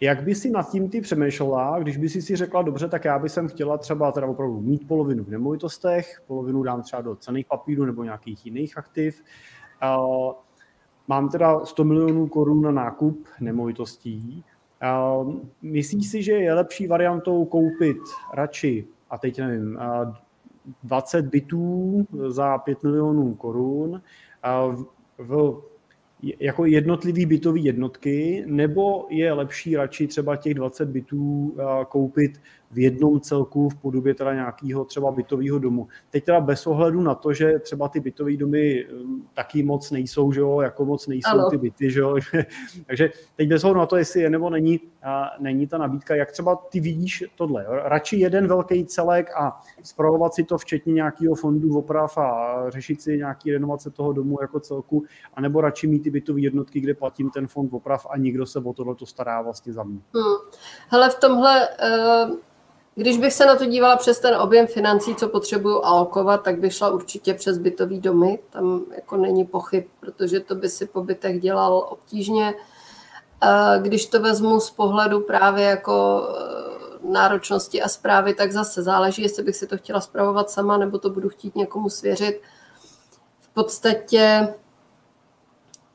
jak 0.00 0.22
by 0.22 0.34
si 0.34 0.50
nad 0.50 0.70
tím 0.70 0.90
ty 0.90 1.00
přemýšlela, 1.00 1.78
když 1.78 1.96
by 1.96 2.08
si 2.08 2.22
si 2.22 2.36
řekla, 2.36 2.62
dobře, 2.62 2.88
tak 2.88 3.04
já 3.04 3.18
bych 3.18 3.32
sem 3.32 3.48
chtěla 3.48 3.78
třeba 3.78 4.12
teda 4.12 4.26
opravdu 4.26 4.60
mít 4.60 4.88
polovinu 4.88 5.24
v 5.24 5.28
nemovitostech, 5.28 6.22
polovinu 6.26 6.62
dám 6.62 6.82
třeba 6.82 7.02
do 7.02 7.16
cených 7.16 7.46
papírů 7.46 7.84
nebo 7.84 8.04
nějakých 8.04 8.46
jiných 8.46 8.78
aktiv, 8.78 9.22
Mám 11.08 11.28
teda 11.28 11.64
100 11.64 11.84
milionů 11.84 12.26
korun 12.26 12.62
na 12.62 12.70
nákup 12.70 13.26
nemovitostí. 13.40 14.44
Myslíš 15.62 16.08
si, 16.08 16.22
že 16.22 16.32
je 16.32 16.54
lepší 16.54 16.86
variantou 16.86 17.44
koupit 17.44 17.96
radši, 18.34 18.86
a 19.10 19.18
teď 19.18 19.38
nevím, 19.38 19.78
20 20.82 21.26
bytů 21.26 22.06
za 22.26 22.58
5 22.58 22.82
milionů 22.82 23.34
korun 23.34 24.02
v 25.18 25.62
jako 26.40 26.64
jednotlivý 26.66 27.26
bytový 27.26 27.64
jednotky, 27.64 28.44
nebo 28.46 29.06
je 29.10 29.32
lepší 29.32 29.76
radši 29.76 30.06
třeba 30.06 30.36
těch 30.36 30.54
20 30.54 30.88
bytů 30.88 31.56
koupit 31.88 32.40
v 32.70 32.78
jednom 32.78 33.20
celku 33.20 33.68
v 33.68 33.74
podobě 33.74 34.14
teda 34.14 34.34
nějakého 34.34 34.84
třeba 34.84 35.10
bytového 35.10 35.58
domu. 35.58 35.88
Teď 36.10 36.24
teda 36.24 36.40
bez 36.40 36.66
ohledu 36.66 37.00
na 37.00 37.14
to, 37.14 37.32
že 37.32 37.58
třeba 37.58 37.88
ty 37.88 38.00
bytové 38.00 38.36
domy 38.36 38.86
um, 38.86 39.28
taky 39.34 39.62
moc 39.62 39.90
nejsou, 39.90 40.32
že 40.32 40.40
jo, 40.40 40.60
jako 40.60 40.84
moc 40.84 41.06
nejsou 41.06 41.30
ano. 41.30 41.50
ty 41.50 41.56
byty, 41.56 41.90
že 41.90 42.00
jo. 42.00 42.16
Takže 42.86 43.10
teď 43.36 43.48
bez 43.48 43.64
ohledu 43.64 43.80
na 43.80 43.86
to, 43.86 43.96
jestli 43.96 44.20
je 44.20 44.30
nebo 44.30 44.50
není, 44.50 44.80
a 45.02 45.30
není 45.38 45.66
ta 45.66 45.78
nabídka, 45.78 46.14
jak 46.14 46.32
třeba 46.32 46.56
ty 46.56 46.80
vidíš 46.80 47.24
tohle. 47.36 47.64
Jo? 47.64 47.70
Radši 47.84 48.16
jeden 48.16 48.46
velký 48.46 48.84
celek 48.84 49.30
a 49.36 49.60
zpravovat 49.82 50.34
si 50.34 50.44
to 50.44 50.58
včetně 50.58 50.92
nějakého 50.92 51.34
fondu 51.34 51.78
oprav 51.78 52.18
a 52.18 52.64
řešit 52.68 53.02
si 53.02 53.16
nějaký 53.16 53.52
renovace 53.52 53.90
toho 53.90 54.12
domu 54.12 54.38
jako 54.40 54.60
celku, 54.60 55.04
anebo 55.34 55.60
radši 55.60 55.86
mít 55.86 56.00
ty 56.00 56.10
bytové 56.10 56.40
jednotky, 56.40 56.80
kde 56.80 56.94
platím 56.94 57.30
ten 57.30 57.46
fond 57.46 57.72
oprav 57.72 58.06
a 58.10 58.16
nikdo 58.16 58.46
se 58.46 58.58
o 58.58 58.72
tohle 58.72 58.94
to 58.94 59.06
stará 59.06 59.42
vlastně 59.42 59.72
za 59.72 59.82
mě. 59.82 60.00
Hmm. 60.14 60.36
Hele, 60.88 61.10
v 61.10 61.20
tomhle 61.20 61.68
uh 61.68 62.48
Když 62.98 63.18
bych 63.18 63.32
se 63.32 63.46
na 63.46 63.56
to 63.56 63.64
dívala 63.64 63.96
přes 63.96 64.20
ten 64.20 64.36
objem 64.36 64.66
financí, 64.66 65.14
co 65.14 65.28
potřebuju 65.28 65.84
alokovat, 65.84 66.42
tak 66.42 66.58
bych 66.58 66.74
šla 66.74 66.90
určitě 66.90 67.34
přes 67.34 67.58
bytový 67.58 68.00
domy. 68.00 68.38
Tam 68.50 68.82
jako 68.96 69.16
není 69.16 69.44
pochyb, 69.44 69.84
protože 70.00 70.40
to 70.40 70.54
by 70.54 70.68
si 70.68 70.86
po 70.86 71.02
bytech 71.02 71.40
dělal 71.40 71.86
obtížně. 71.90 72.54
Když 73.82 74.06
to 74.06 74.20
vezmu 74.20 74.60
z 74.60 74.70
pohledu 74.70 75.20
právě 75.20 75.64
jako 75.64 76.22
e, 77.04 77.12
náročnosti 77.12 77.82
a 77.82 77.88
zprávy, 77.88 78.34
tak 78.34 78.52
zase 78.52 78.82
záleží, 78.82 79.22
jestli 79.22 79.42
bych 79.42 79.56
si 79.56 79.66
to 79.66 79.76
chtěla 79.76 80.00
zpravovat 80.00 80.50
sama, 80.50 80.76
nebo 80.76 80.98
to 80.98 81.10
budu 81.10 81.28
chtít 81.28 81.56
někomu 81.56 81.90
svěřit. 81.90 82.40
V 83.40 83.48
podstatě 83.48 84.54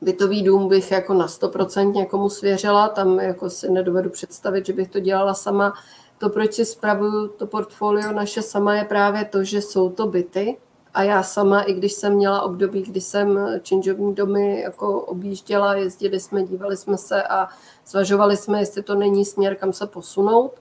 bytový 0.00 0.42
dům 0.42 0.68
bych 0.68 0.90
jako 0.90 1.14
na 1.14 1.26
100% 1.26 1.92
někomu 1.92 2.30
svěřila, 2.30 2.88
tam 2.88 3.20
jako 3.20 3.50
si 3.50 3.70
nedovedu 3.70 4.10
představit, 4.10 4.66
že 4.66 4.72
bych 4.72 4.90
to 4.90 5.00
dělala 5.00 5.34
sama. 5.34 5.74
To, 6.18 6.30
proč 6.30 6.54
si 6.54 6.64
spravuju 6.64 7.28
to 7.28 7.46
portfolio 7.46 8.12
naše 8.12 8.42
sama, 8.42 8.74
je 8.74 8.84
právě 8.84 9.24
to, 9.24 9.44
že 9.44 9.62
jsou 9.62 9.90
to 9.90 10.06
byty 10.06 10.56
a 10.94 11.02
já 11.02 11.22
sama, 11.22 11.62
i 11.62 11.72
když 11.72 11.92
jsem 11.92 12.14
měla 12.14 12.42
období, 12.42 12.82
kdy 12.82 13.00
jsem 13.00 13.38
činžovní 13.62 14.14
domy 14.14 14.60
jako 14.60 15.00
objížděla, 15.00 15.74
jezdili 15.74 16.20
jsme, 16.20 16.42
dívali 16.42 16.76
jsme 16.76 16.98
se 16.98 17.22
a 17.22 17.48
zvažovali 17.86 18.36
jsme, 18.36 18.60
jestli 18.60 18.82
to 18.82 18.94
není 18.94 19.24
směr, 19.24 19.54
kam 19.54 19.72
se 19.72 19.86
posunout, 19.86 20.52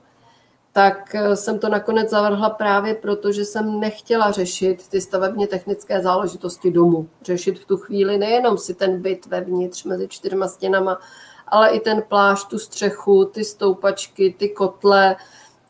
tak 0.72 1.16
eh, 1.16 1.36
jsem 1.36 1.60
to 1.60 1.70
nakonec 1.70 2.10
zavrhla 2.10 2.50
právě 2.50 2.96
proto, 2.96 3.32
že 3.32 3.46
jsem 3.46 3.80
nechtěla 3.80 4.32
řešit 4.32 4.88
ty 4.88 5.02
stavebně 5.02 5.48
technické 5.48 6.02
záležitosti 6.02 6.72
domu. 6.72 7.10
Řešit 7.22 7.60
v 7.60 7.66
tu 7.66 7.78
chvíli 7.78 8.18
nejenom 8.18 8.58
si 8.58 8.74
ten 8.74 9.02
byt 9.02 9.26
vevnitř 9.26 9.84
mezi 9.84 10.08
čtyřma 10.08 10.48
stěnama, 10.48 11.00
ale 11.48 11.70
i 11.70 11.80
ten 11.80 12.04
pláž, 12.08 12.44
tu 12.44 12.60
střechu, 12.60 13.26
ty 13.26 13.44
stoupačky, 13.44 14.36
ty 14.40 14.50
kotle, 14.50 15.16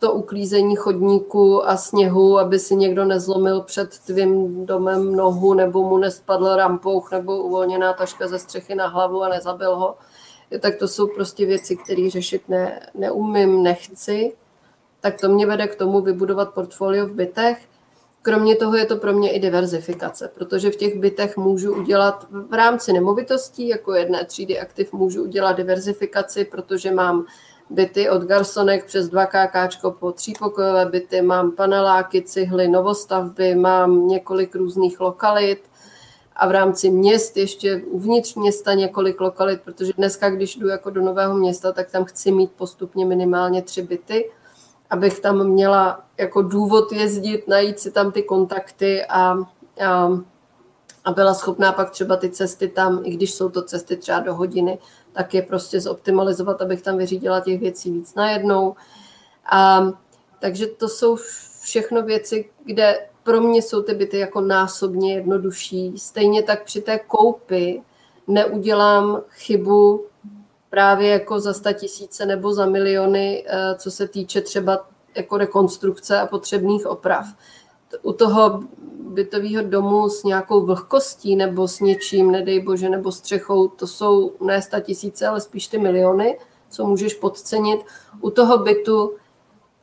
to 0.04 0.14
uklízení 0.14 0.76
chodníku 0.76 1.70
a 1.70 1.78
sněhu, 1.78 2.39
aby 2.39 2.60
si 2.60 2.76
někdo 2.76 3.06
nezlomil 3.06 3.62
před 3.62 3.99
tvým 3.99 4.66
domem 4.66 5.16
nohu 5.16 5.54
nebo 5.54 5.84
mu 5.84 5.97
nespadl 5.97 6.56
rampouch 6.56 7.12
nebo 7.12 7.38
uvolněná 7.38 7.93
taška 7.93 8.28
ze 8.28 8.39
střechy 8.39 8.76
na 8.76 8.88
hlavu 8.88 9.24
a 9.24 9.30
nezabil 9.30 9.76
ho. 9.76 9.95
Tak 10.60 10.76
to 10.76 10.88
jsou 10.88 11.08
prostě 11.08 11.45
věci, 11.45 11.76
které 11.76 12.10
řešit 12.10 12.49
ne, 12.49 12.80
neumím, 12.95 13.64
nechci 13.64 14.34
tak 15.04 15.22
to 15.22 15.30
mě 15.30 15.45
vede 15.45 15.68
k 15.68 15.76
tomu 15.76 16.01
vybudovat 16.01 16.54
portfolio 16.54 17.06
v 17.06 17.12
bytech. 17.12 17.58
Kromě 18.22 18.56
toho 18.56 18.76
je 18.76 18.86
to 18.86 18.95
pro 18.97 19.14
mě 19.14 19.32
i 19.32 19.39
diverzifikace, 19.39 20.32
protože 20.36 20.72
v 20.72 20.76
těch 20.76 20.99
bytech 20.99 21.38
můžu 21.38 21.76
udělat 21.76 22.28
v 22.32 22.54
rámci 22.54 22.93
nemovitostí, 22.93 23.68
jako 23.68 23.93
jedné 23.93 24.26
třídy 24.26 24.60
aktiv, 24.60 24.93
můžu 24.93 25.24
udělat 25.24 25.58
diverzifikaci, 25.58 26.45
protože 26.45 26.91
mám 26.91 27.26
byty 27.70 28.09
od 28.09 28.22
garsonek 28.22 28.86
přes 28.86 29.09
2 29.09 29.26
KK 29.26 29.86
po 29.99 30.11
třípokojové 30.11 30.86
byty, 30.86 31.22
mám 31.22 31.51
paneláky, 31.51 32.22
cihly, 32.22 32.68
novostavby, 32.68 33.55
mám 33.55 34.07
několik 34.07 34.55
různých 34.55 34.99
lokalit. 34.99 35.64
A 36.36 36.47
v 36.47 36.51
rámci 36.51 36.89
měst 36.89 37.38
ještě 37.38 37.82
uvnitř 37.86 38.36
města 38.36 38.74
několik 38.74 39.22
lokalit, 39.22 39.61
protože 39.61 39.93
dneska, 39.97 40.30
když 40.30 40.55
jdu 40.55 40.68
jako 40.68 40.89
do 40.89 41.01
nového 41.01 41.34
města, 41.34 41.72
tak 41.72 41.91
tam 41.91 42.05
chci 42.05 42.32
mít 42.32 42.51
postupně 42.51 43.05
minimálně 43.05 43.61
tři 43.61 43.82
byty 43.82 44.30
abych 44.93 45.20
tam 45.20 45.47
měla 45.47 46.03
jako 46.18 46.41
důvod 46.41 46.91
jezdit, 46.91 47.47
najít 47.47 47.80
si 47.80 47.91
tam 47.91 48.11
ty 48.11 48.24
kontakty 48.24 49.05
a, 49.05 49.38
a, 49.86 50.09
a 51.05 51.11
byla 51.11 51.34
schopná 51.34 51.72
pak 51.72 51.89
třeba 51.89 52.18
ty 52.18 52.30
cesty 52.30 52.68
tam, 52.68 53.01
i 53.03 53.11
když 53.11 53.34
jsou 53.34 53.49
to 53.49 53.61
cesty 53.61 53.97
třeba 53.97 54.20
do 54.20 54.36
hodiny, 54.36 54.80
tak 55.14 55.34
je 55.34 55.41
prostě 55.41 55.82
zoptimalizovat, 55.82 56.61
abych 56.61 56.82
tam 56.82 56.97
vyřídila 56.97 57.39
těch 57.39 57.59
věcí 57.59 57.91
víc 57.91 58.16
najednou. 58.16 58.76
A, 59.51 59.88
takže 60.39 60.68
to 60.68 60.89
jsou 60.89 61.18
všechno 61.61 62.01
věci, 62.01 62.49
kde 62.66 63.07
pro 63.24 63.41
mě 63.41 63.61
jsou 63.61 63.82
ty 63.82 63.93
byty 63.93 64.20
jako 64.20 64.41
násobně 64.41 65.14
jednodušší. 65.14 65.93
Stejně 65.97 66.43
tak 66.43 66.64
při 66.64 66.82
té 66.82 66.99
koupi 66.99 67.82
neudělám 68.28 69.22
chybu 69.30 70.05
právě 70.70 71.09
jako 71.09 71.39
za 71.39 71.53
sta 71.53 71.74
tisíce 71.74 72.26
nebo 72.26 72.53
za 72.53 72.66
miliony, 72.66 73.45
eh, 73.47 73.76
co 73.76 73.91
se 73.91 74.07
týče 74.07 74.41
třeba 74.41 74.88
jako 75.16 75.38
rekonstrukce 75.38 76.20
a 76.20 76.28
potřebných 76.28 76.88
oprav. 76.88 77.26
U 78.02 78.14
toho 78.14 78.64
bytového 79.00 79.64
domu 79.64 80.10
s 80.10 80.24
nějakou 80.24 80.66
vlhkostí 80.66 81.36
nebo 81.36 81.68
s 81.68 81.80
něčím, 81.80 82.32
nedej 82.32 82.60
bože, 82.60 82.89
nebo 82.89 83.12
střechou, 83.12 83.68
to 83.68 83.88
jsou 83.88 84.32
ne 84.41 84.62
sta 84.62 84.80
tisíce, 84.80 85.28
ale 85.28 85.41
spíš 85.41 85.68
ty 85.68 85.78
miliony, 85.78 86.39
co 86.70 86.86
můžeš 86.86 87.14
podcenit. 87.14 87.80
U 88.22 88.30
toho 88.30 88.58
bytu 88.58 89.14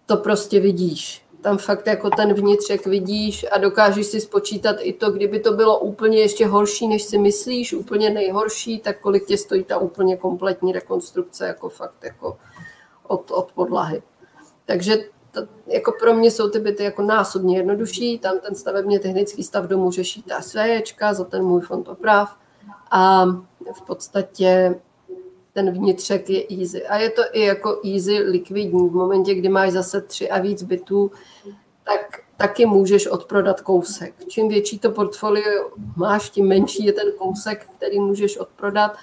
to 0.07 0.17
prostě 0.17 0.61
vidíš 0.61 1.31
tam 1.41 1.59
fakt 1.59 1.87
jako 1.87 2.11
ten 2.11 2.35
vnitřek 2.35 2.87
vidíš 2.87 3.47
a 3.53 3.59
dokážeš 3.59 4.07
si 4.07 4.21
spočítat 4.21 4.77
i 4.81 4.93
to, 4.93 5.11
kdyby 5.11 5.41
to 5.41 5.53
bylo 5.53 5.79
úplně 5.79 6.19
ještě 6.19 6.47
horší, 6.47 6.89
než 6.89 7.03
si 7.03 7.19
myslíš, 7.19 7.73
úplně 7.73 8.11
nejhorší, 8.11 8.79
tak 8.79 9.01
kolik 9.01 9.27
tě 9.27 9.39
stojí 9.39 9.65
ta 9.65 9.79
úplně 9.79 10.17
kompletní 10.17 10.73
rekonstrukce, 10.73 11.47
jako 11.47 11.69
fakt 11.69 12.05
jako 12.05 12.39
od, 13.07 13.31
od 13.31 13.53
podlahy. 13.53 14.03
Takže 14.67 15.05
to, 15.31 15.41
jako 15.67 15.93
pro 16.01 16.15
mě 16.15 16.31
jsou 16.31 16.49
ty 16.51 16.59
byty 16.59 16.85
jako 16.85 17.03
násobně 17.03 17.57
jednodušší, 17.57 18.19
tam 18.19 18.39
ten 18.39 18.55
stavebně 18.55 18.99
technický 18.99 19.43
stav 19.43 19.65
domu 19.65 19.91
řeší 19.91 20.23
ta 20.23 20.41
SVJčka 20.41 21.15
za 21.15 21.25
ten 21.25 21.45
můj 21.45 21.61
fond 21.61 21.89
oprav 21.89 22.37
a 22.91 23.25
v 23.73 23.83
podstatě 23.87 24.75
ten 25.53 25.71
vnitřek 25.71 26.31
je 26.31 26.45
easy. 26.61 26.87
A 26.87 26.97
je 26.97 27.11
to 27.11 27.23
i 27.33 27.41
jako 27.41 27.81
easy 27.85 28.19
likvidní. 28.19 28.89
V 28.89 28.93
momentě, 28.93 29.35
kdy 29.35 29.49
máš 29.49 29.73
zase 29.73 30.01
tři 30.01 30.31
a 30.31 30.39
víc 30.39 30.63
bytů, 30.63 31.11
tak 31.85 32.21
taky 32.37 32.67
můžeš 32.67 33.07
odprodat 33.07 33.61
kousek. 33.61 34.15
Čím 34.29 34.49
větší 34.49 34.79
to 34.79 34.91
portfolio 34.91 35.71
máš, 35.97 36.31
tím 36.31 36.49
menší 36.49 36.85
je 36.85 36.93
ten 36.93 37.13
kousek, 37.19 37.67
který 37.77 38.01
můžeš 38.01 38.37
odprodat, 38.37 38.97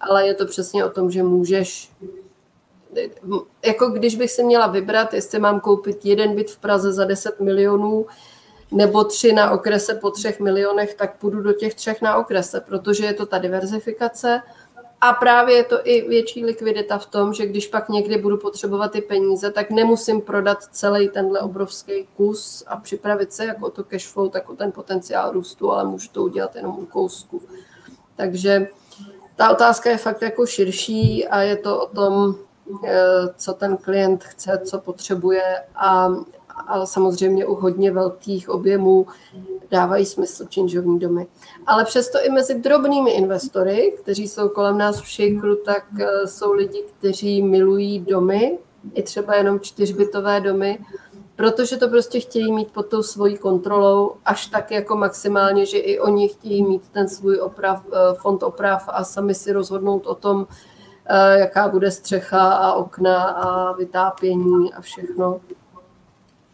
ale 0.00 0.26
je 0.26 0.34
to 0.34 0.46
přesně 0.46 0.84
o 0.84 0.90
tom, 0.90 1.10
že 1.10 1.22
můžeš 1.22 1.92
jako 3.64 3.88
když 3.88 4.16
bych 4.16 4.30
se 4.30 4.42
měla 4.42 4.66
vybrat, 4.66 5.14
jestli 5.14 5.38
mám 5.38 5.60
koupit 5.60 6.04
jeden 6.04 6.34
byt 6.34 6.50
v 6.50 6.58
Praze 6.58 6.92
za 6.92 7.04
10 7.04 7.40
milionů, 7.40 8.06
nebo 8.70 9.04
tři 9.04 9.32
na 9.32 9.50
okrese 9.50 9.94
po 9.94 10.10
třech 10.10 10.40
milionech, 10.40 10.94
tak 10.94 11.18
půjdu 11.18 11.42
do 11.42 11.52
těch 11.52 11.74
třech 11.74 12.02
na 12.02 12.16
okrese, 12.16 12.60
protože 12.60 13.04
je 13.04 13.14
to 13.14 13.26
ta 13.26 13.38
diverzifikace 13.38 14.42
a 15.00 15.12
právě 15.12 15.56
je 15.56 15.64
to 15.64 15.80
i 15.84 16.08
větší 16.08 16.44
likvidita 16.44 16.98
v 16.98 17.06
tom, 17.06 17.34
že 17.34 17.46
když 17.46 17.66
pak 17.66 17.88
někdy 17.88 18.18
budu 18.18 18.36
potřebovat 18.36 18.92
ty 18.92 19.00
peníze, 19.00 19.50
tak 19.50 19.70
nemusím 19.70 20.20
prodat 20.20 20.62
celý 20.62 21.08
tenhle 21.08 21.40
obrovský 21.40 22.08
kus 22.16 22.64
a 22.66 22.76
připravit 22.76 23.32
se 23.32 23.44
jako 23.44 23.70
to 23.70 23.84
cash 23.84 24.06
flow, 24.06 24.28
tak 24.28 24.50
o 24.50 24.56
ten 24.56 24.72
potenciál 24.72 25.32
růstu, 25.32 25.72
ale 25.72 25.84
můžu 25.84 26.08
to 26.12 26.22
udělat 26.22 26.56
jenom 26.56 26.78
u 26.78 26.86
kousku. 26.86 27.42
Takže 28.16 28.68
ta 29.36 29.50
otázka 29.50 29.90
je 29.90 29.98
fakt 29.98 30.22
jako 30.22 30.46
širší 30.46 31.26
a 31.26 31.42
je 31.42 31.56
to 31.56 31.80
o 31.80 31.86
tom, 31.86 32.34
co 33.36 33.52
ten 33.52 33.76
klient 33.76 34.24
chce, 34.24 34.60
co 34.64 34.78
potřebuje 34.78 35.42
a, 35.76 36.08
ale 36.66 36.86
samozřejmě 36.86 37.46
u 37.46 37.54
hodně 37.54 37.92
velkých 37.92 38.48
objemů 38.48 39.06
dávají 39.70 40.06
smysl 40.06 40.44
činžovní 40.48 40.98
domy. 40.98 41.26
Ale 41.66 41.84
přesto 41.84 42.18
i 42.22 42.30
mezi 42.30 42.60
drobnými 42.60 43.10
investory, 43.10 43.94
kteří 44.02 44.28
jsou 44.28 44.48
kolem 44.48 44.78
nás 44.78 45.00
v 45.00 45.06
Shakeru, 45.06 45.56
tak 45.56 45.84
eh, 46.00 46.26
jsou 46.26 46.52
lidi, 46.52 46.84
kteří 46.98 47.42
milují 47.42 47.98
domy, 48.00 48.58
i 48.94 49.02
třeba 49.02 49.34
jenom 49.34 49.60
čtyřbytové 49.60 50.40
domy, 50.40 50.78
protože 51.36 51.76
to 51.76 51.88
prostě 51.88 52.20
chtějí 52.20 52.52
mít 52.52 52.70
pod 52.70 52.86
tou 52.86 53.02
svojí 53.02 53.38
kontrolou 53.38 54.12
až 54.24 54.46
tak 54.46 54.70
jako 54.70 54.96
maximálně, 54.96 55.66
že 55.66 55.78
i 55.78 56.00
oni 56.00 56.28
chtějí 56.28 56.62
mít 56.62 56.82
ten 56.92 57.08
svůj 57.08 57.40
oprav, 57.40 57.84
eh, 57.92 58.14
fond 58.14 58.42
oprav 58.42 58.84
a 58.88 59.04
sami 59.04 59.34
si 59.34 59.52
rozhodnout 59.52 60.06
o 60.06 60.14
tom, 60.14 60.46
eh, 60.50 60.73
jaká 61.38 61.68
bude 61.68 61.90
střecha 61.90 62.52
a 62.52 62.72
okna 62.72 63.22
a 63.24 63.72
vytápění 63.72 64.74
a 64.74 64.80
všechno 64.80 65.40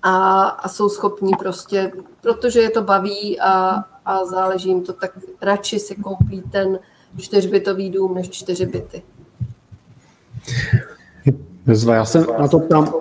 a, 0.03 0.44
a 0.48 0.68
jsou 0.68 0.88
schopní 0.88 1.32
prostě, 1.38 1.92
protože 2.20 2.61
je 2.61 2.70
to 2.70 2.82
baví 2.82 3.40
a, 3.40 3.84
a 4.05 4.24
záleží 4.24 4.68
jim 4.68 4.82
to, 4.82 4.92
tak 4.92 5.18
radši 5.42 5.78
si 5.78 5.94
koupí 5.94 6.42
ten 6.42 6.78
čtyřbytový 7.18 7.90
dům 7.90 8.14
než 8.14 8.30
čtyři 8.30 8.66
byty. 8.66 9.03
Zva, 11.66 11.94
já 11.94 12.05
se 12.05 12.26
na 12.38 12.48
to 12.48 12.59
ptám 12.59 12.92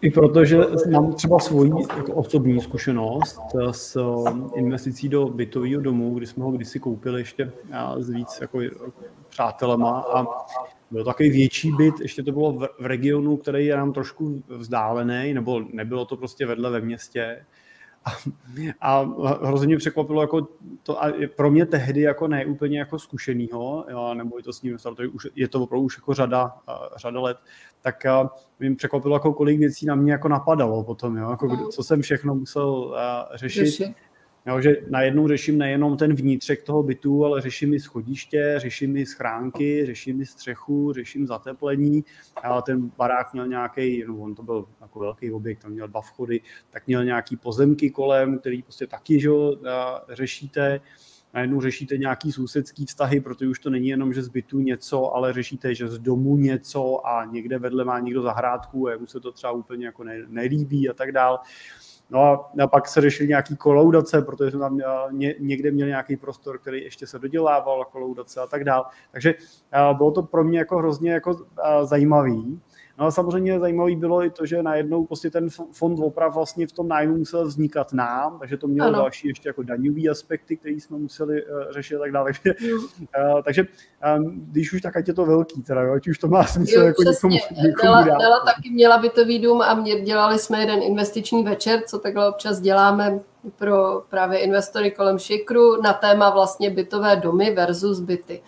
i 0.00 0.10
proto, 0.10 0.44
že 0.44 0.58
mám 0.90 1.12
třeba 1.12 1.38
svoji 1.38 1.72
jako 1.96 2.12
osobní 2.12 2.60
zkušenost 2.60 3.40
s 3.70 3.96
um, 3.96 4.50
investicí 4.54 5.08
do 5.08 5.26
bytového 5.26 5.80
domu, 5.80 6.14
kdy 6.14 6.26
jsme 6.26 6.44
ho 6.44 6.50
kdysi 6.50 6.80
koupili 6.80 7.20
ještě 7.20 7.52
s 7.98 8.10
víc 8.10 8.38
jako 8.40 8.60
přátelema 9.36 10.04
a 10.14 10.26
byl 10.90 11.04
takový 11.04 11.30
větší 11.30 11.72
byt, 11.72 12.00
ještě 12.00 12.22
to 12.22 12.32
bylo 12.32 12.52
v, 12.52 12.68
regionu, 12.80 13.36
který 13.36 13.66
je 13.66 13.76
nám 13.76 13.92
trošku 13.92 14.42
vzdálený, 14.48 15.34
nebo 15.34 15.60
nebylo 15.72 16.04
to 16.04 16.16
prostě 16.16 16.46
vedle 16.46 16.70
ve 16.70 16.80
městě. 16.80 17.46
a 18.80 19.00
hrozně 19.42 19.66
mě 19.66 19.76
překvapilo 19.76 20.20
jako 20.20 20.48
to, 20.82 21.04
a 21.04 21.12
pro 21.36 21.50
mě 21.50 21.66
tehdy 21.66 22.00
jako 22.00 22.28
ne 22.28 22.46
úplně 22.46 22.78
jako 22.78 22.98
zkušenýho, 22.98 23.86
jo, 23.90 24.14
nebo 24.14 24.38
je 24.38 24.42
to 24.42 24.52
s 24.52 24.62
ním, 24.62 24.78
to 24.96 25.02
je, 25.02 25.08
už, 25.08 25.26
je 25.34 25.48
to 25.48 25.62
opravdu 25.62 25.84
už 25.84 25.98
jako 25.98 26.14
řada, 26.14 26.54
řada 26.96 27.20
let, 27.20 27.36
tak 27.82 28.06
mě 28.58 28.74
překvapilo, 28.76 29.16
jako 29.16 29.32
kolik 29.32 29.58
věcí 29.58 29.86
na 29.86 29.94
mě 29.94 30.12
jako 30.12 30.28
napadalo 30.28 30.84
potom, 30.84 31.16
jo, 31.16 31.30
jako, 31.30 31.46
no. 31.46 31.68
co 31.68 31.82
jsem 31.82 32.02
všechno 32.02 32.34
musel 32.34 32.96
řešit. 33.34 33.64
řešit 33.64 33.94
Jo, 34.46 34.60
že 34.60 34.76
najednou 34.90 35.28
řeším 35.28 35.58
nejenom 35.58 35.96
ten 35.96 36.14
vnitřek 36.14 36.62
toho 36.62 36.82
bytu, 36.82 37.24
ale 37.24 37.40
řeším 37.40 37.74
i 37.74 37.80
schodiště, 37.80 38.54
řeším 38.56 38.96
i 38.96 39.06
schránky, 39.06 39.86
řeším 39.86 40.20
i 40.20 40.26
střechu, 40.26 40.92
řeším 40.92 41.26
zateplení. 41.26 42.04
A 42.42 42.62
ten 42.62 42.90
barák 42.96 43.32
měl 43.32 43.46
nějaký, 43.46 44.04
no 44.08 44.16
on 44.16 44.34
to 44.34 44.42
byl 44.42 44.66
jako 44.80 44.98
velký 44.98 45.32
objekt, 45.32 45.62
tam 45.62 45.70
měl 45.70 45.88
dva 45.88 46.00
vchody, 46.00 46.40
tak 46.70 46.86
měl 46.86 47.04
nějaký 47.04 47.36
pozemky 47.36 47.90
kolem, 47.90 48.38
který 48.38 48.62
prostě 48.62 48.86
taky 48.86 49.20
že, 49.20 49.30
řešíte 50.08 50.80
najednou 51.34 51.60
řešíte 51.60 51.96
nějaký 51.96 52.32
sousedský 52.32 52.86
vztahy, 52.86 53.20
protože 53.20 53.48
už 53.48 53.58
to 53.58 53.70
není 53.70 53.88
jenom, 53.88 54.12
že 54.12 54.22
z 54.22 54.28
bytu 54.28 54.60
něco, 54.60 55.14
ale 55.14 55.32
řešíte, 55.32 55.74
že 55.74 55.88
z 55.88 55.98
domu 55.98 56.36
něco 56.36 57.06
a 57.06 57.24
někde 57.24 57.58
vedle 57.58 57.84
má 57.84 57.98
někdo 57.98 58.22
zahrádku 58.22 58.88
a 58.88 58.90
jemu 58.90 59.06
se 59.06 59.20
to 59.20 59.32
třeba 59.32 59.52
úplně 59.52 59.86
jako 59.86 60.04
nelíbí 60.28 60.88
a 60.88 60.92
tak 60.92 61.12
dál. 61.12 61.40
No 62.10 62.22
a, 62.22 62.66
pak 62.66 62.88
se 62.88 63.00
řešili 63.00 63.28
nějaký 63.28 63.56
koloudace, 63.56 64.22
protože 64.22 64.50
jsme 64.50 64.60
tam 64.60 64.78
ně, 65.10 65.34
někde 65.38 65.70
měli 65.70 65.90
nějaký 65.90 66.16
prostor, 66.16 66.58
který 66.58 66.84
ještě 66.84 67.06
se 67.06 67.18
dodělával, 67.18 67.84
koloudace 67.84 68.40
a 68.40 68.46
tak 68.46 68.64
dál. 68.64 68.86
Takže 69.12 69.34
bylo 69.96 70.10
to 70.10 70.22
pro 70.22 70.44
mě 70.44 70.58
jako 70.58 70.78
hrozně 70.78 71.12
jako 71.12 71.46
zajímavý. 71.82 72.60
No 72.98 73.06
a 73.06 73.10
samozřejmě 73.10 73.60
zajímavý 73.60 73.96
bylo 73.96 74.24
i 74.24 74.30
to, 74.30 74.46
že 74.46 74.62
najednou 74.62 75.06
prostě 75.06 75.30
ten 75.30 75.48
fond 75.72 75.98
oprav 76.00 76.34
vlastně 76.34 76.66
v 76.66 76.72
tom 76.72 76.88
nájmu 76.88 77.16
musel 77.16 77.46
vznikat 77.46 77.92
nám, 77.92 78.38
takže 78.38 78.56
to 78.56 78.66
mělo 78.66 78.88
ano. 78.88 78.98
další 78.98 79.28
ještě 79.28 79.48
jako 79.48 79.62
daňový 79.62 80.08
aspekty, 80.08 80.56
které 80.56 80.74
jsme 80.74 80.98
museli 80.98 81.44
uh, 81.44 81.62
řešit 81.70 81.96
a 81.96 81.98
tak 81.98 82.12
dále. 82.12 82.32
Takže, 82.42 82.72
uh, 82.74 83.42
takže 83.44 83.66
um, 84.18 84.46
když 84.50 84.72
už 84.72 84.82
tak 84.82 84.96
ať 84.96 85.08
je 85.08 85.14
to 85.14 85.26
velký, 85.26 85.62
teda, 85.62 85.82
jo, 85.82 85.92
ať 85.92 86.08
už 86.08 86.18
to 86.18 86.28
má 86.28 86.44
smysl 86.44 86.78
jo, 86.78 86.86
jako 86.86 87.02
někomu, 87.02 87.34
někomu 87.34 87.92
Dala, 87.92 88.02
dát. 88.02 88.18
Dala 88.18 88.44
taky 88.44 88.70
měla 88.70 88.98
bytový 88.98 89.38
dům 89.38 89.62
a 89.62 89.74
mě, 89.74 90.00
dělali 90.00 90.38
jsme 90.38 90.60
jeden 90.60 90.82
investiční 90.82 91.44
večer, 91.44 91.80
co 91.86 91.98
takhle 91.98 92.28
občas 92.28 92.60
děláme 92.60 93.20
pro 93.58 94.02
právě 94.10 94.38
investory 94.38 94.90
kolem 94.90 95.18
šikru 95.18 95.82
na 95.82 95.92
téma 95.92 96.30
vlastně 96.30 96.70
bytové 96.70 97.16
domy 97.16 97.50
versus 97.50 98.00
byty. 98.00 98.42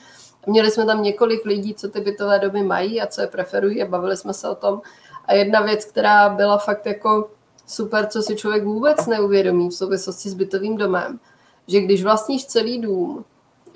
Měli 0.48 0.70
jsme 0.70 0.86
tam 0.86 1.02
několik 1.02 1.44
lidí, 1.44 1.74
co 1.74 1.88
ty 1.88 2.00
bytové 2.00 2.38
domy 2.38 2.62
mají 2.62 3.00
a 3.00 3.06
co 3.06 3.20
je 3.20 3.26
preferují 3.26 3.82
a 3.82 3.86
bavili 3.86 4.16
jsme 4.16 4.34
se 4.34 4.48
o 4.48 4.54
tom. 4.54 4.80
A 5.24 5.34
jedna 5.34 5.60
věc, 5.60 5.84
která 5.84 6.28
byla 6.28 6.58
fakt 6.58 6.86
jako 6.86 7.30
super, 7.66 8.06
co 8.06 8.22
si 8.22 8.36
člověk 8.36 8.64
vůbec 8.64 9.06
neuvědomí 9.06 9.68
v 9.68 9.74
souvislosti 9.74 10.30
s 10.30 10.34
bytovým 10.34 10.76
domem, 10.76 11.20
že 11.66 11.80
když 11.80 12.04
vlastníš 12.04 12.46
celý 12.46 12.78
dům, 12.78 13.24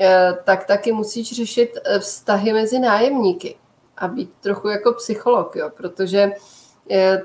eh, 0.00 0.38
tak 0.44 0.66
taky 0.66 0.92
musíš 0.92 1.32
řešit 1.32 1.78
eh, 1.84 1.98
vztahy 1.98 2.52
mezi 2.52 2.78
nájemníky 2.78 3.56
a 3.96 4.08
být 4.08 4.30
trochu 4.40 4.68
jako 4.68 4.92
psycholog, 4.92 5.56
jo, 5.56 5.70
protože 5.76 6.30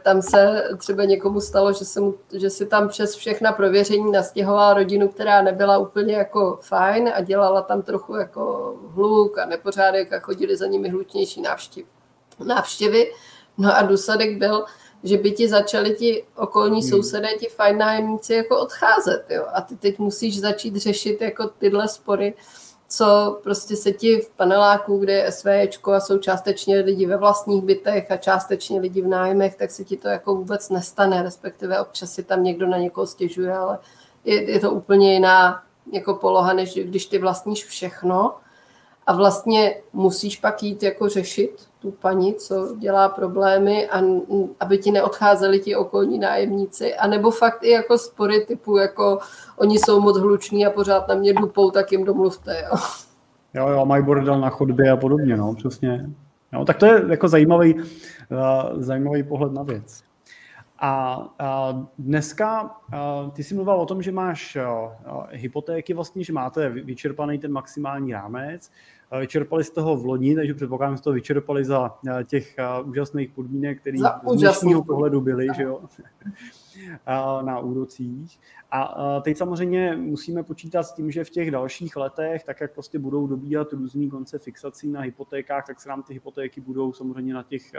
tam 0.03 0.22
se 0.22 0.63
třeba 0.78 1.03
někomu 1.03 1.41
stalo, 1.41 1.74
že, 1.74 1.86
se 1.86 1.99
mu, 1.99 2.15
že 2.34 2.49
si 2.49 2.65
tam 2.65 2.89
přes 2.89 3.15
všechna 3.15 3.51
prověření 3.51 4.11
nastěhovala 4.11 4.74
rodinu, 4.74 5.07
která 5.07 5.41
nebyla 5.41 5.78
úplně 5.78 6.13
jako 6.13 6.59
fajn 6.61 7.11
a 7.15 7.22
dělala 7.22 7.61
tam 7.61 7.82
trochu 7.82 8.15
jako 8.15 8.74
hluk 8.88 9.38
a 9.38 9.45
nepořádek 9.45 10.13
a 10.13 10.20
chodili 10.20 10.57
za 10.57 10.68
nimi 10.68 10.89
hlučnější 10.89 11.41
návštěv, 11.41 11.86
návštěvy. 12.45 13.11
No 13.57 13.78
a 13.78 13.82
důsledek 13.82 14.38
byl, 14.38 14.65
že 15.03 15.18
by 15.18 15.32
ti 15.32 15.49
začali 15.49 15.95
ti 15.95 16.24
okolní 16.36 16.82
hmm. 16.82 16.89
sousedé, 16.89 17.28
ti 17.39 17.47
fajn 17.47 17.78
nájemníci 17.78 18.34
jako 18.34 18.59
odcházet. 18.59 19.26
Jo? 19.30 19.45
A 19.53 19.61
ty 19.61 19.76
teď 19.76 19.99
musíš 19.99 20.39
začít 20.39 20.76
řešit 20.76 21.22
jako 21.22 21.47
tyhle 21.47 21.88
spory 21.88 22.34
co 22.89 23.39
prostě 23.43 23.75
se 23.75 23.91
ti 23.91 24.17
v 24.17 24.29
paneláku, 24.29 24.97
kde 24.97 25.13
je 25.13 25.31
SVčko 25.31 25.93
a 25.93 25.99
jsou 25.99 26.17
částečně 26.17 26.79
lidi 26.79 27.05
ve 27.05 27.17
vlastních 27.17 27.63
bytech 27.63 28.11
a 28.11 28.17
částečně 28.17 28.79
lidi 28.79 29.01
v 29.01 29.07
nájmech, 29.07 29.55
tak 29.55 29.71
se 29.71 29.83
ti 29.83 29.97
to 29.97 30.07
jako 30.07 30.35
vůbec 30.35 30.69
nestane, 30.69 31.23
respektive 31.23 31.81
občas 31.81 32.11
si 32.11 32.23
tam 32.23 32.43
někdo 32.43 32.67
na 32.67 32.77
někoho 32.77 33.07
stěžuje, 33.07 33.53
ale 33.53 33.79
je, 34.25 34.51
je 34.51 34.59
to 34.59 34.71
úplně 34.71 35.13
jiná 35.13 35.63
jako 35.91 36.13
poloha, 36.13 36.53
než 36.53 36.73
když 36.73 37.05
ty 37.05 37.19
vlastníš 37.19 37.65
všechno 37.65 38.35
a 39.08 39.14
vlastně 39.14 39.76
musíš 39.93 40.38
pak 40.38 40.64
jít 40.64 40.84
jako 40.84 41.10
řešit 41.10 41.68
tu 41.80 41.91
paní, 41.91 42.36
co 42.36 42.76
dělá 42.80 43.10
problémy, 43.10 43.89
a, 43.89 44.01
aby 44.60 44.78
ti 44.78 44.91
neodcházeli 44.91 45.60
ti 45.60 45.76
okolní 45.76 46.20
nájemníci, 46.20 46.95
anebo 46.95 47.32
fakt 47.32 47.64
i 47.64 47.70
jako 47.70 47.97
spory 47.97 48.45
typu, 48.45 48.78
jako 48.78 49.20
oni 49.58 49.80
jsou 49.80 50.01
moc 50.01 50.18
hluční 50.18 50.66
a 50.66 50.70
pořád 50.70 51.08
na 51.08 51.16
mě 51.16 51.34
dupou, 51.34 51.72
tak 51.72 51.91
jim 51.91 52.03
domluvte, 52.03 52.64
jo. 52.72 52.78
Jo, 53.53 53.70
jo, 53.70 53.86
mají 53.86 54.03
bordel 54.03 54.39
na 54.39 54.49
chodbě 54.49 54.91
a 54.91 54.97
podobně, 54.97 55.38
no, 55.38 55.55
přesně. 55.55 56.10
No, 56.53 56.66
tak 56.66 56.78
to 56.78 56.86
je 56.86 57.03
jako 57.10 57.28
zajímavý, 57.28 57.74
uh, 57.74 57.84
zajímavý 58.78 59.24
pohled 59.24 59.53
na 59.53 59.64
věc. 59.64 60.03
A, 60.80 61.24
a 61.39 61.82
dneska 61.97 62.72
a, 62.93 63.30
ty 63.34 63.43
jsi 63.43 63.55
mluvil 63.55 63.74
o 63.74 63.86
tom, 63.86 64.01
že 64.01 64.12
máš 64.12 64.55
a, 64.55 64.91
hypotéky 65.32 65.93
vlastně, 65.93 66.24
že 66.24 66.34
máte 66.34 66.70
vyčerpaný 66.70 67.39
ten 67.39 67.51
maximální 67.51 68.14
rámec. 68.14 68.72
Vyčerpali 69.20 69.64
z 69.64 69.70
toho 69.70 69.97
v 69.97 70.05
loni, 70.05 70.36
takže 70.36 70.53
předpokládám, 70.53 70.97
že 70.97 71.01
to 71.01 71.12
vyčerpali 71.12 71.66
za 71.66 71.95
těch 72.28 72.55
úžasných 72.84 73.32
podmínek, 73.32 73.82
které 73.82 73.97
z 73.97 74.39
dnešního 74.39 74.84
pohledu 74.84 75.22
byly, 75.22 75.47
že 75.55 75.64
jo, 75.64 75.82
na 77.41 77.60
úrocích. 77.60 78.39
A 78.72 79.22
teď 79.22 79.38
samozřejmě 79.38 79.95
musíme 79.95 80.43
počítat 80.43 80.84
s 80.84 80.93
tím, 80.93 81.12
že 81.12 81.24
v 81.24 81.30
těch 81.30 81.51
dalších 81.51 81.95
letech, 81.95 82.43
tak 82.43 82.62
jak 82.62 82.74
prostě 82.74 82.99
budou 82.99 83.28
dobíhat 83.28 83.74
různý 83.74 84.10
konce 84.10 84.39
fixací 84.39 84.91
na 84.91 85.01
hypotékách, 85.01 85.68
tak 85.68 85.80
se 85.82 85.89
nám 85.89 86.03
ty 86.03 86.14
hypotéky 86.14 86.62
budou 86.62 86.93
samozřejmě 86.93 87.34
na 87.34 87.43
těch, 87.43 87.74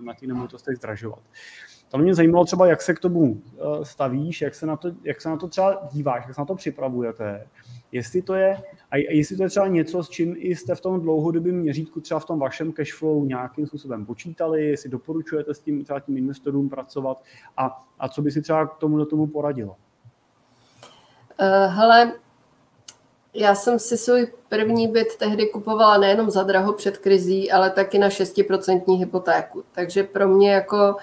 na 0.00 0.14
těch 0.14 0.28
nemovitostech 0.28 0.76
zdražovat. 0.76 1.20
To 1.88 1.98
mě 1.98 2.14
zajímalo 2.14 2.44
třeba, 2.44 2.66
jak 2.66 2.82
se 2.82 2.94
k 2.94 3.00
tomu 3.00 3.42
stavíš, 3.82 4.40
jak 4.40 4.54
se 4.54 4.66
na 4.66 4.76
to, 4.76 4.92
jak 5.02 5.20
se 5.20 5.28
na 5.28 5.36
to 5.36 5.48
třeba 5.48 5.88
díváš, 5.92 6.24
jak 6.26 6.34
se 6.34 6.40
na 6.40 6.44
to 6.44 6.54
připravujete, 6.54 7.46
jestli 7.94 8.22
to 8.22 8.34
je, 8.34 8.62
a 8.90 8.96
jestli 8.96 9.36
to 9.36 9.42
je 9.42 9.48
třeba 9.48 9.66
něco, 9.66 10.04
s 10.04 10.08
čím 10.08 10.36
jste 10.36 10.74
v 10.74 10.80
tom 10.80 11.00
dlouhodobém 11.00 11.54
měřítku, 11.54 12.00
třeba 12.00 12.20
v 12.20 12.24
tom 12.24 12.38
vašem 12.38 12.72
cashflow 12.72 13.26
nějakým 13.26 13.66
způsobem 13.66 14.06
počítali, 14.06 14.66
jestli 14.66 14.90
doporučujete 14.90 15.54
s 15.54 15.58
tím 15.58 15.84
třeba 15.84 16.00
tím 16.00 16.16
investorům 16.16 16.68
pracovat 16.68 17.22
a, 17.56 17.84
a 17.98 18.08
co 18.08 18.22
by 18.22 18.30
si 18.30 18.42
třeba 18.42 18.66
k 18.66 18.76
tomu 18.76 18.96
do 18.96 19.06
tomu 19.06 19.26
poradilo? 19.26 19.76
Uh, 21.40 21.74
hele, 21.74 22.12
já 23.34 23.54
jsem 23.54 23.78
si 23.78 23.96
svůj 23.96 24.32
první 24.48 24.88
byt 24.88 25.16
tehdy 25.16 25.46
kupovala 25.46 25.98
nejenom 25.98 26.30
za 26.30 26.42
draho 26.42 26.72
před 26.72 26.98
krizí, 26.98 27.52
ale 27.52 27.70
taky 27.70 27.98
na 27.98 28.08
6% 28.08 28.98
hypotéku. 28.98 29.64
Takže 29.72 30.02
pro 30.02 30.28
mě 30.28 30.52
jako 30.52 30.96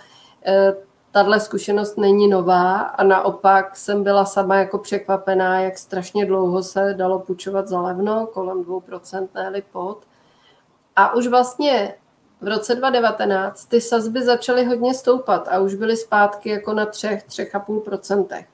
eh, 0.45 0.73
tahle 1.12 1.39
zkušenost 1.39 1.97
není 1.97 2.28
nová 2.28 2.80
a 2.80 3.03
naopak 3.03 3.78
jsem 3.78 4.03
byla 4.03 4.26
sama 4.26 4.55
jako 4.55 4.78
překvapená, 4.78 5.59
jak 5.59 5.78
strašně 5.78 6.26
dlouho 6.26 6.64
se 6.64 6.93
dalo 6.97 7.20
půjčovat 7.20 7.68
za 7.68 7.82
levno, 7.82 8.28
kolem 8.34 8.64
2%, 8.64 9.28
ne 9.51 9.62
pod. 9.72 9.97
A 10.95 11.16
už 11.16 11.28
vlastně 11.28 11.95
v 12.41 12.47
roce 12.47 12.76
2019 12.76 13.66
ty 13.66 13.82
sazby 13.82 14.24
začaly 14.24 14.66
hodně 14.66 14.93
stoupat 14.93 15.47
a 15.47 15.59
už 15.59 15.76
byly 15.76 15.97
zpátky 15.97 16.49
jako 16.49 16.74
na 16.74 16.86
3, 16.86 17.07
3,5%. 17.07 18.45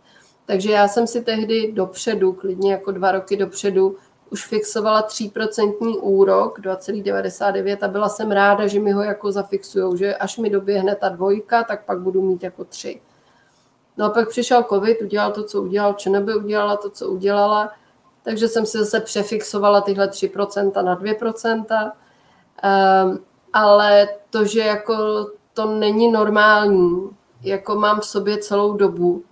Takže 0.45 0.71
já 0.71 0.87
jsem 0.87 1.07
si 1.07 1.21
tehdy 1.21 1.71
dopředu, 1.71 2.33
klidně 2.33 2.71
jako 2.71 2.91
dva 2.91 3.11
roky 3.11 3.37
dopředu, 3.37 3.97
už 4.29 4.47
fixovala 4.47 5.07
3% 5.07 5.97
úrok 6.01 6.59
2,99 6.59 7.77
a 7.81 7.87
byla 7.87 8.09
jsem 8.09 8.31
ráda, 8.31 8.67
že 8.67 8.79
mi 8.79 8.91
ho 8.91 9.01
jako 9.01 9.31
zafixujou, 9.31 9.95
že 9.95 10.15
až 10.15 10.37
mi 10.37 10.49
doběhne 10.49 10.95
ta 10.95 11.09
dvojka, 11.09 11.63
tak 11.63 11.85
pak 11.85 11.99
budu 11.99 12.21
mít 12.21 12.43
jako 12.43 12.63
tři. 12.63 13.01
No 13.97 14.05
a 14.05 14.09
pak 14.09 14.29
přišel 14.29 14.63
covid, 14.63 15.01
udělal 15.01 15.31
to, 15.31 15.43
co 15.43 15.61
udělal, 15.61 15.93
ČNB 15.93 16.29
udělala 16.35 16.77
to, 16.77 16.89
co 16.89 17.09
udělala, 17.09 17.71
takže 18.23 18.47
jsem 18.47 18.65
si 18.65 18.77
zase 18.77 18.99
přefixovala 18.99 19.81
tyhle 19.81 20.07
3% 20.07 20.83
na 20.83 20.99
2%. 20.99 21.55
Um, 21.55 21.91
ehm, 22.63 23.19
ale 23.53 24.09
to, 24.29 24.45
že 24.45 24.59
jako 24.59 24.95
to 25.53 25.65
není 25.65 26.11
normální, 26.11 27.09
jako 27.41 27.75
mám 27.75 27.99
v 27.99 28.05
sobě 28.05 28.37
celou 28.37 28.73
dobu, 28.73 29.23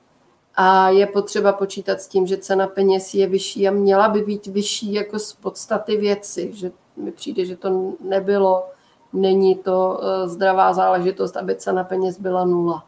a 0.58 0.90
je 0.90 1.06
potřeba 1.08 1.54
počítat 1.54 2.02
s 2.02 2.08
tím, 2.08 2.28
že 2.28 2.38
cena 2.38 2.68
peněz 2.68 3.14
je 3.14 3.28
vyšší 3.28 3.68
a 3.68 3.72
měla 3.72 4.10
by 4.10 4.22
být 4.22 4.48
vyšší 4.48 4.94
jako 4.94 5.20
z 5.20 5.34
podstaty 5.34 5.98
věci, 5.98 6.52
že 6.54 6.72
mi 6.98 7.12
přijde, 7.12 7.46
že 7.46 7.58
to 7.58 7.94
nebylo, 8.00 8.66
není 9.14 9.56
to 9.56 10.00
eh, 10.02 10.28
zdravá 10.28 10.74
záležitost, 10.74 11.38
aby 11.38 11.56
cena 11.56 11.84
peněz 11.84 12.20
byla 12.20 12.46
nula. 12.46 12.86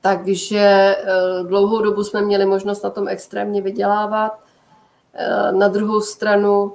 Takže 0.00 0.58
eh, 0.58 1.44
dlouhou 1.44 1.82
dobu 1.82 2.04
jsme 2.04 2.22
měli 2.22 2.46
možnost 2.46 2.82
na 2.82 2.90
tom 2.90 3.08
extrémně 3.08 3.62
vydělávat. 3.62 4.38
Eh, 5.14 5.52
na 5.52 5.68
druhou 5.68 6.00
stranu 6.00 6.72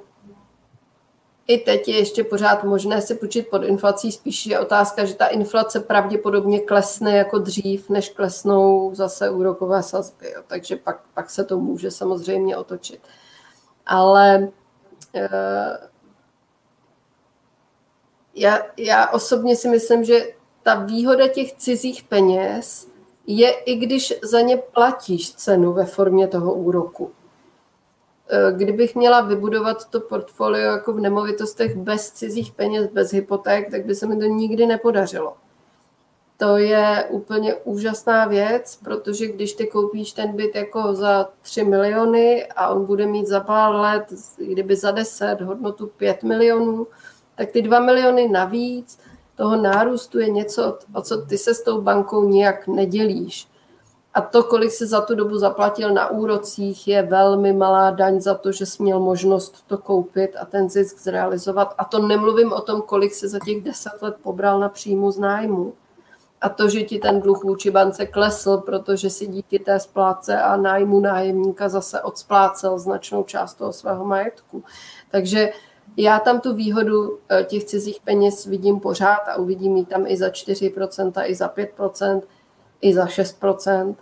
i 1.46 1.58
teď 1.58 1.88
je 1.88 1.98
ještě 1.98 2.24
pořád 2.24 2.64
možné 2.64 3.02
si 3.02 3.14
počít 3.14 3.48
pod 3.48 3.62
inflací, 3.62 4.12
spíš 4.12 4.46
je 4.46 4.60
otázka, 4.60 5.04
že 5.04 5.14
ta 5.14 5.26
inflace 5.26 5.80
pravděpodobně 5.80 6.60
klesne 6.60 7.16
jako 7.16 7.38
dřív, 7.38 7.90
než 7.90 8.08
klesnou 8.08 8.94
zase 8.94 9.30
úrokové 9.30 9.82
sazby. 9.82 10.30
Jo. 10.30 10.42
Takže 10.46 10.76
pak, 10.76 11.00
pak 11.14 11.30
se 11.30 11.44
to 11.44 11.58
může 11.58 11.90
samozřejmě 11.90 12.56
otočit. 12.56 13.00
Ale 13.86 14.48
e, 15.14 15.28
já, 18.34 18.58
já 18.76 19.08
osobně 19.10 19.56
si 19.56 19.68
myslím, 19.68 20.04
že 20.04 20.26
ta 20.62 20.74
výhoda 20.74 21.28
těch 21.28 21.52
cizích 21.52 22.02
peněz 22.02 22.88
je, 23.26 23.50
i 23.50 23.76
když 23.76 24.14
za 24.22 24.40
ně 24.40 24.56
platíš 24.56 25.34
cenu 25.34 25.72
ve 25.72 25.84
formě 25.84 26.28
toho 26.28 26.54
úroku. 26.54 27.12
Eh, 28.28 28.52
kdybych 28.52 28.94
měla 28.94 29.20
vybudovat 29.20 29.90
to 29.90 30.00
portfolio 30.00 30.64
jako 30.64 30.92
v 30.92 31.00
nemovitostech 31.00 31.76
bez 31.76 32.10
cizích 32.10 32.52
peněz, 32.52 32.86
bez 32.92 33.12
hypoték, 33.12 33.70
tak 33.70 33.84
by 33.84 33.94
se 33.94 34.06
mi 34.06 34.16
to 34.16 34.24
nikdy 34.24 34.66
nepodařilo. 34.66 35.34
To 36.36 36.56
je 36.56 37.04
úplně 37.08 37.54
úžasná 37.54 38.26
věc, 38.26 38.78
protože 38.84 39.26
když 39.26 39.52
ty 39.52 39.66
koupíš 39.66 40.12
ten 40.12 40.36
byt 40.36 40.54
jako 40.54 40.94
za 40.94 41.28
3 41.42 41.64
miliony 41.64 42.46
a 42.46 42.68
on 42.68 42.84
bude 42.84 43.06
mít 43.06 43.26
za 43.26 43.40
pár 43.40 43.74
let, 43.74 44.04
kdyby 44.38 44.76
za 44.76 44.90
10 44.90 45.40
hodnotu 45.40 45.86
5 45.86 46.22
milionů, 46.22 46.86
tak 47.34 47.50
ty 47.50 47.62
2 47.62 47.80
miliony 47.80 48.28
navíc 48.28 48.98
toho 49.36 49.56
nárůstu 49.56 50.18
je 50.18 50.30
něco, 50.30 50.78
o 50.94 51.02
co 51.02 51.22
ty 51.22 51.38
se 51.38 51.54
s 51.54 51.62
tou 51.62 51.80
bankou 51.80 52.28
nijak 52.28 52.66
nedělíš. 52.66 53.51
A 54.14 54.20
to, 54.20 54.42
kolik 54.42 54.70
se 54.70 54.86
za 54.86 55.00
tu 55.00 55.14
dobu 55.14 55.38
zaplatil 55.38 55.94
na 55.94 56.10
úrocích, 56.10 56.88
je 56.88 57.02
velmi 57.02 57.52
malá 57.52 57.90
daň 57.90 58.20
za 58.20 58.34
to, 58.34 58.52
že 58.52 58.66
jsi 58.66 58.82
měl 58.82 59.00
možnost 59.00 59.64
to 59.66 59.78
koupit 59.78 60.36
a 60.40 60.44
ten 60.44 60.70
zisk 60.70 60.98
zrealizovat. 60.98 61.74
A 61.78 61.84
to 61.84 61.98
nemluvím 61.98 62.52
o 62.52 62.60
tom, 62.60 62.82
kolik 62.82 63.14
se 63.14 63.28
za 63.28 63.38
těch 63.44 63.62
deset 63.62 64.02
let 64.02 64.16
pobral 64.22 64.60
na 64.60 64.68
příjmu 64.68 65.10
z 65.10 65.18
nájmu. 65.18 65.74
A 66.40 66.48
to, 66.48 66.68
že 66.68 66.82
ti 66.82 66.98
ten 66.98 67.20
dluh 67.20 67.44
vůči 67.44 67.70
bance 67.70 68.06
klesl, 68.06 68.56
protože 68.56 69.10
si 69.10 69.26
díky 69.26 69.58
té 69.58 69.80
splátce 69.80 70.42
a 70.42 70.56
nájmu 70.56 71.00
nájemníka 71.00 71.68
zase 71.68 72.02
odsplácel 72.02 72.78
značnou 72.78 73.22
část 73.22 73.54
toho 73.54 73.72
svého 73.72 74.04
majetku. 74.04 74.64
Takže 75.10 75.52
já 75.96 76.18
tam 76.18 76.40
tu 76.40 76.54
výhodu 76.54 77.18
eh, 77.28 77.44
těch 77.44 77.64
cizích 77.64 78.00
peněz 78.04 78.46
vidím 78.46 78.80
pořád 78.80 79.28
a 79.28 79.36
uvidím 79.36 79.76
ji 79.76 79.84
tam 79.84 80.06
i 80.06 80.16
za 80.16 80.28
4%, 80.28 81.22
i 81.24 81.34
za 81.34 81.48
5%, 81.48 82.22
i 82.82 82.94
za 82.94 83.04
6%. 83.04 83.94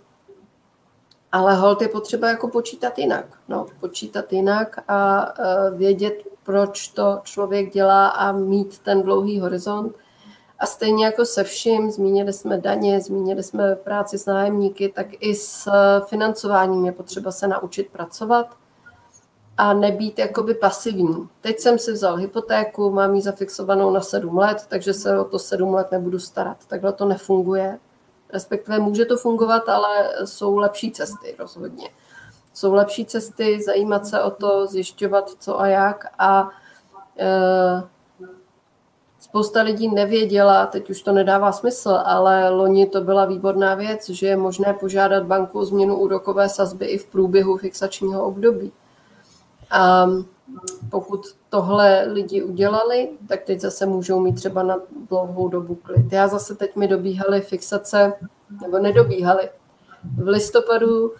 Ale 1.31 1.55
hold 1.55 1.81
je 1.81 1.87
potřeba 1.87 2.29
jako 2.29 2.47
počítat 2.47 2.99
jinak. 2.99 3.25
No, 3.47 3.65
počítat 3.79 4.33
jinak 4.33 4.83
a 4.87 5.29
uh, 5.39 5.77
vědět, 5.77 6.13
proč 6.43 6.87
to 6.87 7.19
člověk 7.23 7.73
dělá 7.73 8.07
a 8.07 8.31
mít 8.31 8.79
ten 8.79 9.01
dlouhý 9.01 9.39
horizont. 9.39 9.95
A 10.59 10.65
stejně 10.65 11.05
jako 11.05 11.25
se 11.25 11.43
vším, 11.43 11.91
zmínili 11.91 12.33
jsme 12.33 12.57
daně, 12.57 13.01
zmínili 13.01 13.43
jsme 13.43 13.75
práci 13.75 14.17
s 14.17 14.25
nájemníky, 14.25 14.89
tak 14.89 15.07
i 15.19 15.35
s 15.35 15.69
financováním 16.07 16.85
je 16.85 16.91
potřeba 16.91 17.31
se 17.31 17.47
naučit 17.47 17.89
pracovat 17.89 18.57
a 19.57 19.73
nebýt 19.73 20.19
jakoby 20.19 20.53
pasivní. 20.53 21.29
Teď 21.41 21.59
jsem 21.59 21.79
si 21.79 21.91
vzal 21.91 22.15
hypotéku, 22.15 22.91
mám 22.91 23.15
ji 23.15 23.21
zafixovanou 23.21 23.91
na 23.91 24.01
sedm 24.01 24.37
let, 24.37 24.65
takže 24.67 24.93
se 24.93 25.19
o 25.19 25.23
to 25.23 25.39
sedm 25.39 25.73
let 25.73 25.91
nebudu 25.91 26.19
starat. 26.19 26.57
Takhle 26.67 26.93
to 26.93 27.05
nefunguje 27.05 27.79
respektive 28.33 28.79
může 28.79 29.05
to 29.05 29.17
fungovat, 29.17 29.69
ale 29.69 30.13
jsou 30.25 30.57
lepší 30.57 30.91
cesty 30.91 31.35
rozhodně. 31.39 31.89
Jsou 32.53 32.73
lepší 32.73 33.05
cesty 33.05 33.61
zajímat 33.63 34.07
se 34.07 34.23
o 34.23 34.31
to, 34.31 34.67
zjišťovat 34.67 35.29
co 35.39 35.59
a 35.59 35.67
jak 35.67 36.05
a 36.19 36.49
e, 37.19 37.27
spousta 39.19 39.61
lidí 39.61 39.87
nevěděla, 39.87 40.65
teď 40.65 40.89
už 40.89 41.01
to 41.01 41.11
nedává 41.11 41.51
smysl, 41.51 41.99
ale 42.05 42.49
loni 42.49 42.85
to 42.85 43.01
byla 43.01 43.25
výborná 43.25 43.75
věc, 43.75 44.09
že 44.09 44.27
je 44.27 44.37
možné 44.37 44.73
požádat 44.73 45.23
banku 45.23 45.59
o 45.59 45.65
změnu 45.65 45.95
úrokové 45.95 46.49
sazby 46.49 46.85
i 46.85 46.97
v 46.97 47.05
průběhu 47.05 47.57
fixačního 47.57 48.25
období. 48.25 48.71
A 49.71 50.07
pokud 50.89 51.25
tohle 51.49 52.05
lidi 52.07 52.43
udělali, 52.43 53.09
tak 53.27 53.43
teď 53.43 53.59
zase 53.59 53.85
můžou 53.85 54.19
mít 54.19 54.35
třeba 54.35 54.63
na 54.63 54.77
dlouhou 55.09 55.47
dobu 55.47 55.75
klid. 55.75 56.13
Já 56.13 56.27
zase 56.27 56.55
teď 56.55 56.75
mi 56.75 56.87
dobíhaly 56.87 57.41
fixace, 57.41 58.13
nebo 58.61 58.79
nedobíhaly. 58.79 59.49
V 60.17 60.27
listopadu, 60.27 61.13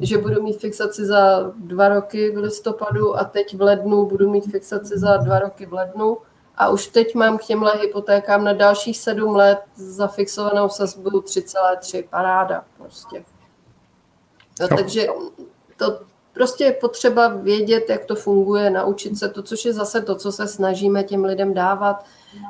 že 0.00 0.18
budu 0.18 0.42
mít 0.42 0.60
fixaci 0.60 1.06
za 1.06 1.52
dva 1.56 1.88
roky 1.88 2.30
v 2.30 2.38
listopadu 2.38 3.16
a 3.16 3.24
teď 3.24 3.56
v 3.56 3.62
lednu 3.62 4.06
budu 4.06 4.30
mít 4.30 4.50
fixaci 4.50 4.98
za 4.98 5.16
dva 5.16 5.38
roky 5.38 5.66
v 5.66 5.72
lednu. 5.72 6.18
A 6.56 6.68
už 6.68 6.86
teď 6.86 7.14
mám 7.14 7.38
k 7.38 7.44
těmhle 7.44 7.72
hypotékám 7.76 8.44
na 8.44 8.52
dalších 8.52 8.98
sedm 8.98 9.36
let 9.36 9.58
zafixovanou 9.74 10.68
sazbu 10.68 11.10
3,3 11.10 12.04
paráda 12.10 12.64
prostě. 12.78 13.24
No, 14.60 14.68
takže 14.68 15.06
to, 15.76 16.00
Prostě 16.34 16.64
je 16.64 16.72
potřeba 16.72 17.28
vědět, 17.28 17.90
jak 17.90 18.04
to 18.04 18.14
funguje, 18.14 18.70
naučit 18.70 19.18
se 19.18 19.28
to, 19.28 19.42
což 19.42 19.64
je 19.64 19.72
zase 19.72 20.02
to, 20.02 20.14
co 20.14 20.32
se 20.32 20.48
snažíme 20.48 21.02
těm 21.02 21.24
lidem 21.24 21.54
dávat. 21.54 22.04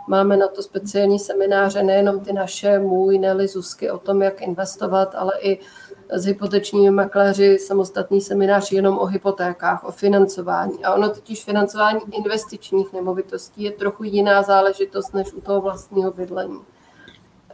Máme 0.08 0.36
na 0.36 0.48
to 0.48 0.62
speciální 0.62 1.18
semináře, 1.18 1.82
nejenom 1.82 2.20
ty 2.20 2.32
naše, 2.32 2.78
můj, 2.78 3.18
Nelly, 3.18 3.48
Zuzky, 3.48 3.90
o 3.90 3.98
tom, 3.98 4.22
jak 4.22 4.42
investovat, 4.42 5.14
ale 5.14 5.32
i 5.40 5.58
s 6.10 6.24
hypotečními 6.24 6.90
makléři 6.90 7.58
samostatný 7.58 8.20
seminář 8.20 8.72
jenom 8.72 8.98
o 8.98 9.06
hypotékách, 9.06 9.84
o 9.84 9.92
financování. 9.92 10.84
A 10.84 10.94
ono 10.94 11.08
totiž 11.08 11.44
financování 11.44 12.00
investičních 12.12 12.92
nemovitostí 12.92 13.62
je 13.62 13.72
trochu 13.72 14.04
jiná 14.04 14.42
záležitost 14.42 15.14
než 15.14 15.32
u 15.32 15.40
toho 15.40 15.60
vlastního 15.60 16.10
bydlení. 16.12 16.60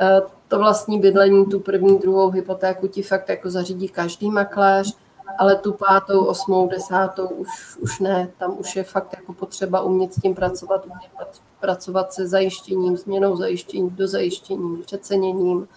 E, 0.01 0.22
to 0.49 0.59
vlastní 0.59 1.01
bydlení, 1.01 1.47
tu 1.47 1.61
první, 1.61 1.99
druhou 1.99 2.31
hypotéku 2.31 2.87
ti 2.89 3.03
fakt 3.03 3.28
jako 3.28 3.51
zařídí 3.51 3.89
každý 3.89 4.31
makléř 4.31 4.97
ale 5.41 5.57
tu 5.57 5.72
pátou, 5.72 6.24
osmou, 6.24 6.68
desátou 6.68 7.26
už, 7.26 7.76
už 7.80 8.01
ne. 8.01 8.30
Tam 8.38 8.57
už 8.59 8.76
je 8.76 8.84
fakt 8.84 9.12
jako 9.16 9.32
potřeba 9.32 9.80
umět 9.80 10.14
s 10.14 10.20
tím 10.20 10.34
pracovat, 10.34 10.84
umět 10.84 11.41
pracovat 11.61 12.12
se 12.12 12.28
zajištěním, 12.28 12.97
změnou 12.97 13.36
zajištění, 13.36 13.91
do 13.91 14.09
zajištěním, 14.09 14.82
přeceněním. 14.82 15.68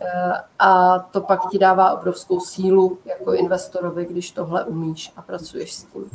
Eh, 0.00 0.32
a 0.58 0.98
to 0.98 1.20
pak 1.20 1.40
ti 1.50 1.58
dává 1.58 1.92
obrovskou 1.92 2.40
sílu 2.40 2.98
jako 3.04 3.32
investorovi, 3.32 4.06
když 4.06 4.30
tohle 4.30 4.64
umíš 4.64 5.12
a 5.16 5.22
pracuješ 5.22 5.74
s 5.74 5.84
tím. 5.84 6.10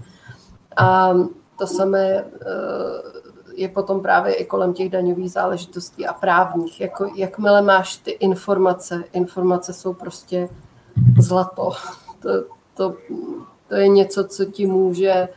A 0.77 1.13
to 1.57 1.67
samé 1.67 2.07
eh, 2.07 2.25
je 3.53 3.69
potom 3.69 4.01
právě 4.01 4.33
i 4.33 4.45
kolem 4.45 4.73
těch 4.73 4.89
daňových 4.89 5.31
záležitostí 5.31 6.07
a 6.07 6.13
právních. 6.13 6.81
Jako, 6.81 7.11
jakmile 7.15 7.61
máš 7.61 7.97
ty 7.97 8.11
informace, 8.11 9.03
informace 9.13 9.73
jsou 9.73 9.93
prostě 9.93 10.49
zlato. 11.19 11.71
To, 12.19 12.54
to, 12.77 12.95
to 13.67 13.75
je 13.75 13.87
něco, 13.87 14.23
co 14.23 14.45
ti 14.45 14.65
může 14.65 15.29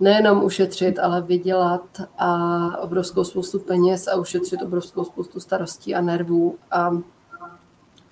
nejenom 0.00 0.44
ušetřit, 0.44 0.98
ale 0.98 1.22
vydělat 1.22 1.86
a 2.18 2.78
obrovskou 2.80 3.24
spoustu 3.24 3.58
peněz 3.58 4.08
a 4.08 4.16
ušetřit 4.16 4.62
obrovskou 4.62 5.04
spoustu 5.04 5.40
starostí 5.40 5.94
a 5.94 6.00
nervů. 6.00 6.58
A 6.70 6.98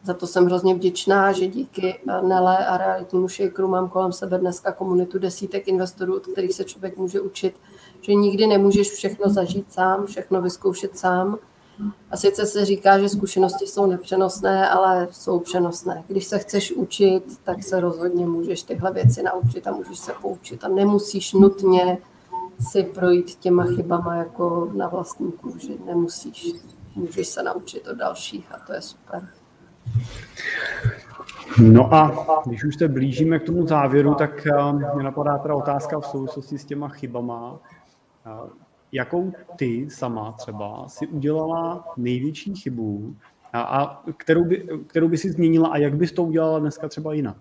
za 0.04 0.14
to 0.14 0.26
jsem 0.26 0.46
hrozně 0.46 0.74
vděčná, 0.74 1.32
že 1.32 1.46
díky 1.46 2.00
Nele 2.22 2.66
a 2.66 2.76
realitnímu 2.76 3.28
shakeru 3.28 3.68
mám 3.68 3.88
kolem 3.88 4.12
sebe 4.12 4.38
dneska 4.38 4.72
komunitu 4.72 5.18
desítek 5.18 5.68
investorů, 5.68 6.16
od 6.16 6.26
kterých 6.26 6.54
se 6.54 6.64
člověk 6.64 6.96
může 6.96 7.20
učit, 7.20 7.54
že 8.00 8.14
nikdy 8.14 8.46
nemůžeš 8.46 8.90
všechno 8.90 9.30
zažít 9.30 9.72
sám, 9.72 10.06
všechno 10.06 10.42
vyzkoušet 10.42 10.98
sám, 10.98 11.38
a 12.10 12.16
sice 12.16 12.46
se 12.46 12.64
říká, 12.64 12.98
že 12.98 13.08
zkušenosti 13.08 13.66
jsou 13.66 13.86
nepřenosné, 13.86 14.68
ale 14.68 15.08
jsou 15.10 15.40
přenosné. 15.40 16.04
Když 16.08 16.24
se 16.24 16.38
chceš 16.38 16.72
učit, 16.72 17.40
tak 17.44 17.62
se 17.62 17.80
rozhodně 17.80 18.26
můžeš 18.26 18.62
tyhle 18.62 18.92
věci 18.92 19.22
naučit 19.22 19.66
a 19.66 19.72
můžeš 19.72 19.98
se 19.98 20.12
poučit 20.22 20.64
a 20.64 20.68
nemusíš 20.68 21.32
nutně 21.32 21.98
si 22.60 22.82
projít 22.82 23.34
těma 23.34 23.64
chybama 23.64 24.14
jako 24.16 24.70
na 24.74 24.88
vlastní 24.88 25.32
kůži. 25.32 25.78
Nemusíš. 25.86 26.52
Můžeš 26.96 27.28
se 27.28 27.42
naučit 27.42 27.88
od 27.88 27.96
dalších 27.96 28.52
a 28.54 28.58
to 28.66 28.72
je 28.72 28.82
super. 28.82 29.28
No 31.58 31.94
a 31.94 32.26
když 32.46 32.64
už 32.64 32.76
se 32.76 32.88
blížíme 32.88 33.38
k 33.38 33.46
tomu 33.46 33.66
závěru, 33.66 34.14
tak 34.14 34.46
eh, 34.46 34.72
mě 34.72 35.02
napadá 35.02 35.38
teda 35.38 35.54
otázka 35.54 36.00
v 36.00 36.06
souvislosti 36.06 36.58
s 36.58 36.64
těma 36.64 36.88
chybama. 36.88 37.58
Eh, 38.94 38.96
jakou 38.96 39.32
ty 39.56 39.90
sama 39.90 40.32
třeba 40.32 40.88
si 40.88 41.06
udělala 41.06 41.84
největší 41.96 42.54
chybu 42.54 43.16
a, 43.52 43.60
a 43.60 44.02
kterou, 44.16 44.44
by, 44.44 44.68
kterou 44.86 45.08
by 45.08 45.18
si 45.18 45.30
změnila 45.30 45.68
a 45.68 45.76
jak 45.76 45.96
bys 45.96 46.12
to 46.12 46.22
udělala 46.22 46.58
dneska 46.58 46.88
třeba 46.88 47.12
jinak? 47.12 47.36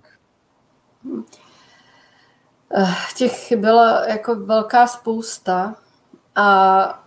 Eh, 2.75 2.95
těch 3.17 3.57
byla 3.57 4.07
jako 4.07 4.35
velká 4.35 4.87
spousta 4.87 5.75
a 6.35 6.99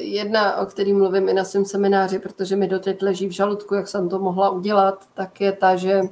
jedna, 0.00 0.56
o 0.56 0.66
který 0.66 0.92
mluvím 0.92 1.28
i 1.28 1.34
na 1.34 1.44
svém 1.44 1.64
semináři, 1.64 2.18
protože 2.18 2.56
mi 2.56 2.68
doteď 2.68 3.02
leží 3.02 3.28
v 3.28 3.32
žaludku, 3.32 3.74
jak 3.74 3.88
jsem 3.88 4.08
to 4.08 4.18
mohla 4.18 4.50
udělat, 4.50 5.08
tak 5.14 5.40
je 5.40 5.52
ta, 5.52 5.76
že 5.76 6.00
uh, 6.00 6.08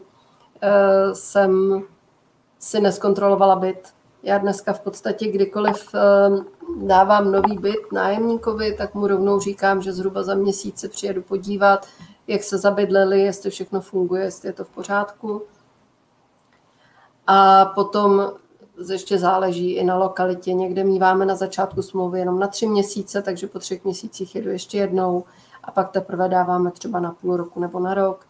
jsem 1.12 1.82
si 2.58 2.80
neskontrolovala 2.80 3.56
byt 3.56 3.95
Já 4.26 4.38
dneska 4.38 4.72
v 4.72 4.80
podstatě 4.80 5.28
kdykoliv 5.28 5.94
dávám 6.76 7.32
nový 7.32 7.58
byt 7.58 7.92
nájemníkovi, 7.92 8.74
tak 8.74 8.94
mu 8.94 9.06
rovnou 9.06 9.40
říkám, 9.40 9.82
že 9.82 9.92
zhruba 9.92 10.22
za 10.22 10.34
měsíc 10.34 10.78
se 10.78 10.88
přijedu 10.88 11.22
podívat, 11.22 11.86
jak 12.26 12.42
se 12.42 12.58
zabydleli, 12.58 13.20
jestli 13.20 13.50
všechno 13.50 13.80
funguje, 13.80 14.24
jestli 14.24 14.48
je 14.48 14.52
to 14.52 14.64
v 14.64 14.68
pořádku. 14.68 15.42
A 17.26 17.64
potom 17.64 18.32
ještě 18.90 19.18
záleží 19.18 19.72
i 19.72 19.84
na 19.84 19.98
lokalitě. 19.98 20.52
Někde 20.52 20.84
míváme 20.84 21.26
na 21.26 21.34
začátku 21.34 21.82
smlouvy 21.82 22.18
jenom 22.18 22.38
na 22.38 22.46
tři 22.46 22.66
měsíce, 22.66 23.22
takže 23.22 23.46
po 23.46 23.58
třech 23.58 23.84
měsících 23.84 24.34
jedu 24.34 24.50
ještě 24.50 24.78
jednou 24.78 25.24
a 25.64 25.70
pak 25.70 25.90
teprve 25.90 26.28
dáváme 26.28 26.70
třeba 26.70 27.00
na 27.00 27.10
půl 27.20 27.36
roku 27.36 27.60
nebo 27.60 27.80
na 27.80 27.94
rok. 27.94 28.26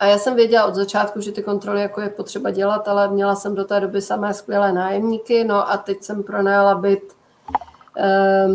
A 0.00 0.06
já 0.06 0.18
jsem 0.18 0.36
věděla 0.36 0.64
od 0.64 0.74
začátku, 0.74 1.20
že 1.20 1.32
ty 1.32 1.42
kontroly 1.42 1.80
jako 1.80 2.00
je 2.00 2.08
potřeba 2.08 2.50
dělat, 2.50 2.88
ale 2.88 3.08
měla 3.08 3.34
jsem 3.34 3.54
do 3.54 3.64
té 3.64 3.80
doby 3.80 4.02
samé 4.02 4.34
skvělé 4.34 4.72
nájemníky, 4.72 5.44
no 5.44 5.70
a 5.70 5.76
teď 5.76 6.02
jsem 6.02 6.22
pronajala 6.22 6.74
byt 6.74 7.16
eh, 7.96 8.48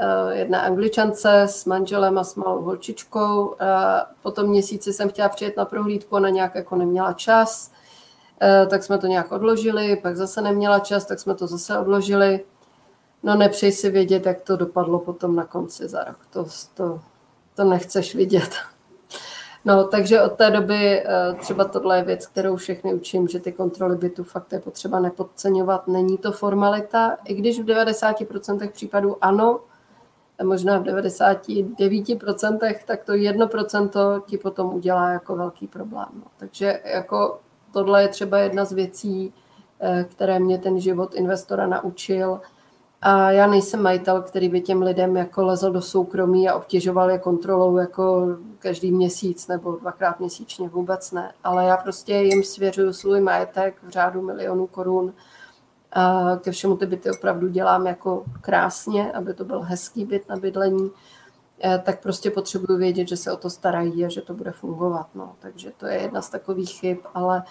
eh, 0.00 0.34
jedné 0.38 0.62
angličance 0.62 1.42
s 1.42 1.64
manželem 1.64 2.18
a 2.18 2.24
s 2.24 2.34
malou 2.34 2.62
holčičkou. 2.62 3.54
Eh, 3.60 4.00
po 4.22 4.42
měsíci 4.42 4.92
jsem 4.92 5.08
chtěla 5.08 5.28
přijet 5.28 5.56
na 5.56 5.64
prohlídku, 5.64 6.16
ona 6.16 6.28
nějak 6.28 6.54
jako 6.54 6.76
neměla 6.76 7.12
čas, 7.12 7.72
eh, 8.42 8.66
tak 8.66 8.84
jsme 8.84 8.98
to 8.98 9.06
nějak 9.06 9.32
odložili, 9.32 9.96
pak 9.96 10.16
zase 10.16 10.42
neměla 10.42 10.78
čas, 10.78 11.04
tak 11.04 11.20
jsme 11.20 11.34
to 11.34 11.46
zase 11.46 11.78
odložili. 11.78 12.44
No 13.22 13.34
nepřej 13.34 13.72
si 13.72 13.90
vědět, 13.90 14.26
jak 14.26 14.40
to 14.40 14.56
dopadlo 14.56 14.98
potom 14.98 15.36
na 15.36 15.44
konci 15.44 15.88
za 15.88 16.04
rok. 16.04 16.18
To, 16.30 16.46
to, 16.74 17.00
to 17.54 17.64
nechceš 17.64 18.14
vidět. 18.14 18.50
No, 19.64 19.84
takže 19.84 20.22
od 20.22 20.32
té 20.32 20.50
doby 20.50 21.02
eh, 21.02 21.34
třeba 21.34 21.64
tohle 21.64 21.96
je 21.96 22.04
věc, 22.04 22.26
kterou 22.26 22.56
všechny 22.56 22.94
učím, 22.94 23.28
že 23.28 23.40
ty 23.40 23.52
kontroly 23.52 23.96
bytu 23.96 24.24
fakt 24.24 24.52
je 24.52 24.60
potřeba 24.60 25.00
nepodceňovat. 25.00 25.88
Není 25.88 26.18
to 26.18 26.32
formalita, 26.32 27.16
i 27.24 27.34
když 27.34 27.60
v 27.60 27.64
90% 27.64 28.70
případů 28.70 29.16
ano, 29.20 29.60
možná 30.42 30.78
v 30.78 30.82
99%, 30.82 32.58
tak 32.86 33.04
to 33.04 33.12
1% 33.12 34.22
ti 34.26 34.38
potom 34.38 34.74
udělá 34.74 35.10
jako 35.10 35.36
velký 35.36 35.66
problém. 35.66 36.08
No. 36.14 36.24
Takže 36.36 36.80
jako 36.84 37.38
tohle 37.72 38.02
je 38.02 38.08
třeba 38.08 38.38
jedna 38.38 38.64
z 38.64 38.72
věcí, 38.72 39.34
eh, 39.80 40.06
které 40.10 40.38
mě 40.38 40.58
ten 40.58 40.80
život 40.80 41.14
investora 41.14 41.66
naučil– 41.66 42.40
a 43.02 43.30
já 43.30 43.46
nejsem 43.46 43.82
majitel, 43.82 44.22
který 44.22 44.48
by 44.48 44.60
těm 44.60 44.82
lidem 44.82 45.16
jako 45.16 45.44
lezl 45.44 45.70
do 45.70 45.82
soukromí 45.82 46.48
a 46.48 46.54
obtěžoval 46.54 47.10
je 47.10 47.18
kontrolou 47.18 47.76
jako 47.76 48.26
každý 48.58 48.92
měsíc 48.92 49.48
nebo 49.48 49.76
dvakrát 49.76 50.20
měsíčně, 50.20 50.68
vůbec 50.68 51.12
ne. 51.12 51.32
Ale 51.44 51.64
já 51.64 51.76
prostě 51.76 52.14
jim 52.14 52.44
svěřuju 52.44 52.92
svůj 52.92 53.20
majetek 53.20 53.76
v 53.82 53.88
řádu 53.88 54.22
milionů 54.22 54.66
korun. 54.66 55.12
A 55.92 56.36
ke 56.36 56.50
všemu 56.50 56.76
ty 56.76 56.86
byty 56.86 57.10
opravdu 57.10 57.48
dělám 57.48 57.86
jako 57.86 58.24
krásně, 58.40 59.12
aby 59.12 59.34
to 59.34 59.44
byl 59.44 59.60
hezký 59.60 60.04
byt 60.04 60.28
na 60.28 60.36
bydlení. 60.36 60.90
E, 61.64 61.78
tak 61.78 62.02
prostě 62.02 62.30
potřebuju 62.30 62.78
vědět, 62.78 63.08
že 63.08 63.16
se 63.16 63.32
o 63.32 63.36
to 63.36 63.50
starají 63.50 64.04
a 64.04 64.08
že 64.08 64.20
to 64.20 64.34
bude 64.34 64.50
fungovat. 64.52 65.06
No. 65.14 65.36
Takže 65.38 65.72
to 65.76 65.86
je 65.86 66.02
jedna 66.02 66.22
z 66.22 66.30
takových 66.30 66.70
chyb, 66.70 66.98
ale, 67.14 67.42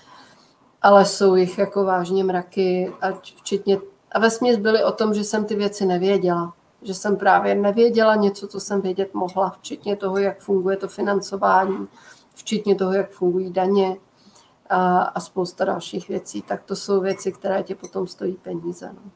ale 0.81 1.05
jsou 1.05 1.35
jich 1.35 1.57
jako 1.57 1.83
vážně 1.83 2.23
mraky, 2.23 2.93
ať 3.01 3.35
včetně 3.35 3.77
a 4.12 4.20
ve 4.20 4.30
směs 4.30 4.58
byly 4.58 4.84
o 4.84 4.91
tom, 4.91 5.14
že 5.14 5.24
jsem 5.24 5.45
ty 5.45 5.55
věci 5.55 5.86
nevěděla. 5.86 6.53
Že 6.82 6.93
jsem 6.93 7.18
právě 7.18 7.55
nevěděla 7.55 8.16
něco, 8.16 8.47
co 8.47 8.60
jsem 8.60 8.82
vědět 8.82 9.14
mohla, 9.14 9.49
včetně 9.49 9.95
toho, 9.95 10.18
jak 10.18 10.39
funguje 10.39 10.78
to 10.78 10.88
financování, 10.88 11.88
včetně 12.36 12.76
toho, 12.76 12.93
jak 12.93 13.12
fungují 13.12 13.51
daně 13.51 13.97
a, 14.70 14.99
a 15.01 15.20
spousta 15.20 15.66
dalších 15.66 16.10
věcí. 16.10 16.41
Tak 16.41 16.64
to 16.64 16.76
jsou 16.76 17.01
věci, 17.01 17.32
které 17.32 17.64
tě 17.64 17.76
potom 17.76 18.08
stojí 18.08 18.34
peníze. 18.34 18.89
No. 18.93 19.12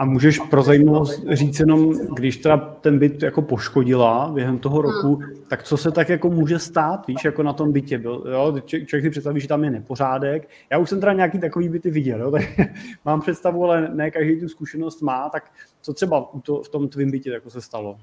A 0.00 0.04
můžeš 0.04 0.38
pro 0.38 0.62
zajímavost 0.62 1.24
říct 1.30 1.60
jenom, 1.60 1.94
když 2.14 2.36
teda 2.36 2.56
ten 2.56 2.98
byt 2.98 3.22
jako 3.22 3.42
poškodila 3.42 4.30
během 4.34 4.58
toho 4.58 4.80
hmm. 4.80 4.90
roku, 4.90 5.20
tak 5.48 5.62
co 5.62 5.76
se 5.76 5.90
tak 5.90 6.08
jako 6.08 6.30
může 6.30 6.58
stát, 6.58 7.06
víš, 7.06 7.24
jako 7.24 7.42
na 7.42 7.52
tom 7.52 7.72
bytě 7.72 7.98
byl, 7.98 8.24
jo? 8.32 8.60
člověk 8.66 9.04
si 9.04 9.10
představí, 9.10 9.40
že 9.40 9.48
tam 9.48 9.64
je 9.64 9.70
nepořádek. 9.70 10.48
Já 10.70 10.78
už 10.78 10.88
jsem 10.88 11.00
teda 11.00 11.12
nějaký 11.12 11.38
takový 11.38 11.68
byty 11.68 11.90
viděl, 11.90 12.20
jo? 12.20 12.30
tak 12.30 12.42
mám 13.04 13.20
představu, 13.20 13.64
ale 13.64 13.88
ne 13.94 14.10
každý 14.10 14.40
tu 14.40 14.48
zkušenost 14.48 15.02
má, 15.02 15.28
tak 15.28 15.50
co 15.80 15.92
třeba 15.92 16.30
to, 16.42 16.62
v 16.62 16.68
tom 16.68 16.88
tvým 16.88 17.10
bytě 17.10 17.30
jako 17.30 17.50
se 17.50 17.60
stalo? 17.60 17.96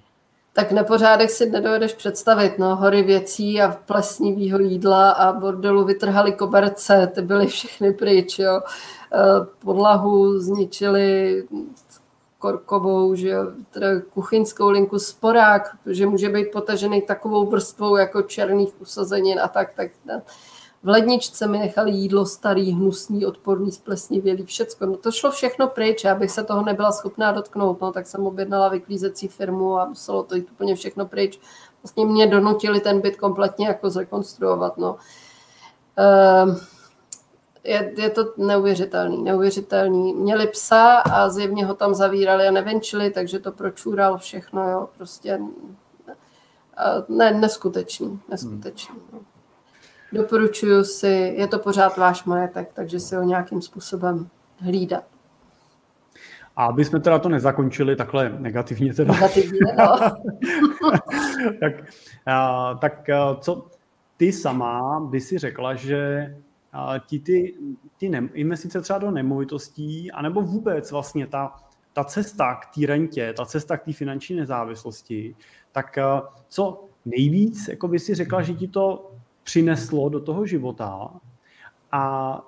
Tak 0.57 0.71
nepořádek 0.71 1.29
si 1.29 1.49
nedovedeš 1.49 1.93
představit, 1.93 2.59
no, 2.59 2.75
hory 2.75 3.03
věcí 3.03 3.61
a 3.61 3.77
plesnivýho 3.85 4.59
jídla 4.59 5.11
a 5.11 5.33
bordelu 5.33 5.85
vytrhali 5.85 6.31
koberce, 6.31 7.11
ty 7.15 7.21
byly 7.21 7.47
všechny 7.47 7.93
pryč, 7.93 8.39
jo. 8.39 8.61
Eh, 9.13 9.45
podlahu 9.59 10.39
zničili 10.39 11.43
korkovou, 12.39 13.15
že 13.15 13.35
teda 13.71 13.87
kuchyňskou 14.13 14.69
linku 14.69 14.99
sporák, 14.99 15.77
že 15.85 16.05
může 16.05 16.29
být 16.29 16.51
potažený 16.51 17.01
takovou 17.01 17.45
vrstvou 17.45 17.95
jako 17.95 18.21
černých 18.21 18.81
usazenin 18.81 19.39
a 19.39 19.47
tak, 19.47 19.73
tak 19.73 19.91
v 20.83 20.89
ledničce 20.89 21.47
mi 21.47 21.59
nechali 21.59 21.91
jídlo 21.91 22.25
starý, 22.25 22.71
hnusný, 22.71 23.25
odporný, 23.25 23.71
splesnivělý, 23.71 24.45
všecko. 24.45 24.85
No 24.85 24.97
to 24.97 25.11
šlo 25.11 25.31
všechno 25.31 25.67
pryč, 25.67 26.05
abych 26.05 26.31
se 26.31 26.43
toho 26.43 26.63
nebyla 26.63 26.91
schopná 26.91 27.31
dotknout, 27.31 27.81
no, 27.81 27.91
tak 27.91 28.07
jsem 28.07 28.27
objednala 28.27 28.69
vyklízecí 28.69 29.27
firmu 29.27 29.79
a 29.79 29.85
muselo 29.85 30.23
to 30.23 30.35
jít 30.35 30.51
úplně 30.51 30.75
všechno 30.75 31.05
pryč. 31.05 31.39
Vlastně 31.83 32.05
mě 32.05 32.27
donutili 32.27 32.79
ten 32.79 33.01
byt 33.01 33.15
kompletně 33.15 33.67
jako 33.67 33.89
zrekonstruovat, 33.89 34.77
no. 34.77 34.97
Uh, 35.99 36.57
je, 37.63 37.93
je 37.97 38.09
to 38.09 38.33
neuvěřitelný, 38.37 39.23
neuvěřitelný. 39.23 40.13
Měli 40.13 40.47
psa 40.47 40.97
a 40.97 41.29
zjevně 41.29 41.65
ho 41.65 41.73
tam 41.73 41.95
zavírali 41.95 42.47
a 42.47 42.51
nevenčili, 42.51 43.09
takže 43.09 43.39
to 43.39 43.51
pročúral 43.51 44.17
všechno, 44.17 44.69
jo, 44.69 44.89
prostě 44.97 45.39
ne, 47.09 47.31
neskutečný, 47.31 48.19
neskutečný. 48.29 48.95
Hmm. 49.11 49.25
Doporučuju 50.13 50.83
si, 50.83 51.33
je 51.37 51.47
to 51.47 51.59
pořád 51.59 51.97
váš 51.97 52.23
majetek, 52.23 52.73
takže 52.73 52.99
si 52.99 53.15
ho 53.15 53.23
nějakým 53.23 53.61
způsobem 53.61 54.29
hlídat. 54.57 55.03
A 56.55 56.65
aby 56.65 56.85
jsme 56.85 56.99
teda 56.99 57.19
to 57.19 57.29
nezakončili 57.29 57.95
takhle 57.95 58.35
negativně 58.39 58.93
teda. 58.93 59.13
Negativně, 59.13 59.59
no. 59.77 59.97
tak, 61.59 61.73
a, 62.25 62.73
tak 62.73 63.09
a, 63.09 63.35
co 63.35 63.67
ty 64.17 64.33
sama 64.33 64.99
by 64.99 65.21
si 65.21 65.37
řekla, 65.37 65.75
že 65.75 66.35
ti 67.05 67.19
ty, 67.19 67.55
ty 67.97 68.09
ne, 68.09 68.29
investice 68.33 68.81
třeba 68.81 68.99
do 68.99 69.11
nemovitostí, 69.11 70.11
anebo 70.11 70.41
vůbec 70.41 70.91
vlastně 70.91 71.27
ta, 71.27 71.55
ta 71.93 72.03
cesta 72.03 72.55
k 72.55 72.75
té 72.75 72.87
rentě, 72.87 73.33
ta 73.37 73.45
cesta 73.45 73.77
k 73.77 73.85
té 73.85 73.93
finanční 73.93 74.35
nezávislosti, 74.35 75.35
tak 75.71 75.97
co 76.47 76.85
nejvíc, 77.05 77.67
jako 77.67 77.87
by 77.87 77.99
si 77.99 78.15
řekla, 78.15 78.41
že 78.41 78.53
ti 78.53 78.67
to 78.67 79.11
přineslo 79.47 80.09
do 80.09 80.19
toho 80.19 80.45
života 80.45 81.09
a 81.91 82.41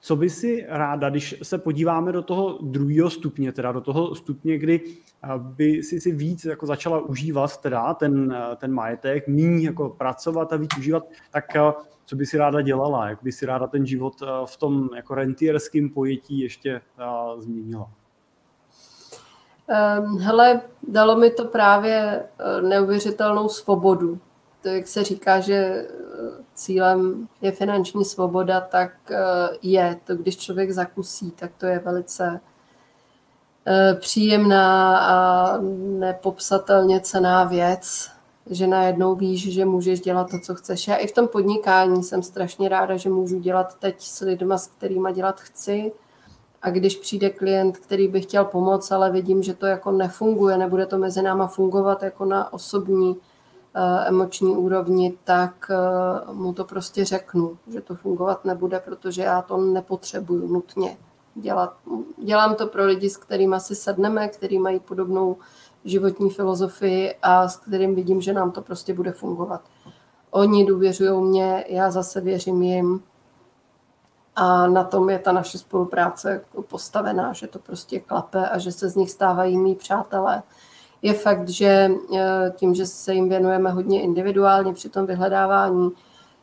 co 0.00 0.16
by 0.16 0.30
si 0.30 0.66
ráda, 0.68 1.10
když 1.10 1.34
se 1.42 1.58
podíváme 1.58 2.12
do 2.12 2.22
toho 2.22 2.58
druhého 2.62 3.10
stupně, 3.10 3.52
teda 3.52 3.72
do 3.72 3.80
toho 3.80 4.14
stupně, 4.14 4.58
kdy 4.58 4.80
by 5.38 5.82
si 5.82 6.00
si 6.00 6.12
víc 6.12 6.44
jako 6.44 6.66
začala 6.66 6.98
užívat 7.00 7.60
teda 7.60 7.94
ten, 7.94 8.36
ten 8.56 8.72
majetek, 8.72 9.28
méně 9.28 9.66
jako 9.66 9.88
pracovat 9.88 10.52
a 10.52 10.56
víc 10.56 10.78
užívat, 10.78 11.04
tak 11.30 11.44
co 12.04 12.16
by 12.16 12.26
si 12.26 12.38
ráda 12.38 12.60
dělala, 12.60 13.08
jak 13.08 13.22
by 13.22 13.32
si 13.32 13.46
ráda 13.46 13.66
ten 13.66 13.86
život 13.86 14.14
v 14.44 14.56
tom 14.56 14.88
jako 14.96 15.14
rentierském 15.14 15.90
pojetí 15.90 16.40
ještě 16.40 16.80
změnila? 17.38 17.90
Ehm, 19.68 20.18
hele, 20.18 20.60
dalo 20.88 21.16
mi 21.16 21.30
to 21.30 21.44
právě 21.44 22.24
neuvěřitelnou 22.68 23.48
svobodu. 23.48 24.18
To, 24.62 24.68
jak 24.68 24.88
se 24.88 25.04
říká, 25.04 25.40
že 25.40 25.54
e, 25.54 25.86
cílem 26.54 27.28
je 27.42 27.52
finanční 27.52 28.04
svoboda, 28.04 28.60
tak 28.60 29.10
e, 29.10 29.16
je 29.62 30.00
to, 30.04 30.16
když 30.16 30.36
člověk 30.36 30.70
zakusí, 30.70 31.30
tak 31.30 31.50
to 31.58 31.66
je 31.66 31.78
velice 31.78 32.40
příjemná 34.00 34.98
a 34.98 35.58
nepopsatelně 35.98 37.00
cená 37.00 37.44
věc, 37.44 38.10
že 38.50 38.66
najednou 38.66 39.14
víš, 39.14 39.52
že 39.52 39.64
můžeš 39.64 40.00
dělat 40.00 40.30
to, 40.30 40.36
co 40.44 40.54
chceš. 40.54 40.88
Já 40.88 40.96
i 40.96 41.06
v 41.06 41.12
tom 41.12 41.28
podnikání 41.28 42.02
jsem 42.02 42.22
strašně 42.22 42.68
ráda, 42.68 42.96
že 42.96 43.08
můžu 43.08 43.38
dělat 43.38 43.74
teď 43.78 44.02
s 44.02 44.20
lidma, 44.20 44.58
s 44.58 44.66
kterými 44.66 45.12
dělat 45.12 45.40
chci, 45.40 45.92
a 46.62 46.70
když 46.70 46.96
přijde 46.96 47.30
klient, 47.30 47.78
který 47.78 48.08
by 48.08 48.20
chtěl 48.20 48.44
pomoct, 48.44 48.92
ale 48.92 49.10
vidím, 49.10 49.42
že 49.42 49.54
to 49.54 49.66
jako 49.66 49.90
nefunguje, 49.90 50.58
nebude 50.58 50.86
to 50.86 50.98
mezi 50.98 51.22
náma 51.22 51.46
fungovat 51.46 52.02
jako 52.02 52.24
na 52.24 52.52
osobní 52.52 53.16
emoční 54.06 54.56
úrovni, 54.56 55.18
tak 55.24 55.70
uh, 56.28 56.34
mu 56.34 56.52
to 56.52 56.64
prostě 56.64 57.04
řeknu, 57.04 57.58
že 57.72 57.80
to 57.80 57.94
fungovat 57.94 58.44
nebude, 58.44 58.80
protože 58.80 59.22
já 59.22 59.42
to 59.42 59.56
nepotřebuju 59.56 60.48
nutně 60.48 60.96
dělat. 61.34 61.76
Dělám 62.24 62.54
to 62.54 62.66
pro 62.66 62.84
lidi, 62.86 63.10
s 63.10 63.16
kterými 63.16 63.56
si 63.58 63.74
sedneme, 63.74 64.28
kteří 64.28 64.58
mají 64.58 64.80
podobnou 64.80 65.36
životní 65.84 66.30
filozofii 66.30 67.14
a 67.22 67.48
s 67.48 67.56
kterým 67.56 67.94
vidím, 67.94 68.20
že 68.20 68.32
nám 68.32 68.50
to 68.50 68.62
prostě 68.62 68.94
bude 68.94 69.12
fungovat. 69.12 69.60
Oni 70.30 70.66
důvěřují 70.66 71.22
mě, 71.22 71.64
já 71.68 71.90
zase 71.90 72.20
věřím 72.20 72.62
jim 72.62 73.02
A 74.36 74.66
na 74.66 74.84
tom 74.84 75.10
je 75.10 75.18
ta 75.18 75.32
naše 75.32 75.58
spolupráce 75.58 76.44
postavená, 76.68 77.32
že 77.32 77.46
to 77.46 77.58
prostě 77.58 78.00
klape 78.00 78.48
a 78.48 78.58
že 78.58 78.72
se 78.72 78.88
z 78.88 78.96
nich 78.96 79.10
stávají 79.10 79.58
mý 79.58 79.74
přátelé. 79.74 80.42
Je 81.02 81.14
fakt, 81.14 81.48
že 81.48 81.90
eh, 82.16 82.52
tím, 82.56 82.74
že 82.74 82.86
se 82.86 83.14
jim 83.14 83.28
věnujeme 83.28 83.70
hodně 83.70 84.02
individuálně 84.02 84.72
při 84.72 84.88
tom 84.88 85.06
vyhledávání, 85.06 85.90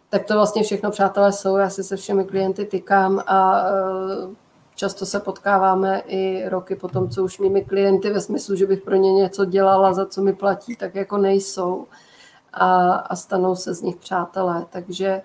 tak 0.10 0.26
to 0.26 0.34
vlastně 0.34 0.64
všechno 0.64 0.92
přátelé 0.92 1.34
jsou. 1.34 1.58
Já 1.58 1.70
si 1.70 1.84
se 1.84 1.96
všemi 1.96 2.26
klienty 2.26 2.66
tykám 2.66 3.24
a 3.28 3.64
eh, 3.68 4.36
často 4.76 5.06
se 5.06 5.20
potkáváme 5.20 6.02
i 6.08 6.50
roky 6.50 6.76
po 6.76 6.88
tom, 6.88 7.10
co 7.10 7.24
už 7.24 7.40
mými 7.40 7.66
klienty 7.66 8.10
ve 8.10 8.22
smyslu, 8.22 8.56
že 8.56 8.66
bych 8.66 8.82
pro 8.82 8.96
ně 8.96 9.14
něco 9.14 9.46
dělala, 9.46 9.94
za 9.94 10.06
co 10.06 10.22
mi 10.22 10.34
platí, 10.34 10.76
tak 10.76 10.96
jako 10.96 11.18
nejsou 11.18 11.86
a, 12.54 12.92
a 12.94 13.16
stanou 13.16 13.56
se 13.56 13.74
z 13.74 13.82
nich 13.82 13.96
přátelé. 13.96 14.66
Takže 14.70 15.22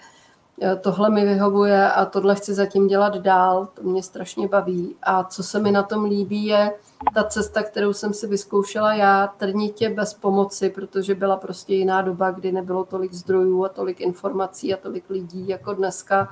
e, 0.63 0.77
tohle 0.77 1.11
mi 1.11 1.25
vyhovuje 1.25 1.91
a 1.91 2.05
tohle 2.05 2.35
chci 2.35 2.55
zatím 2.55 2.87
dělat 2.87 3.17
dál, 3.17 3.69
to 3.75 3.83
mě 3.83 4.03
strašně 4.03 4.49
baví. 4.49 4.97
A 5.03 5.25
co 5.25 5.43
se 5.43 5.59
mi 5.59 5.71
na 5.71 5.83
tom 5.83 6.05
líbí, 6.05 6.47
je 6.47 6.73
ta 7.15 7.25
cesta, 7.25 7.63
kterou 7.63 7.93
jsem 7.93 8.15
si 8.15 8.27
vyzkoušela 8.27 8.95
já, 8.95 9.27
trnitě 9.27 9.91
bez 9.91 10.15
pomoci, 10.15 10.71
protože 10.71 11.15
byla 11.15 11.37
prostě 11.37 11.75
jiná 11.75 12.03
doba, 12.03 12.31
kdy 12.31 12.53
nebylo 12.53 12.85
tolik 12.85 13.13
zdrojů 13.13 13.65
a 13.65 13.69
tolik 13.69 14.01
informací 14.01 14.75
a 14.75 14.77
tolik 14.77 15.11
lidí 15.11 15.49
jako 15.49 15.75
dneska 15.75 16.29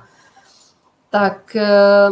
tak 1.11 1.55
eh, 1.55 2.09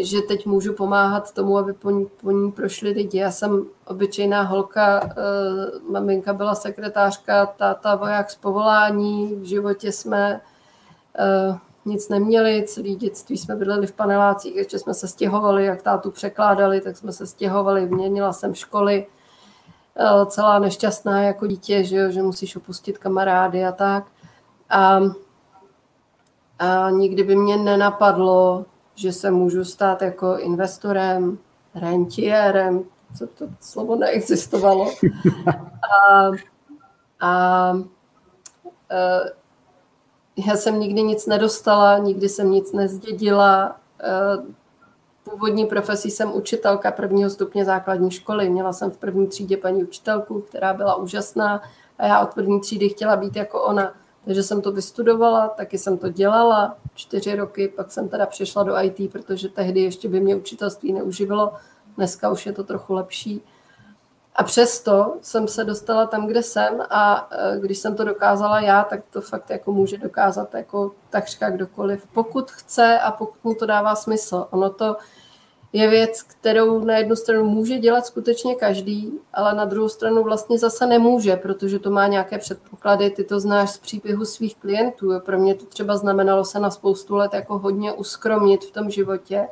že 0.00 0.22
teď 0.22 0.46
můžu 0.46 0.72
pomáhat 0.72 1.34
tomu, 1.34 1.58
aby 1.58 1.72
po 1.72 1.90
ní, 1.90 2.06
po 2.20 2.30
ní 2.30 2.52
prošli 2.52 2.90
lidi. 2.90 3.18
Já 3.18 3.30
jsem 3.30 3.66
obyčejná 3.86 4.42
holka, 4.42 5.00
eh, 5.04 5.90
maminka 5.90 6.32
byla 6.32 6.54
sekretářka, 6.54 7.46
táta 7.46 7.94
voják 7.96 8.30
z 8.30 8.34
povolání, 8.34 9.34
v 9.34 9.44
životě 9.44 9.92
jsme 9.92 10.40
eh, 11.18 11.58
nic 11.88 12.08
neměli, 12.08 12.64
celý 12.66 12.96
dětství 12.96 13.38
jsme 13.38 13.56
bydleli 13.56 13.86
v 13.86 13.92
panelácích, 13.92 14.56
ještě 14.56 14.78
jsme 14.78 14.94
se 14.94 15.08
stěhovali, 15.08 15.64
jak 15.64 15.82
tátu 15.82 16.10
překládali, 16.10 16.80
tak 16.80 16.96
jsme 16.96 17.12
se 17.12 17.26
stěhovali, 17.26 17.86
měnila 17.86 18.32
jsem 18.32 18.54
školy, 18.54 19.06
celá 20.26 20.58
nešťastná 20.58 21.22
jako 21.22 21.46
dítě, 21.46 21.84
že, 21.84 22.12
že 22.12 22.22
musíš 22.22 22.56
opustit 22.56 22.98
kamarády 22.98 23.64
a 23.64 23.72
tak. 23.72 24.04
A 24.70 25.00
a 26.58 26.90
nikdy 26.90 27.22
by 27.22 27.36
mě 27.36 27.56
nenapadlo, 27.56 28.66
že 28.94 29.12
se 29.12 29.30
můžu 29.30 29.64
stát 29.64 30.02
jako 30.02 30.38
investorem, 30.38 31.38
rentiérem, 31.74 32.84
co 33.18 33.26
to 33.26 33.48
slovo 33.60 33.96
neexistovalo. 33.96 34.92
A, 36.10 36.30
a, 37.20 37.28
a 37.28 37.74
já 40.46 40.56
jsem 40.56 40.80
nikdy 40.80 41.02
nic 41.02 41.26
nedostala, 41.26 41.98
nikdy 41.98 42.28
jsem 42.28 42.50
nic 42.50 42.72
nezdědila. 42.72 43.76
Původní 45.30 45.66
profesí 45.66 46.10
jsem 46.10 46.36
učitelka 46.36 46.92
prvního 46.92 47.30
stupně 47.30 47.64
základní 47.64 48.10
školy. 48.10 48.48
Měla 48.48 48.72
jsem 48.72 48.90
v 48.90 48.96
první 48.96 49.26
třídě 49.26 49.56
paní 49.56 49.82
učitelku, 49.82 50.40
která 50.40 50.74
byla 50.74 50.94
úžasná 50.94 51.62
a 51.98 52.06
já 52.06 52.20
od 52.20 52.34
první 52.34 52.60
třídy 52.60 52.88
chtěla 52.88 53.16
být 53.16 53.36
jako 53.36 53.62
ona. 53.62 53.94
Takže 54.24 54.42
jsem 54.42 54.62
to 54.62 54.72
vystudovala, 54.72 55.48
taky 55.48 55.78
jsem 55.78 55.98
to 55.98 56.08
dělala 56.08 56.76
čtyři 56.94 57.36
roky, 57.36 57.68
pak 57.68 57.92
jsem 57.92 58.08
teda 58.08 58.26
přešla 58.26 58.62
do 58.62 58.82
IT, 58.82 59.12
protože 59.12 59.48
tehdy 59.48 59.80
ještě 59.80 60.08
by 60.08 60.20
mě 60.20 60.36
učitelství 60.36 60.92
neuživilo, 60.92 61.52
dneska 61.96 62.30
už 62.30 62.46
je 62.46 62.52
to 62.52 62.64
trochu 62.64 62.94
lepší. 62.94 63.42
A 64.38 64.42
přesto 64.42 65.16
jsem 65.22 65.48
se 65.48 65.64
dostala 65.64 66.06
tam, 66.06 66.26
kde 66.26 66.42
jsem 66.42 66.80
a 66.90 67.28
e, 67.30 67.60
když 67.60 67.78
jsem 67.78 67.96
to 67.96 68.04
dokázala 68.04 68.60
já, 68.60 68.84
tak 68.84 69.00
to 69.10 69.20
fakt 69.20 69.50
jako 69.50 69.72
může 69.72 69.98
dokázat 69.98 70.54
jako 70.54 70.92
takřka 71.10 71.50
kdokoliv, 71.50 72.06
pokud 72.12 72.50
chce 72.50 72.98
a 72.98 73.12
pokud 73.12 73.44
mu 73.44 73.54
to 73.54 73.66
dává 73.66 73.94
smysl. 73.94 74.46
Ono 74.50 74.70
to 74.70 74.96
je 75.72 75.88
věc, 75.88 76.22
kterou 76.22 76.84
na 76.84 76.96
jednu 76.96 77.16
stranu 77.16 77.44
může 77.44 77.78
dělat 77.78 78.06
skutečně 78.06 78.54
každý, 78.54 79.12
ale 79.32 79.54
na 79.54 79.64
druhou 79.64 79.88
stranu 79.88 80.22
vlastně 80.22 80.58
zase 80.58 80.86
nemůže, 80.86 81.36
protože 81.36 81.78
to 81.78 81.90
má 81.90 82.06
nějaké 82.06 82.38
předpoklady, 82.38 83.10
ty 83.10 83.24
to 83.24 83.40
znáš 83.40 83.70
z 83.70 83.78
příběhu 83.78 84.24
svých 84.24 84.56
klientů. 84.56 85.20
Pro 85.20 85.38
mě 85.38 85.54
to 85.54 85.66
třeba 85.66 85.96
znamenalo 85.96 86.44
se 86.44 86.60
na 86.60 86.70
spoustu 86.70 87.16
let 87.16 87.34
jako 87.34 87.58
hodně 87.58 87.92
uskromnit 87.92 88.64
v 88.64 88.70
tom 88.70 88.90
životě, 88.90 89.48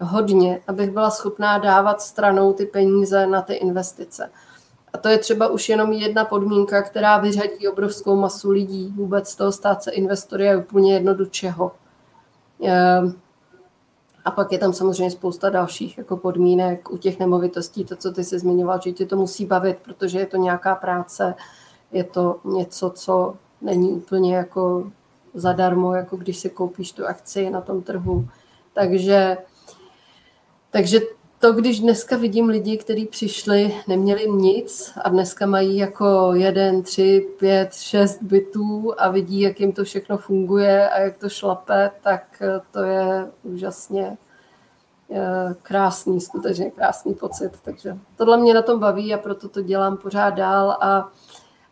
hodně, 0.00 0.60
abych 0.66 0.90
byla 0.90 1.10
schopná 1.10 1.58
dávat 1.58 2.02
stranou 2.02 2.52
ty 2.52 2.66
peníze 2.66 3.26
na 3.26 3.42
ty 3.42 3.54
investice. 3.54 4.30
A 4.92 4.98
to 4.98 5.08
je 5.08 5.18
třeba 5.18 5.48
už 5.48 5.68
jenom 5.68 5.92
jedna 5.92 6.24
podmínka, 6.24 6.82
která 6.82 7.18
vyřadí 7.18 7.68
obrovskou 7.68 8.16
masu 8.16 8.50
lidí. 8.50 8.92
Vůbec 8.96 9.36
toho 9.36 9.52
stát 9.52 9.82
se 9.82 9.90
investory 9.90 10.44
je 10.44 10.56
úplně 10.56 10.94
jedno 10.94 11.14
do 11.14 11.26
čeho. 11.26 11.72
Ehm, 12.62 13.14
a 14.24 14.30
pak 14.30 14.52
je 14.52 14.58
tam 14.58 14.72
samozřejmě 14.72 15.10
spousta 15.10 15.50
dalších 15.50 15.98
jako 15.98 16.16
podmínek 16.16 16.90
u 16.90 16.96
těch 16.96 17.18
nemovitostí, 17.18 17.84
to, 17.84 17.96
co 17.96 18.12
ty 18.12 18.24
jsi 18.24 18.38
zmiňoval, 18.38 18.80
že 18.84 18.92
tě 18.92 19.06
to 19.06 19.16
musí 19.16 19.46
bavit, 19.46 19.78
protože 19.82 20.18
je 20.18 20.26
to 20.26 20.36
nějaká 20.36 20.74
práce, 20.74 21.34
je 21.92 22.04
to 22.04 22.40
něco, 22.44 22.90
co 22.90 23.34
není 23.60 23.92
úplně 23.92 24.36
jako 24.36 24.90
zadarmo, 25.34 25.94
jako 25.94 26.16
když 26.16 26.38
si 26.38 26.50
koupíš 26.50 26.92
tu 26.92 27.06
akci 27.06 27.50
na 27.50 27.60
tom 27.60 27.82
trhu. 27.82 28.28
Takže, 28.72 29.36
takže 30.70 31.00
to, 31.40 31.52
když 31.52 31.80
dneska 31.80 32.16
vidím 32.16 32.48
lidi, 32.48 32.76
kteří 32.76 33.06
přišli, 33.06 33.74
neměli 33.88 34.30
nic 34.30 34.92
a 35.04 35.08
dneska 35.08 35.46
mají 35.46 35.76
jako 35.76 36.30
jeden, 36.34 36.82
tři, 36.82 37.28
pět, 37.38 37.74
šest 37.74 38.22
bytů 38.22 38.92
a 38.98 39.08
vidí, 39.08 39.40
jak 39.40 39.60
jim 39.60 39.72
to 39.72 39.84
všechno 39.84 40.18
funguje 40.18 40.90
a 40.90 40.98
jak 40.98 41.16
to 41.16 41.28
šlape, 41.28 41.90
tak 42.00 42.42
to 42.70 42.82
je 42.82 43.30
úžasně 43.42 44.18
eh, 45.10 45.54
krásný, 45.62 46.20
skutečně 46.20 46.70
krásný 46.70 47.14
pocit. 47.14 47.52
Takže 47.62 47.98
tohle 48.16 48.36
mě 48.36 48.54
na 48.54 48.62
tom 48.62 48.80
baví 48.80 49.14
a 49.14 49.18
proto 49.18 49.48
to 49.48 49.62
dělám 49.62 49.96
pořád 49.96 50.30
dál 50.30 50.70
a, 50.70 51.12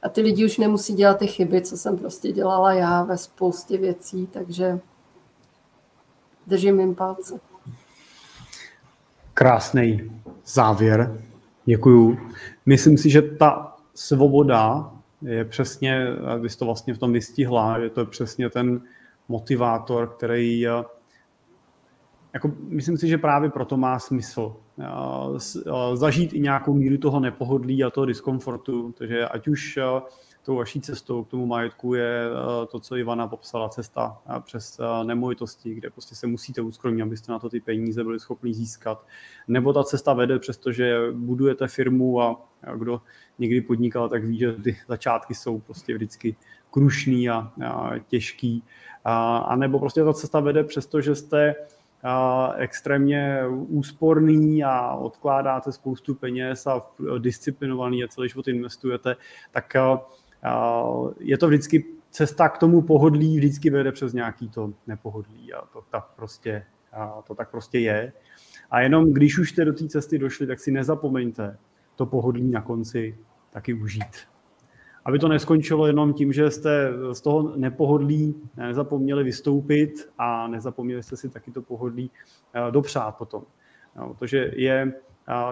a 0.02 0.08
ty 0.08 0.20
lidi 0.20 0.44
už 0.44 0.58
nemusí 0.58 0.94
dělat 0.94 1.18
ty 1.18 1.26
chyby, 1.26 1.62
co 1.62 1.76
jsem 1.76 1.98
prostě 1.98 2.32
dělala 2.32 2.72
já 2.72 3.02
ve 3.02 3.18
spoustě 3.18 3.78
věcí, 3.78 4.26
takže 4.26 4.80
držím 6.46 6.80
jim 6.80 6.94
palce. 6.94 7.40
Krásný 9.38 10.10
závěr. 10.46 11.22
Děkuju. 11.64 12.18
Myslím 12.66 12.98
si, 12.98 13.10
že 13.10 13.22
ta 13.22 13.76
svoboda 13.94 14.90
je 15.22 15.44
přesně, 15.44 16.06
vy 16.40 16.48
jste 16.48 16.58
to 16.58 16.64
vlastně 16.64 16.94
v 16.94 16.98
tom 16.98 17.12
vystihla, 17.12 17.80
že 17.80 17.90
to 17.90 18.00
je 18.00 18.06
přesně 18.06 18.50
ten 18.50 18.80
motivátor, 19.28 20.14
který 20.16 20.60
jako, 22.34 22.52
myslím 22.68 22.98
si, 22.98 23.08
že 23.08 23.18
právě 23.18 23.50
proto 23.50 23.76
má 23.76 23.98
smysl 23.98 24.56
zažít 25.94 26.32
i 26.32 26.40
nějakou 26.40 26.74
míru 26.74 26.98
toho 26.98 27.20
nepohodlí 27.20 27.84
a 27.84 27.90
toho 27.90 28.06
diskomfortu, 28.06 28.94
takže 28.98 29.28
ať 29.28 29.48
už 29.48 29.78
tou 30.48 30.56
vaší 30.56 30.80
cestou 30.80 31.24
k 31.24 31.28
tomu 31.28 31.46
majetku 31.46 31.94
je 31.94 32.24
eh, 32.26 32.66
to, 32.66 32.80
co 32.80 32.96
Ivana 32.96 33.26
popsala, 33.26 33.68
cesta 33.68 34.18
eh, 34.26 34.40
přes 34.40 34.78
eh, 34.80 35.04
nemovitosti, 35.04 35.74
kde 35.74 35.90
prostě 35.90 36.14
se 36.14 36.26
musíte 36.26 36.60
uskromit, 36.60 37.02
abyste 37.02 37.32
na 37.32 37.38
to 37.38 37.48
ty 37.48 37.60
peníze 37.60 38.04
byli 38.04 38.20
schopni 38.20 38.54
získat. 38.54 39.06
Nebo 39.48 39.72
ta 39.72 39.84
cesta 39.84 40.12
vede, 40.12 40.38
přestože 40.38 40.98
budujete 41.12 41.68
firmu 41.68 42.22
a 42.22 42.40
kdo 42.74 43.00
někdy 43.38 43.60
podnikal, 43.60 44.08
tak 44.08 44.24
ví, 44.24 44.38
že 44.38 44.52
ty 44.52 44.76
začátky 44.88 45.34
jsou 45.34 45.58
prostě 45.58 45.94
vždycky 45.94 46.36
krušný 46.70 47.30
a, 47.30 47.52
a 47.66 47.98
těžký. 47.98 48.62
A, 49.04 49.38
a 49.38 49.56
nebo 49.56 49.78
prostě 49.78 50.04
ta 50.04 50.12
cesta 50.12 50.40
vede, 50.40 50.64
přestože 50.64 51.14
jste 51.14 51.54
a 52.02 52.52
extrémně 52.56 53.42
úsporný 53.50 54.64
a 54.64 54.94
odkládáte 54.94 55.72
spoustu 55.72 56.14
peněz 56.14 56.66
a 56.66 56.82
disciplinovaný 57.18 58.04
a 58.04 58.08
celý 58.08 58.28
život 58.28 58.48
investujete, 58.48 59.16
tak 59.50 59.76
je 61.20 61.38
to 61.38 61.48
vždycky 61.48 61.84
cesta 62.10 62.48
k 62.48 62.58
tomu 62.58 62.82
pohodlí 62.82 63.36
vždycky 63.36 63.70
vede 63.70 63.92
přes 63.92 64.12
nějaký 64.12 64.48
to 64.48 64.72
nepohodlí 64.86 65.52
a 65.52 65.60
to 65.72 65.82
tak 65.90 66.04
prostě, 66.16 66.64
a 66.92 67.22
to 67.22 67.34
tak 67.34 67.50
prostě 67.50 67.78
je. 67.78 68.12
A 68.70 68.80
jenom 68.80 69.12
když 69.12 69.38
už 69.38 69.50
jste 69.50 69.64
do 69.64 69.72
té 69.72 69.88
cesty 69.88 70.18
došli, 70.18 70.46
tak 70.46 70.60
si 70.60 70.70
nezapomeňte 70.70 71.58
to 71.96 72.06
pohodlí 72.06 72.50
na 72.50 72.62
konci 72.62 73.18
taky 73.50 73.74
užít. 73.74 74.16
Aby 75.04 75.18
to 75.18 75.28
neskončilo 75.28 75.86
jenom 75.86 76.14
tím, 76.14 76.32
že 76.32 76.50
jste 76.50 76.92
z 77.12 77.20
toho 77.20 77.56
nepohodlí 77.56 78.34
nezapomněli 78.56 79.24
vystoupit 79.24 80.10
a 80.18 80.48
nezapomněli 80.48 81.02
jste 81.02 81.16
si 81.16 81.28
taky 81.28 81.50
to 81.50 81.62
pohodlí 81.62 82.10
eh, 82.54 82.70
dopřát 82.70 83.16
potom. 83.16 83.42
Protože 84.08 84.50
je 84.54 84.92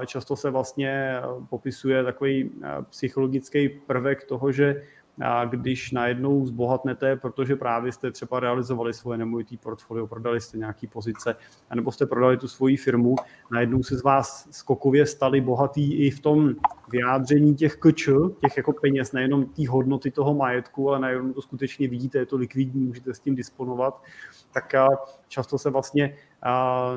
často 0.06 0.36
se 0.36 0.50
vlastně 0.50 1.16
popisuje 1.50 2.04
takový 2.04 2.50
psychologický 2.90 3.68
prvek 3.68 4.24
toho, 4.24 4.52
že 4.52 4.82
a 5.20 5.44
když 5.44 5.92
najednou 5.92 6.46
zbohatnete, 6.46 7.16
protože 7.16 7.56
právě 7.56 7.92
jste 7.92 8.10
třeba 8.10 8.40
realizovali 8.40 8.94
svoje 8.94 9.18
nemovitý 9.18 9.56
portfolio, 9.56 10.06
prodali 10.06 10.40
jste 10.40 10.58
nějaký 10.58 10.86
pozice, 10.86 11.36
anebo 11.70 11.92
jste 11.92 12.06
prodali 12.06 12.36
tu 12.36 12.48
svoji 12.48 12.76
firmu, 12.76 13.16
najednou 13.50 13.82
se 13.82 13.96
z 13.96 14.02
vás 14.02 14.48
skokově 14.50 15.06
stali 15.06 15.40
bohatý 15.40 15.94
i 15.94 16.10
v 16.10 16.20
tom 16.20 16.54
vyjádření 16.88 17.54
těch 17.54 17.76
kč, 17.76 18.08
těch 18.40 18.56
jako 18.56 18.72
peněz, 18.72 19.12
nejenom 19.12 19.46
té 19.46 19.68
hodnoty 19.68 20.10
toho 20.10 20.34
majetku, 20.34 20.88
ale 20.88 21.00
najednou 21.00 21.32
to 21.32 21.42
skutečně 21.42 21.88
vidíte, 21.88 22.18
je 22.18 22.26
to 22.26 22.36
likvidní, 22.36 22.86
můžete 22.86 23.14
s 23.14 23.20
tím 23.20 23.34
disponovat, 23.34 24.02
tak 24.52 24.72
často 25.28 25.58
se 25.58 25.70
vlastně 25.70 26.16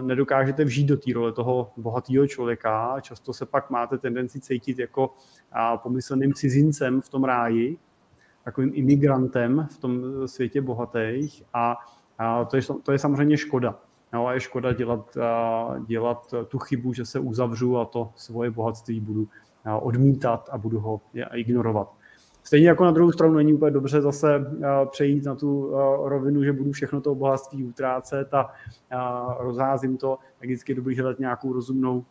nedokážete 0.01 0.63
vžít 0.63 0.87
do 0.87 0.97
té 0.97 1.13
role 1.13 1.31
toho 1.31 1.71
bohatého 1.77 2.27
člověka. 2.27 3.01
Často 3.01 3.33
se 3.33 3.45
pak 3.45 3.69
máte 3.69 3.97
tendenci 3.97 4.39
cítit 4.39 4.79
jako 4.79 5.13
pomyslným 5.83 6.33
cizincem 6.33 7.01
v 7.01 7.09
tom 7.09 7.23
ráji, 7.23 7.77
takovým 8.43 8.71
imigrantem 8.73 9.67
v 9.71 9.77
tom 9.77 10.01
světě 10.27 10.61
bohatých 10.61 11.43
a, 11.53 11.77
a 12.17 12.45
to, 12.45 12.55
je, 12.55 12.61
to 12.83 12.91
je 12.91 12.99
samozřejmě 12.99 13.37
škoda. 13.37 13.79
No 14.13 14.27
a 14.27 14.33
je 14.33 14.39
škoda 14.39 14.73
dělat, 14.73 15.17
dělat 15.87 16.33
tu 16.47 16.59
chybu, 16.59 16.93
že 16.93 17.05
se 17.05 17.19
uzavřu 17.19 17.77
a 17.77 17.85
to 17.85 18.11
svoje 18.15 18.51
bohatství 18.51 18.99
budu 18.99 19.27
odmítat 19.79 20.49
a 20.51 20.57
budu 20.57 20.79
ho 20.79 21.01
ignorovat. 21.33 21.98
Stejně 22.43 22.67
jako 22.67 22.83
na 22.83 22.91
druhou 22.91 23.11
stranu 23.11 23.33
není 23.33 23.53
úplně 23.53 23.71
dobře 23.71 24.01
zase 24.01 24.51
přejít 24.91 25.25
na 25.25 25.35
tu 25.35 25.71
rovinu, 26.03 26.43
že 26.43 26.53
budu 26.53 26.71
všechno 26.71 27.01
to 27.01 27.15
bohatství 27.15 27.63
utrácet 27.63 28.33
a 28.33 29.37
rozházím 29.39 29.97
to, 29.97 30.17
tak 30.39 30.49
vždycky 30.49 30.71
je 30.71 30.75
dobrý 30.75 30.99
hledat 30.99 31.19
nějakou 31.19 31.53
rozumnou 31.53 32.05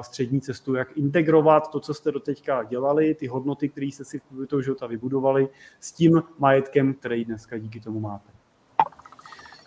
střední 0.00 0.40
cestu, 0.40 0.74
jak 0.74 0.96
integrovat 0.96 1.70
to, 1.70 1.80
co 1.80 1.94
jste 1.94 2.12
doteďka 2.12 2.62
dělali, 2.62 3.14
ty 3.14 3.26
hodnoty, 3.26 3.68
které 3.68 3.86
jste 3.86 4.04
si 4.04 4.20
v 4.30 4.46
toho 4.46 4.62
života 4.62 4.86
vybudovali, 4.86 5.48
s 5.80 5.92
tím 5.92 6.22
majetkem, 6.38 6.94
který 6.94 7.24
dneska 7.24 7.58
díky 7.58 7.80
tomu 7.80 8.00
máte. 8.00 8.30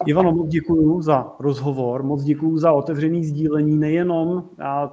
Ivano, 0.06 0.32
moc 0.32 0.48
děkuji 0.48 1.02
za 1.02 1.36
rozhovor, 1.40 2.04
moc 2.04 2.24
děkuji 2.24 2.58
za 2.58 2.72
otevřený 2.72 3.26
sdílení 3.26 3.78
nejenom 3.78 4.50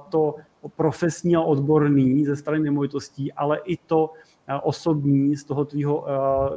to 0.09 0.35
profesní 0.75 1.35
a 1.35 1.41
odborný 1.41 2.25
ze 2.25 2.35
strany 2.35 2.63
nemovitostí, 2.63 3.33
ale 3.33 3.59
i 3.65 3.77
to 3.77 4.13
osobní 4.63 5.35
z 5.35 5.43
toho 5.43 5.65
tvýho 5.65 6.05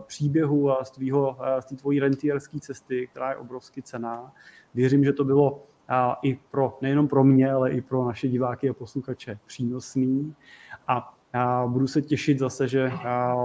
příběhu 0.06 0.70
a 0.70 0.84
z, 0.84 0.90
tvýho, 0.90 1.36
z 1.60 1.64
té 1.64 1.76
tvojí 1.76 2.00
rentierské 2.00 2.60
cesty, 2.60 3.08
která 3.10 3.30
je 3.30 3.36
obrovsky 3.36 3.82
cená. 3.82 4.32
Věřím, 4.74 5.04
že 5.04 5.12
to 5.12 5.24
bylo 5.24 5.62
a 5.88 6.18
i 6.22 6.38
pro, 6.50 6.78
nejenom 6.80 7.08
pro 7.08 7.24
mě, 7.24 7.52
ale 7.52 7.70
i 7.70 7.80
pro 7.80 8.04
naše 8.04 8.28
diváky 8.28 8.68
a 8.68 8.72
posluchače 8.72 9.38
přínosný. 9.46 10.34
A, 10.88 11.14
a 11.32 11.66
budu 11.66 11.86
se 11.86 12.02
těšit 12.02 12.38
zase, 12.38 12.68
že 12.68 12.92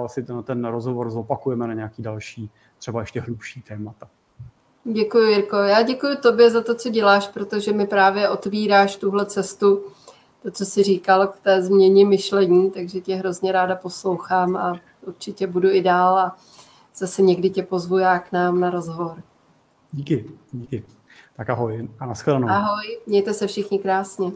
si 0.07 0.23
ten, 0.23 0.43
ten 0.43 0.65
rozhovor 0.65 1.09
zopakujeme 1.09 1.67
na 1.67 1.73
nějaký 1.73 2.03
další, 2.03 2.51
třeba 2.77 2.99
ještě 2.99 3.21
hlubší 3.21 3.61
témata. 3.61 4.09
Děkuji, 4.83 5.31
Jirko. 5.31 5.55
Já 5.55 5.81
děkuji 5.81 6.15
tobě 6.15 6.49
za 6.49 6.61
to, 6.63 6.75
co 6.75 6.89
děláš, 6.89 7.27
protože 7.27 7.73
mi 7.73 7.87
právě 7.87 8.29
otvíráš 8.29 8.95
tuhle 8.95 9.25
cestu, 9.25 9.85
to, 10.47 10.51
co 10.51 10.65
jsi 10.65 10.83
říkal 10.83 11.27
k 11.27 11.39
té 11.39 11.61
změně 11.61 12.05
myšlení, 12.05 12.71
takže 12.71 13.01
tě 13.01 13.15
hrozně 13.15 13.51
ráda 13.51 13.75
poslouchám 13.75 14.57
a 14.57 14.79
určitě 15.01 15.47
budu 15.47 15.69
i 15.69 15.81
dál 15.81 16.19
a 16.19 16.37
zase 16.95 17.21
někdy 17.21 17.49
tě 17.49 17.63
pozvu 17.63 17.97
já 17.97 18.19
k 18.19 18.31
nám 18.31 18.59
na 18.59 18.69
rozhovor. 18.69 19.23
Díky, 19.91 20.31
díky. 20.51 20.83
Tak 21.37 21.49
ahoj 21.49 21.87
a 21.99 22.05
nashledanou. 22.05 22.49
Ahoj, 22.49 22.99
mějte 23.07 23.33
se 23.33 23.47
všichni 23.47 23.79
krásně. 23.79 24.31